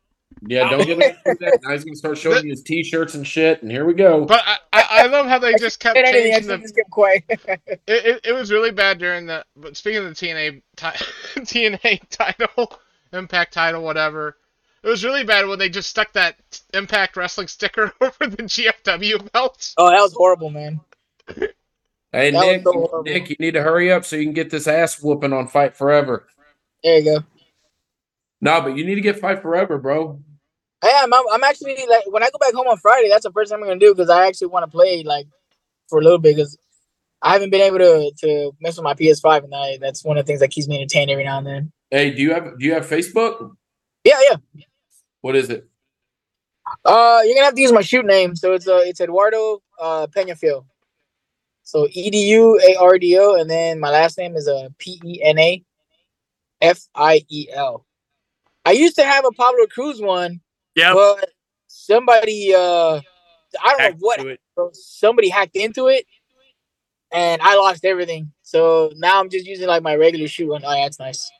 [0.47, 1.59] Yeah, don't get him to do that.
[1.61, 4.23] Now he's gonna start showing you his t-shirts and shit, and here we go.
[4.25, 6.57] But I, I, I love how they just kept Said anything, I changing the.
[6.59, 7.23] just quiet.
[7.67, 9.45] It, it, it was really bad during the.
[9.57, 10.85] But speaking of the TNA ti-
[11.41, 12.79] TNA title,
[13.11, 14.37] Impact title, whatever,
[14.83, 16.37] it was really bad when they just stuck that
[16.73, 19.73] Impact Wrestling sticker over the GFW belt.
[19.77, 20.79] oh, that was horrible, man.
[22.13, 23.03] Hey That Nick, so.
[23.05, 25.77] Nick, you need to hurry up so you can get this ass whooping on Fight
[25.77, 26.27] Forever.
[26.83, 27.23] There you go.
[28.41, 30.19] No, but you need to get Fight Forever, bro.
[30.83, 31.13] I am.
[31.13, 33.07] I'm, I'm actually like when I go back home on Friday.
[33.07, 35.27] That's the first thing I'm gonna do because I actually want to play like
[35.87, 36.57] for a little bit because
[37.21, 40.25] I haven't been able to to mess with my PS5, and I, that's one of
[40.25, 41.71] the things that keeps me entertained every now and then.
[41.91, 43.51] Hey, do you have do you have Facebook?
[44.03, 44.63] Yeah, yeah.
[45.21, 45.67] What is it?
[46.85, 48.35] Uh, you're gonna have to use my shoot name.
[48.35, 50.65] So it's uh, it's Eduardo uh Penafiel.
[51.63, 54.69] So E D U A R D O, and then my last name is uh
[54.77, 55.63] P E N A
[56.61, 57.85] F I E L.
[58.65, 60.41] I used to have a Pablo Cruz one,
[60.75, 61.29] Yeah, but
[61.67, 62.99] somebody uh,
[63.63, 64.41] I don't know what to it.
[64.55, 66.05] bro, somebody hacked into it,
[67.11, 68.31] and I lost everything.
[68.43, 70.63] So now I'm just using like my regular shoe one.
[70.65, 71.31] Oh, yeah, that's nice.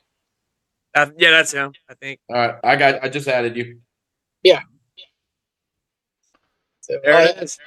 [0.94, 1.72] Uh, yeah, that's him.
[1.88, 2.20] I think.
[2.28, 3.80] All right, I got I just added you.
[6.80, 7.42] So, There it yeah.
[7.42, 7.58] is.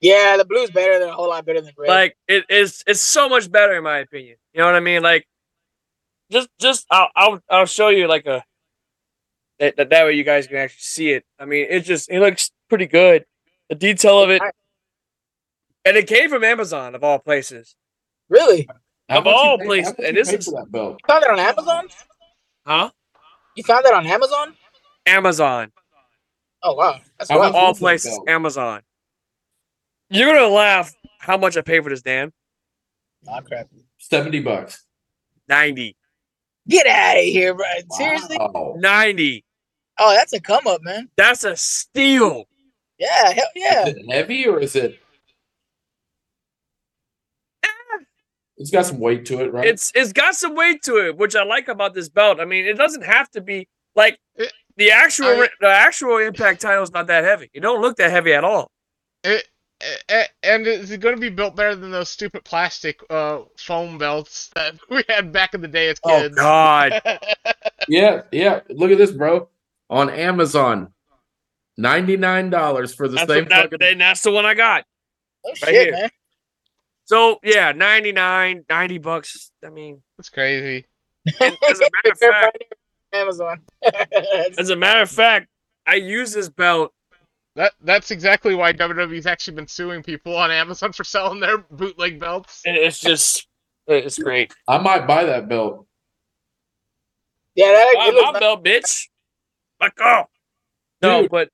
[0.00, 1.88] yeah, the blue's better than a whole lot better than red.
[1.88, 2.84] Like it is.
[2.86, 4.36] It's so much better in my opinion.
[4.52, 5.02] You know what I mean?
[5.02, 5.26] Like,
[6.30, 8.44] just just I'll I'll I'll show you like a
[9.58, 11.24] that that, that way you guys can actually see it.
[11.40, 13.24] I mean, it just it looks pretty good.
[13.68, 14.42] The detail of it,
[15.84, 17.74] and it came from Amazon of all places.
[18.28, 18.68] really,
[19.12, 20.98] How Of all pay- places, and this is- that belt.
[21.00, 21.88] you found it on Amazon.
[22.66, 22.90] Huh?
[23.56, 24.56] You found that on Amazon?
[25.06, 25.72] Amazon.
[26.62, 27.54] Oh wow, that's How wild.
[27.54, 28.18] All places.
[28.28, 28.82] Amazon.
[30.10, 32.32] You're gonna laugh how much I paid for this, Dan.
[33.28, 33.68] Aw, crap.
[33.98, 34.84] Seventy bucks.
[35.48, 35.96] 90.
[36.68, 37.66] Get out of here, bro.
[37.90, 38.38] Seriously?
[38.76, 39.44] 90.
[39.98, 41.08] Oh, that's a come up, man.
[41.16, 42.44] That's a steal.
[42.98, 43.88] Yeah, hell yeah.
[43.88, 45.00] Is it heavy or is it?
[48.62, 49.66] It's got some weight to it, right?
[49.66, 52.40] It's it's got some weight to it, which I like about this belt.
[52.40, 56.62] I mean, it doesn't have to be like It- the actual I- the actual impact
[56.62, 57.50] title is not that heavy.
[57.52, 58.70] It don't look that heavy at all.
[59.24, 59.46] It,
[60.08, 63.98] a- and is it going to be built better than those stupid plastic uh, foam
[63.98, 66.04] belts that we had back in the day as kids.
[66.06, 66.36] Oh kids?
[66.36, 67.02] God.
[67.88, 68.60] yeah, yeah.
[68.70, 69.48] Look at this, bro.
[69.90, 70.92] On Amazon,
[71.76, 73.78] ninety nine dollars for the That's, same the, that, fucking.
[73.80, 74.84] then that's the one I got.
[75.44, 75.92] Oh Right shit, here.
[75.92, 76.10] man.
[77.12, 79.50] So yeah, 99, 90 bucks.
[79.62, 80.86] I mean, That's crazy.
[81.42, 82.64] and as a matter of fact,
[83.12, 83.60] Amazon.
[84.58, 85.48] as a matter of fact,
[85.86, 86.94] I use this belt.
[87.54, 92.18] That that's exactly why WWE's actually been suing people on Amazon for selling their bootleg
[92.18, 92.62] belts.
[92.64, 93.46] and It's just
[93.86, 94.54] it's great.
[94.66, 95.86] I might buy that belt.
[97.54, 98.40] yeah, that Buy it my nice.
[98.40, 99.08] belt, bitch.
[99.82, 100.24] Let go.
[101.02, 101.30] No, Dude.
[101.30, 101.50] but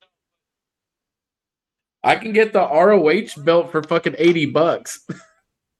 [2.05, 5.05] I can get the ROH belt for fucking eighty bucks.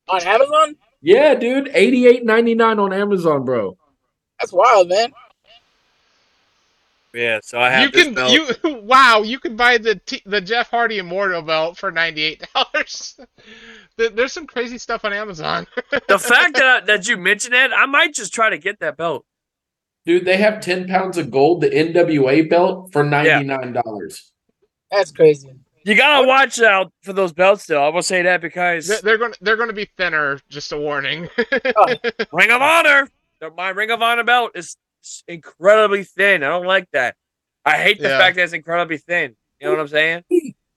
[0.09, 0.77] on Amazon.
[1.03, 3.77] yeah, dude, eighty eight ninety nine on Amazon, bro.
[4.41, 5.13] That's wild, man.
[7.15, 7.41] yeah.
[7.43, 8.33] So I have You this can belt.
[8.33, 8.47] you
[8.85, 13.19] wow you can buy the T, the Jeff Hardy Immortal belt for ninety eight dollars.
[13.97, 15.67] There's some crazy stuff on Amazon.
[16.09, 19.25] the fact that that you mentioned it, I might just try to get that belt.
[20.07, 24.31] Dude, they have ten pounds of gold, the NWA belt for ninety nine dollars.
[24.91, 25.51] That's crazy.
[25.89, 27.83] You gotta watch out for those belts, though.
[27.83, 30.39] I will say that because They're- they're going they're going to be thinner.
[30.51, 31.29] Just a warning.
[31.39, 31.95] Oh,
[32.33, 33.09] Ring of Honor,
[33.57, 34.77] my Ring of Honor belt is
[35.27, 36.43] incredibly thin.
[36.43, 37.17] I don't like that.
[37.65, 38.19] I hate the Yeah.
[38.19, 39.35] fact that it's incredibly thin.
[39.61, 40.25] You know what I'm saying?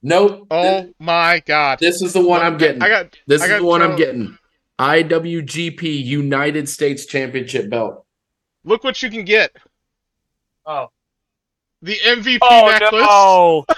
[0.02, 0.46] Nope.
[0.50, 1.78] Oh my god.
[1.78, 2.80] This is the one I'm getting.
[2.82, 4.38] I got This I is the one I'm Joe- getting.
[4.78, 8.04] IWGP United States Championship belt.
[8.64, 9.54] Look what you can get.
[10.64, 10.88] Oh.
[11.82, 12.92] The MVP Oh necklace.
[12.92, 13.64] no!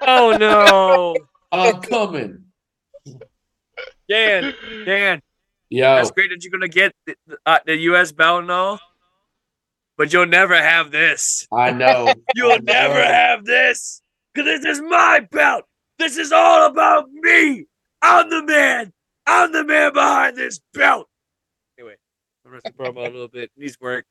[0.00, 1.16] Oh no!
[1.52, 2.44] I'm coming.
[4.08, 4.54] Dan,
[4.86, 5.20] Dan,
[5.70, 5.96] Yeah.
[5.96, 7.14] that's great that you're gonna get the,
[7.44, 8.10] uh, the U.S.
[8.12, 8.80] belt and all,
[9.96, 11.46] but you'll never have this.
[11.52, 12.14] I know.
[12.34, 12.62] You'll I know.
[12.72, 14.00] never have this,
[14.34, 15.64] cause this is my belt.
[15.98, 17.66] This is all about me.
[18.00, 18.92] I'm the man.
[19.26, 21.06] I'm the man behind this belt.
[21.78, 21.96] Anyway,
[22.46, 22.62] I'm gonna
[22.92, 23.50] promo a little bit.
[23.56, 24.06] Needs work,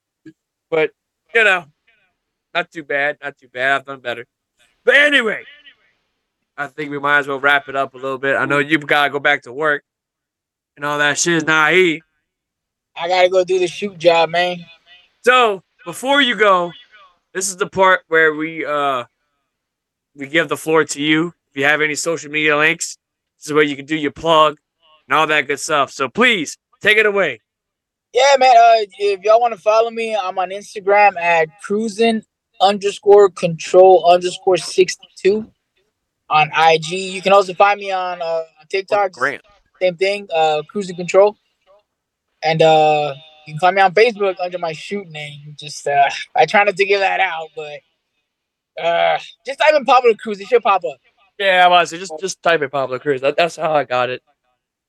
[0.70, 0.92] but
[1.34, 1.66] you know,
[2.54, 3.18] not too bad.
[3.24, 3.80] Not too bad.
[3.80, 4.26] I've done better.
[4.84, 5.44] But anyway,
[6.58, 8.36] I think we might as well wrap it up a little bit.
[8.36, 9.84] I know you've got to go back to work
[10.78, 12.02] and all that shit is not easy.
[12.96, 14.66] I gotta go do the shoot job, man.
[15.24, 16.72] So before you go,
[17.34, 19.04] this is the part where we uh
[20.16, 21.34] we give the floor to you.
[21.52, 22.98] If you have any social media links,
[23.38, 24.58] this is where you can do your plug
[25.08, 25.92] and all that good stuff.
[25.92, 27.42] So please take it away.
[28.14, 28.56] Yeah, man.
[28.56, 32.24] Uh, if y'all want to follow me, I'm on Instagram at cruising
[32.62, 35.52] underscore control underscore sixty two
[36.30, 36.91] on IG.
[36.91, 39.14] You can also find me on uh, TikTok.
[39.14, 39.41] Grant.
[39.82, 40.28] Same thing.
[40.34, 41.38] Uh, cruising control.
[42.44, 43.14] And uh,
[43.45, 45.56] you can find me on Facebook under my shoot name.
[45.58, 47.80] Just uh, I try not to give that out, but
[48.82, 50.40] uh, just type in Pablo Cruz.
[50.40, 50.98] It should pop up.
[51.40, 53.22] Yeah, I was just just type in Pablo Cruz.
[53.22, 54.22] That, that's how I got it.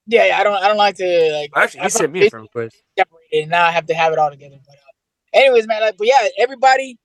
[0.07, 0.39] Yeah, yeah.
[0.39, 0.55] I don't.
[0.55, 1.51] I don't like to like.
[1.55, 2.77] Actually, I he sent me a friend request.
[2.97, 4.59] separated, and now I have to have it all together.
[4.67, 6.99] But uh, anyways, man, like, but yeah, everybody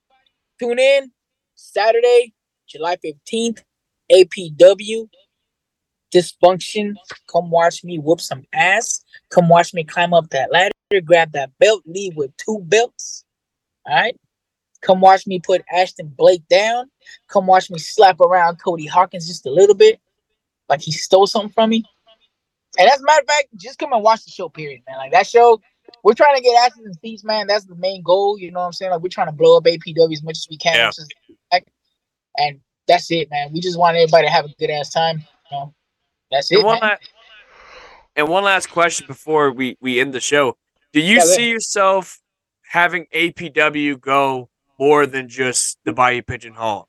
[0.59, 1.11] tune in
[1.55, 2.33] Saturday,
[2.67, 3.63] July fifteenth,
[4.13, 5.07] APW
[6.13, 6.93] dysfunction.
[7.31, 9.03] Come watch me whoop some ass.
[9.29, 10.71] Come watch me climb up that ladder,
[11.03, 13.25] grab that belt, leave with two belts.
[13.85, 14.15] All right.
[14.81, 16.89] Come watch me put Ashton Blake down.
[17.29, 19.99] Come watch me slap around Cody Hawkins just a little bit,
[20.67, 21.83] like he stole something from me.
[22.77, 24.97] And as a matter of fact, just come and watch the show, period, man.
[24.97, 25.61] Like that show,
[26.03, 27.47] we're trying to get asses and seats, man.
[27.47, 28.37] That's the main goal.
[28.37, 28.91] You know what I'm saying?
[28.91, 30.91] Like we're trying to blow up APW as much as we can.
[31.51, 31.59] Yeah.
[32.37, 33.51] and that's it, man.
[33.53, 35.19] We just want everybody to have a good ass time.
[35.51, 35.73] You know,
[36.31, 36.55] that's it.
[36.55, 36.91] And one, man.
[36.91, 37.07] la-
[38.15, 40.57] and one last question before we, we end the show.
[40.91, 42.19] Do you Yeah, see yourself
[42.71, 44.49] having APW go
[44.79, 46.87] more than just the Bayou Pigeon Hall?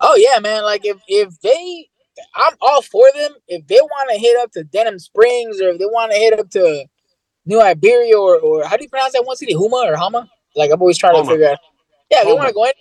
[0.00, 0.62] Oh yeah, man.
[0.62, 1.88] Like if if they,
[2.34, 3.32] I'm all for them.
[3.48, 6.38] If they want to hit up to Denham Springs or if they want to hit
[6.38, 6.84] up to
[7.46, 10.28] New Iberia or or how do you pronounce that one city, Huma or Hama?
[10.54, 11.24] Like I'm always trying Houma.
[11.24, 11.58] to figure out.
[12.10, 12.72] Yeah, if they want to go in.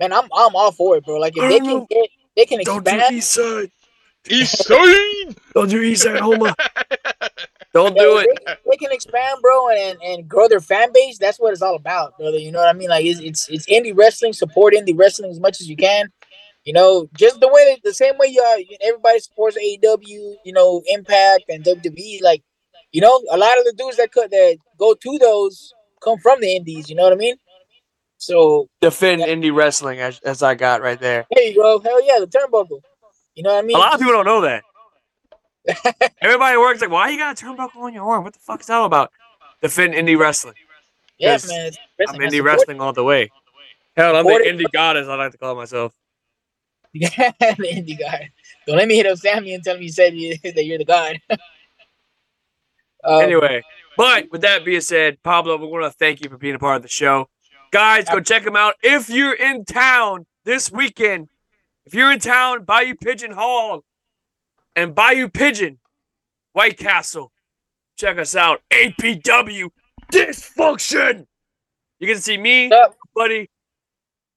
[0.00, 1.18] Man, I'm I'm all for it, bro.
[1.18, 2.84] Like if they can get, they can expand.
[2.84, 3.14] Don't do.
[3.16, 3.70] East Side.
[4.28, 5.36] East Side.
[5.54, 6.54] Don't do East Side Houma.
[7.72, 8.28] Don't do it.
[8.44, 11.18] They, they can expand, bro, and, and grow their fan base.
[11.18, 12.36] That's what it's all about, brother.
[12.36, 12.90] You know what I mean?
[12.90, 14.32] Like it's it's, it's indie wrestling.
[14.34, 16.12] Support indie wrestling as much as you can.
[16.64, 18.58] You know, just the way the same way uh, you are.
[18.82, 20.34] Everybody supports AEW.
[20.44, 22.22] You know, Impact and WWE.
[22.22, 22.42] Like,
[22.92, 25.72] you know, a lot of the dudes that could that go to those
[26.04, 26.90] come from the indies.
[26.90, 27.36] You know what I mean?
[28.22, 31.26] So Defend indie wrestling as, as I got right there.
[31.34, 31.80] there you go.
[31.80, 32.80] Hell yeah, the turnbuckle.
[33.34, 33.76] You know what I mean?
[33.76, 34.62] A lot of people don't know that.
[36.22, 38.22] Everybody works like, why you got a turnbuckle on your arm?
[38.22, 39.10] What the fuck is that all about?
[39.60, 40.54] Defend indie wrestling.
[41.18, 41.72] yeah, yes, man.
[41.98, 43.28] It's I'm indie Support- wrestling all the way.
[43.96, 44.56] Hell, I'm the Support it.
[44.56, 45.08] indie goddess.
[45.08, 45.92] I like to call myself.
[46.92, 47.08] Yeah,
[47.40, 48.30] the indie guy.
[48.68, 50.84] Don't let me hit up Sammy and tell him you said you, that you're the
[50.84, 51.18] god.
[53.02, 53.62] Um, Anyway,
[53.96, 56.76] but with that being said, Pablo, we want to thank you for being a part
[56.76, 57.28] of the show.
[57.72, 58.74] Guys, go check them out.
[58.82, 61.28] If you're in town this weekend,
[61.86, 63.82] if you're in town, Bayou Pigeon Hall
[64.76, 65.78] and Bayou Pigeon,
[66.52, 67.32] White Castle,
[67.96, 68.60] check us out.
[68.70, 69.70] APW
[70.12, 71.26] Dysfunction.
[71.98, 72.94] You get to see me, Yep.
[73.14, 73.48] buddy,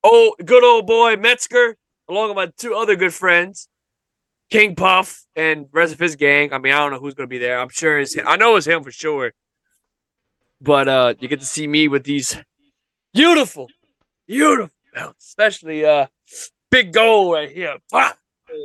[0.03, 1.75] oh, good old boy Metzger,
[2.07, 3.67] along with my two other good friends,
[4.49, 6.53] King Puff and the rest of his gang.
[6.53, 7.59] I mean, I don't know who's gonna be there.
[7.59, 8.25] I'm sure it's him.
[8.27, 9.33] I know it's him for sure.
[10.61, 12.37] But uh you get to see me with these
[13.15, 13.67] beautiful,
[14.27, 14.69] beautiful
[15.19, 16.07] especially uh
[16.71, 17.77] big gold right here.
[17.91, 18.13] Wow.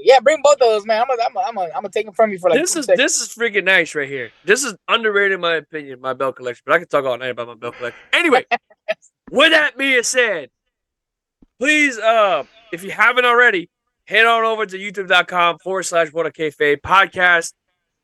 [0.05, 1.03] Yeah, bring both of those, man.
[1.03, 2.75] I'm gonna, I'm gonna, I'm gonna, I'm gonna take them from you for like this
[2.75, 3.03] two is seconds.
[3.03, 4.31] this is freaking nice right here.
[4.45, 6.63] This is underrated in my opinion, my belt collection.
[6.67, 8.01] But I can talk all night about my belt collection.
[8.13, 8.45] Anyway,
[9.31, 10.51] with that being said,
[11.59, 13.69] please, uh, if you haven't already,
[14.05, 17.53] head on over to youtube.com forward slash world of kayfabe podcast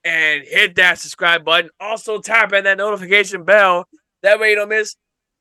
[0.05, 1.71] and hit that subscribe button.
[1.79, 3.87] Also tap in that notification bell.
[4.23, 4.97] That way you don't miss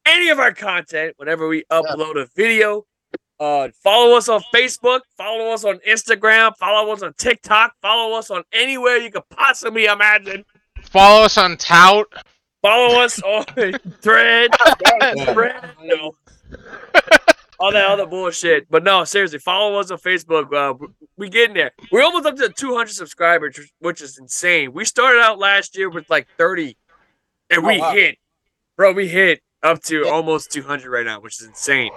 [0.05, 2.85] any of our content whenever we upload a video.
[3.39, 8.31] Uh, follow us on Facebook, follow us on Instagram, follow us on TikTok, follow us
[8.31, 10.45] on anywhere you could possibly imagine.
[10.83, 12.07] Follow us on Tout.
[12.61, 13.43] Follow us on
[14.01, 14.51] Thread.
[15.25, 16.15] Thread, no.
[17.59, 18.69] all that other bullshit.
[18.69, 20.53] But no, seriously, follow us on Facebook.
[20.53, 20.87] Uh, we-
[21.17, 21.71] we getting there.
[21.91, 24.73] We're almost up to 200 subscribers, which is insane.
[24.73, 26.77] We started out last year with like 30,
[27.49, 27.91] and we Oh, wow.
[27.93, 28.17] hit,
[28.77, 31.91] bro, we hit up to almost 200 right now, which is insane.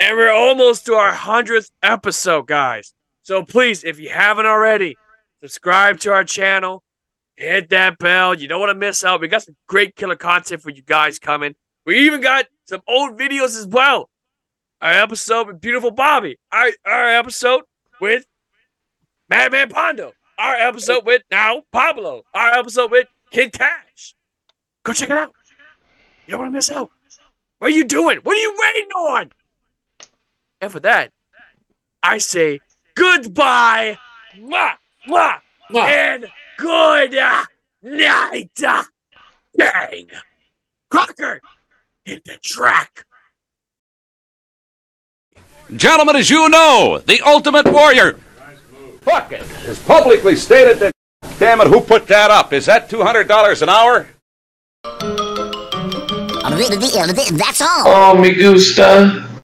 [0.00, 2.94] And we're almost to our 100th episode, guys.
[3.22, 4.96] So please, if you haven't already,
[5.42, 6.82] subscribe to our channel,
[7.36, 8.34] hit that bell.
[8.34, 9.20] You don't want to miss out.
[9.20, 11.54] We got some great killer content for you guys coming.
[11.84, 14.08] We even got some old videos as well.
[14.80, 16.38] Our episode with Beautiful Bobby.
[16.50, 17.62] Our, our episode
[18.00, 18.24] with
[19.28, 20.12] Madman Pondo.
[20.38, 22.22] Our episode with now Pablo.
[22.32, 24.14] Our episode with Kid Cash.
[24.82, 25.34] Go check it out.
[26.26, 26.90] You don't want to miss out.
[27.60, 28.18] What are you doing?
[28.22, 29.30] What are you waiting on?
[30.62, 31.12] And for that,
[32.02, 32.60] I say
[32.94, 33.98] goodbye.
[34.36, 34.72] Mwah,
[35.06, 35.84] mwah, Mwah.
[35.88, 36.26] and
[36.56, 37.44] good uh,
[37.82, 38.50] night.
[38.66, 38.82] uh,
[39.54, 40.06] Bang.
[40.90, 41.40] Crocker,
[42.06, 43.04] hit the track.
[45.76, 48.18] Gentlemen, as you know, the Ultimate Warrior.
[49.02, 49.42] Fuck it.
[49.66, 50.92] It's publicly stated that.
[51.38, 52.52] Damn it, who put that up?
[52.54, 54.06] Is that $200 an hour?
[56.68, 57.84] That's all.
[57.86, 59.39] Oh, me gusta.